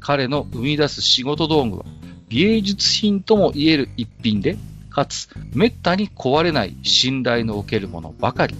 [0.00, 1.84] 彼の生み出す仕事道具は、
[2.32, 4.56] 芸術品とも言える一品で、
[4.88, 8.54] かつ、滅多に壊れない信頼のおけるものばかり。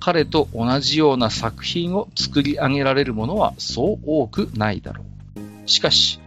[0.00, 5.68] 彼と同じような作品を作り上げられるものはそう多くないだろう。
[5.68, 6.20] しかし、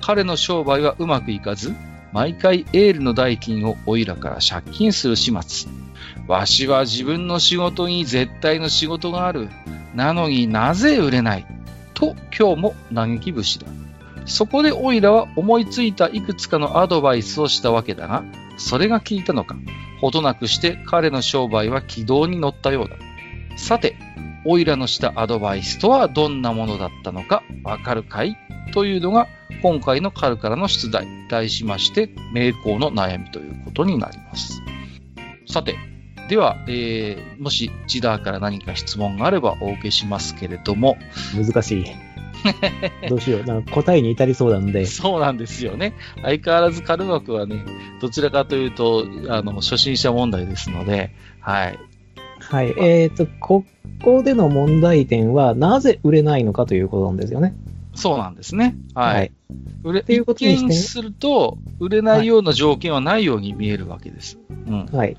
[0.00, 1.74] 彼の商売はうまくいかず、
[2.12, 5.68] 毎回エールの代金をおいらから借金する始末。
[6.28, 9.48] わしは自分の仕事に絶対の仕事がある。
[9.96, 11.46] なのになぜ売れない？
[11.94, 13.66] と今日も嘆き節だ。
[14.26, 18.24] そこでオイラは思いついたいくつかのアドバイスをしたわけだが、
[18.56, 19.56] それが効いたのか、
[20.00, 22.96] ほどなくして彼の商売は軌道に乗ったようだ。
[23.56, 23.96] さて、
[24.44, 28.36] オイラのしたアドバイスとはどんなものだったのかわかるかい？
[28.72, 29.28] というのが
[29.62, 34.60] 今回のカルからの出題、題しまして、名工の悩みということになります。
[35.48, 35.76] さて、
[36.28, 40.96] では、えー、もしジダーから何か質問があればお受けしますけれども。
[41.34, 41.86] 難しい。
[43.08, 43.42] どうしよう。
[43.44, 44.86] なんか答えに至りそうなんで。
[44.86, 45.94] そうなんですよね。
[46.22, 47.64] 相変わらずカルマクはね、
[48.00, 51.10] どちらかというと、あの、初心者問題ですので、
[51.40, 51.78] はい。
[52.40, 52.74] はい。
[52.78, 53.64] えっ、ー、と、こ
[54.02, 57.54] こでの問題点は、なぜ売れないのかということなんですよね。
[57.94, 58.76] そうなんですね。
[58.94, 59.14] はい。
[59.14, 59.32] はい、
[59.82, 64.38] 売れ、っていうことにすると、売れないような条件はないように見えるわけです。
[64.66, 64.86] うん。
[64.86, 65.16] はい。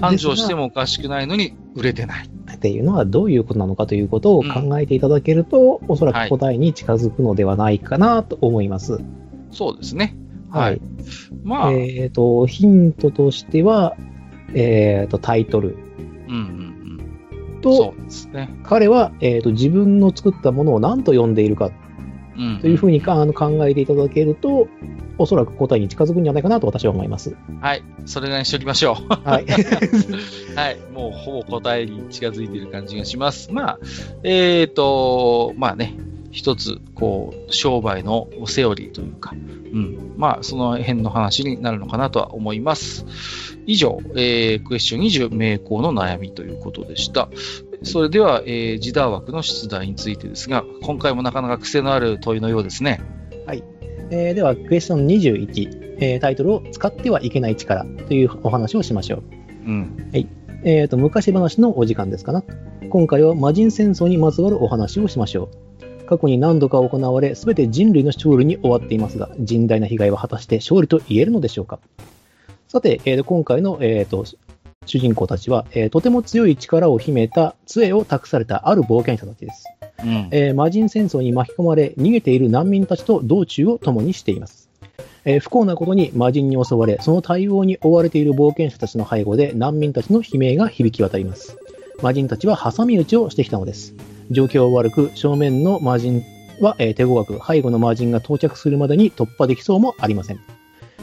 [0.00, 2.28] 繁盛してもおかしくないのに、売れてない。
[2.54, 8.94] っていうのはどういうことなのかということを考えていただけると、うん、おそらく答えに近づくのではないかなと思います。
[8.94, 9.04] はい、
[9.52, 10.16] そうですね。
[10.50, 10.80] はい。
[11.44, 11.72] まあ。
[11.72, 13.96] えっ、ー、と、ヒントとしては、
[14.54, 15.76] えっ、ー、と、タイトル。
[16.28, 16.38] うんう
[16.74, 16.78] ん
[17.60, 17.94] と、
[18.32, 21.70] ね、彼は、えーと、自分の作ったものを何と呼んでいるか
[22.60, 24.68] というふうにあの考えていただけると、
[25.18, 27.36] おそらく答えに近づくんじゃないかなと私は思います。
[27.60, 27.82] はい。
[28.06, 29.28] それなりにしておきましょう。
[29.28, 29.46] はい。
[30.54, 30.78] はい。
[30.92, 33.52] もうほぼ答えに近づいている感じがします。
[33.52, 33.78] まあ、
[34.22, 35.96] えっ、ー、と、まあね、
[36.30, 39.36] 一つ、こう、商売のセオリーというか、う
[39.78, 40.14] ん。
[40.16, 43.06] まあ、その辺の話になるのかなとは思います。
[43.66, 47.28] 以上、えー、クエスチョン20、名工の悩みということでした。
[47.82, 53.00] それでは、えー、ジダー枠の出題についてですが、今回もなかなか癖のある問いのようですね。
[53.46, 53.64] はい。
[54.10, 59.22] えー、では、クエスチョン21、えー、タイトルを使ってはいけない力というお話をしましょう。
[59.66, 60.10] うん。
[60.12, 60.26] はい。
[60.64, 62.42] えっ、ー、と、昔話のお時間ですかな。
[62.90, 65.50] 今回は魔人戦争にまつわるお話をしましょ
[66.02, 66.06] う。
[66.06, 71.78] 過去に何度か行われ、すべて人類の勝利に終わっていますが、甚大な被害は果たして勝利と言えるのでしょうか
[72.66, 74.24] さて、えー、今回の、えーと、
[74.88, 79.64] 主人公たちは、えーとても強い力を秘めた杖を託されたある冒険者たちです。
[80.02, 80.28] うん。
[80.30, 84.68] えー魔人戦争に巻き込まれ、逃げている難民たちと道中を共にしています。
[85.24, 91.56] えー不幸なことに魔人に襲われ、その対応に追われている冒険者たちの背後で難民たちの悲鳴が響き渡ります。
[92.02, 93.94] 魔人たちは挟み撃ちをしてきたのです。
[94.30, 96.22] 状況は悪く、正面の魔人
[96.60, 100.57] は、えー手強く、背後の魔人が到着するまでに突破できそうもありません。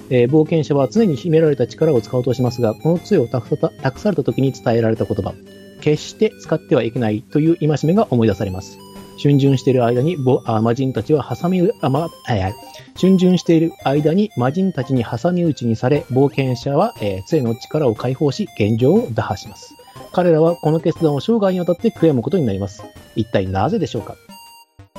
[0.09, 3.57] えー冒険者は常に秘められた力を使おうとしますが、この杖を託
[3.99, 5.33] された時に伝えられた言葉、
[5.81, 8.77] 決して使ってはいけないという戒めが思い出されます。
[9.21, 12.55] 春巡している間にぼあ魔人たちは挟み、あ、ま、はいはい。
[12.99, 19.73] 春巡している間に魔人たちに挟み撃ちにされ、冒険者は、えー杖の力を解放し、現状を打破します。
[20.11, 22.83] 彼らはこの決断を生涯にわたって悔やむことになります。
[23.15, 24.15] 一体なぜでしょうか？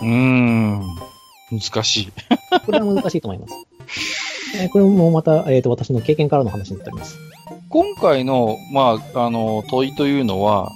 [0.00, 0.82] うーん。
[1.52, 2.08] 難しい。
[2.64, 3.54] これは難しいと思います。
[4.54, 7.18] えーこれもまた、えーと、私の経験からの話になっております。
[7.68, 10.70] 今回の、まあ、あの、問いというのは、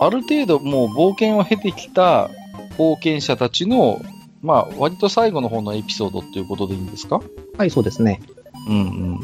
[0.00, 2.30] ある程度もう冒険を経てきた
[2.78, 4.00] 冒険者たちの、
[4.42, 7.20] まあ、割と最後の方のエピソードっていうことでいいんですか？
[7.58, 8.22] はい、そうですね。
[8.68, 9.18] うんうんうん。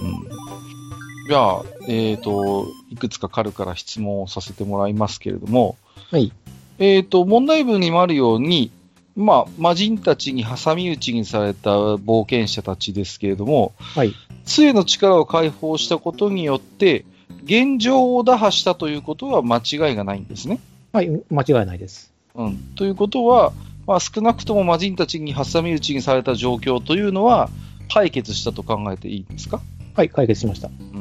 [1.29, 5.77] じゃあ、えっ、と、いくつか軽から質問をさせてもらいますけれども、
[6.11, 6.33] はい。
[6.79, 8.71] えっ、と、問題文にもあるように、
[9.17, 14.13] まあ、魔人たちに挟み撃ちにされた冒険者たちですけれども、はい。
[14.45, 17.05] 杖の力を解放したことによって、
[17.45, 20.61] 現状を打破したということは間違いがないんですね。
[20.93, 22.13] はい、間違いないです。
[22.35, 22.57] うん。
[22.77, 23.53] ということは、
[23.87, 27.49] まあ、少なくとも魔人たちに挟み撃ちにされた状況というのは、
[27.89, 29.61] 解決したと考えていいんですか？
[29.95, 30.69] はい、解決しました。
[30.69, 30.99] うん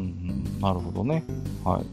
[0.56, 1.24] うん、なるほどね。
[1.64, 1.86] はい。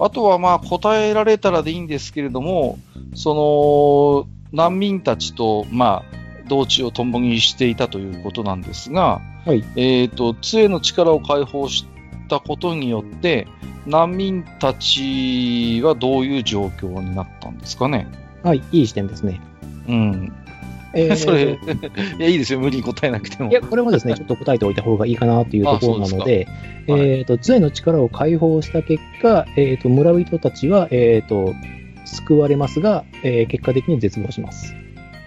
[0.00, 2.78] あとはまあ答えられたらでいいんですけれども、
[3.14, 9.64] その難民たちとまあ同地を共にしていたということなんですが、はい。
[9.76, 11.86] えっ、と、杖の力を解放し
[12.28, 13.48] たことによって、
[13.86, 18.06] 難民たちはどういう状況になったんですかね？
[18.42, 19.40] はい、いい視点ですね。
[19.88, 20.32] うん。
[20.94, 21.58] えー それ、
[22.18, 22.60] いや、いいですよ。
[22.60, 23.52] 無理に答えなくてもい。
[23.52, 26.46] や、これもですね、ちょっと答えておいた方がいいかなというところなので、
[26.84, 31.54] すかはいえっ、と、杖の力を解放した結果、えっ、と、村人たちは、えっ、と、
[32.04, 34.74] 救われますが、えー結果的に絶望します。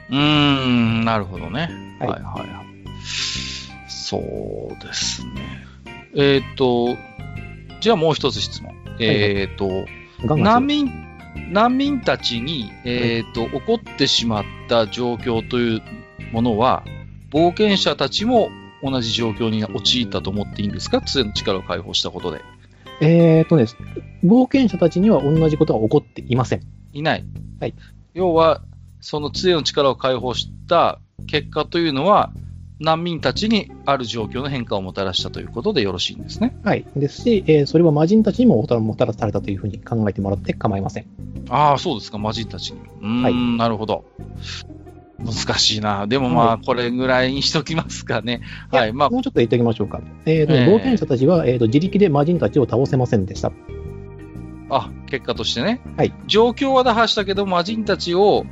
[0.09, 1.69] うーん、なるほどね。
[1.99, 2.65] はいはいはいはい。
[3.87, 5.65] そうですね。
[6.15, 6.95] えっ、と、
[7.81, 8.73] じゃあもう一つ質問。
[8.99, 9.67] えっ、と、
[10.25, 10.91] ガンガン難民、
[11.51, 15.81] 難民たちに、えっ、と、起こってしまった状況という
[16.31, 16.83] ものは、
[17.31, 18.49] 冒険者たちも
[18.83, 21.01] 同じ状況に陥ったと思っていいんですか？
[21.01, 22.41] 杖の力を解放したことで。
[23.01, 23.65] えっ、とね、
[24.23, 26.61] 冒険者たちには同じことは起こっていません。
[26.93, 27.25] いない。
[27.59, 27.75] はい。
[28.13, 28.61] 要は、
[29.01, 32.31] その杖の力を解放した結果というのは、
[32.79, 36.57] 難民たちにある状況の変化をもたらしたということでよろしいんですね。
[36.63, 36.85] はい。
[36.95, 41.05] ですし、えーそれは魔人たちにももたもたらされたというふうに考えてもらって構いません。
[41.49, 42.79] ああ、そうですか、魔人たちに。
[42.79, 44.03] うーん、はいなるほど。
[45.19, 46.07] 難しいな。
[46.07, 48.41] でもまあ、はこれぐらいにしときますかね。
[48.71, 48.93] はい。
[48.93, 50.01] まあ、もうちょっと言っておきましょうか。
[50.25, 53.51] えーとえー冒険者たちは、えーと自力で魔人たちを倒せませんでした。
[54.69, 55.81] あ、結果としてね。
[55.95, 56.13] はい。
[56.27, 58.45] 状況は打破したけど、魔人たちを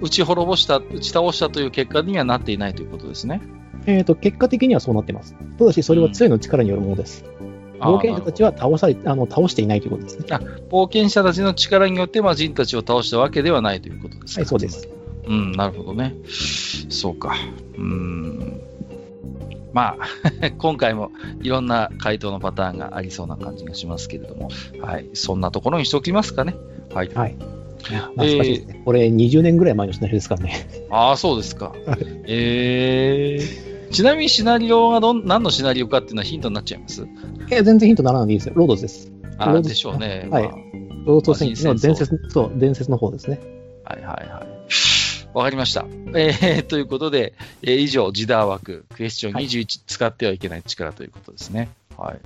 [0.00, 3.40] 打ち滅ぼした、打ち倒したという結果にはなっていないということですね。
[3.86, 5.36] えーと結果的にはそうなってます。
[5.58, 7.24] ただし、それは杖の力によるものです。
[7.78, 10.26] あー冒険者たちは倒されあの倒していないということですね。
[10.70, 14.99] 冒険者たちの力によって魔人たちを倒したわけではないということですかはい、そうです。。
[15.26, 16.14] うん、なるほどね。
[16.88, 17.34] そうか。
[17.76, 18.60] うーん。
[19.72, 24.48] まあ、 今回もいろんな回答のパターンがありそうな感じがしますけれども、
[24.80, 25.06] はい。
[25.14, 26.56] そんなところにしておきますかね。
[26.92, 27.10] はい。
[27.14, 27.36] はい。
[27.82, 28.82] 懐かしいですね。
[28.84, 30.66] これ20年ぐらい前のシナリオですからね。
[30.90, 31.98] ああ、そうですかはい。
[32.26, 37.02] えー、ちなみにシナリオがどん何のシナリオかっていうのはヒントになっちゃいます？
[37.02, 37.06] い
[37.54, 38.54] や、全然ヒントならないでいいですよ。
[38.56, 39.12] ロードズです。
[39.38, 40.26] ああ、でしょうね。
[40.30, 40.54] はいまあ
[41.06, 43.40] ロード戦記の伝説、そう、伝説の方ですね。
[43.84, 44.49] はいはいはい。
[45.32, 45.86] わかりました。
[46.14, 51.68] えー、 ということで、えー以上、ジダー枠、クエスチョン21、使ってはいけない力ということですね。
[51.96, 52.18] はい。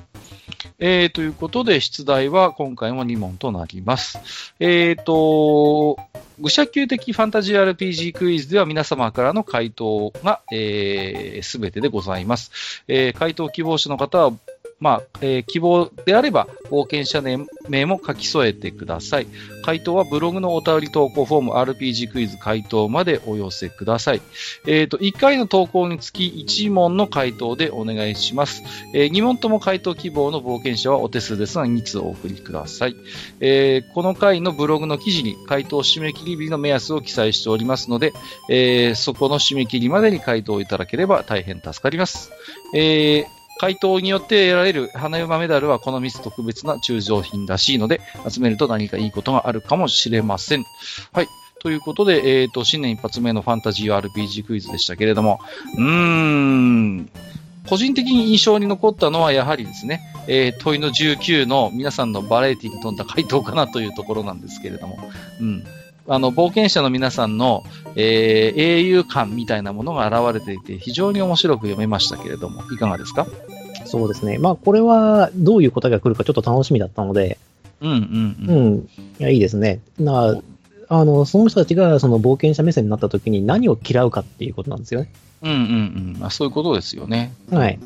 [0.79, 4.19] えー、ということで、出題は今回も2問となります。
[4.59, 5.99] えーと、
[6.41, 12.83] 愚者級的ファンタジー RPG クイズでは皆様からの回答が、えー、全てでございます。
[12.89, 14.33] えー回答希望者の方は、
[14.81, 17.23] まあ、えー希望であれば、冒険者
[17.69, 19.27] 名も書き添えてください。
[19.65, 24.23] 回答はブログのお便り投稿フォーム RPG クイズ回答までお寄せください。
[24.67, 28.63] えっ、と、1回の投稿につき1問の回答でお願いします。
[28.93, 32.97] え2問とも回答希望の冒険者はお手数ですが2通お送りください。
[33.41, 38.13] えーこの回のブログの記事に回答締め切り日の目安を記載しておりますので、
[38.49, 42.33] えそこの締め切りまでに回答いただければ大変助かります。
[42.75, 43.27] え
[43.59, 50.65] 回答によって得られる花山メダルはこのミス特別な中上品らしいので、集めると何かいいことがあるかもしれません。
[51.13, 51.29] はい。
[51.61, 55.41] ということで、えっ、ー、と、新年一発目のファンタジー RPG クイズでしたけれども、
[55.79, 57.11] うーん、
[57.67, 64.99] 個人的に印象に残ったのはやはりですね、えー、問いの19の皆さんのバラエティに富んだ回答かなというところなんですけれども、
[65.41, 65.65] うん。
[66.07, 67.65] あの、冒険者の皆さんの、
[67.97, 73.27] えー、英雄感みたいなものが現れていて、非常に面白く読めましたけれども、いかがですか？
[73.87, 74.39] そうですね。
[74.39, 77.39] まあ、これは、どういう答えが来るかちょっと楽しみだったので、
[77.81, 78.57] うんうんうん。
[78.57, 78.89] うん。
[79.19, 79.81] いや、いいですね。
[79.99, 80.41] な
[80.89, 85.13] あの、その人たちがその冒険者目線になった時に何を嫌うかっていうことなんですよね。
[85.43, 85.61] うんうんう
[86.17, 86.17] ん。
[86.19, 87.33] まあ、そういうことですよね。
[87.51, 87.79] はい。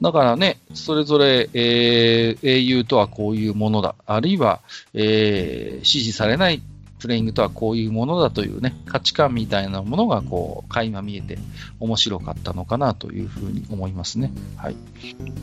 [0.00, 3.94] だからね、それぞれ、えー、英雄とはこういうものだ。
[4.06, 4.60] あるいは、
[4.94, 6.62] えー、支持されない
[7.06, 11.38] プレイングとはこういうものだというね、価値観みたいなものがこう、垣間見えて
[11.78, 14.32] 面白かったのかなというふうに思いますね。
[14.56, 14.76] はい。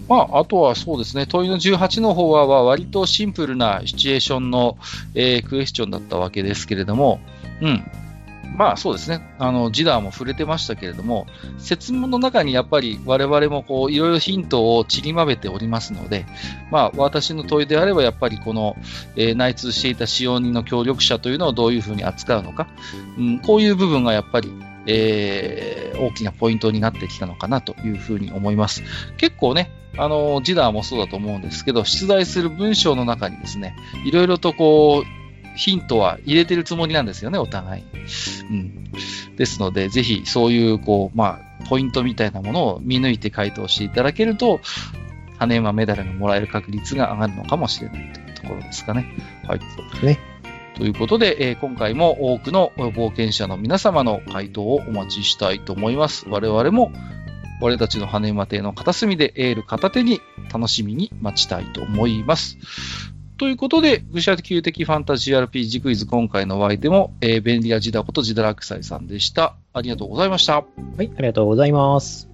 [0.09, 4.77] まあ、あとはそうですね、問いの18の方は割とシンプルなシチュエーションの、
[5.15, 7.21] えー、クエスチョンだったわけですけれども、
[7.61, 7.81] うん。
[8.55, 9.21] まあそうですね。
[9.39, 11.27] あの、ジダーも触れてましたけれども、
[11.57, 16.25] 説問の中にやっぱり我々もこう、いろいろヒントを散りまべておりますので、
[16.71, 18.75] まあ私の問いであればやっぱりこの、
[19.15, 22.67] えー、内通していた使用人の協力者というのをどういうふうに扱うのか、
[23.17, 24.51] うん、こういう部分がやっぱり、
[24.85, 28.83] えー、大きなポイントになってきたのかなというふうに思います。
[29.17, 33.75] 結構ね、あの、ジダーもそうだと思うんですけど、出題する文章の中にですね、
[34.05, 35.22] いろいろとこう、
[35.55, 37.83] ヒントは入れてるつもりなんですよね、お互い
[38.49, 38.91] うん。
[39.35, 44.59] ですので、ぜひそういう、こう、まあ、ポイントみたいなものを見抜いて回答していただけると、
[45.37, 49.15] 羽馬メダルがもらえる確率が上がるのかもしれないというところですかね。
[49.47, 49.59] はい。
[49.59, 50.19] そうですね。
[50.75, 56.25] ということで、えー、今回も多くの冒険者の皆様の回答をお待ちしたいと思います。
[56.27, 56.91] 我々も、
[57.61, 60.19] 俺たちの羽馬亭の片隅でエール片手に
[60.51, 62.57] 楽しみに待ちたいと思います。
[63.37, 69.55] ということで、愚者級的ファンタジー RPG クイズ今回のお相手も、えー、便利屋ジダことジダラクサイさんでした。
[69.73, 70.55] ありがとうございました。
[70.57, 70.63] は
[70.99, 72.32] い、ありがとうございます。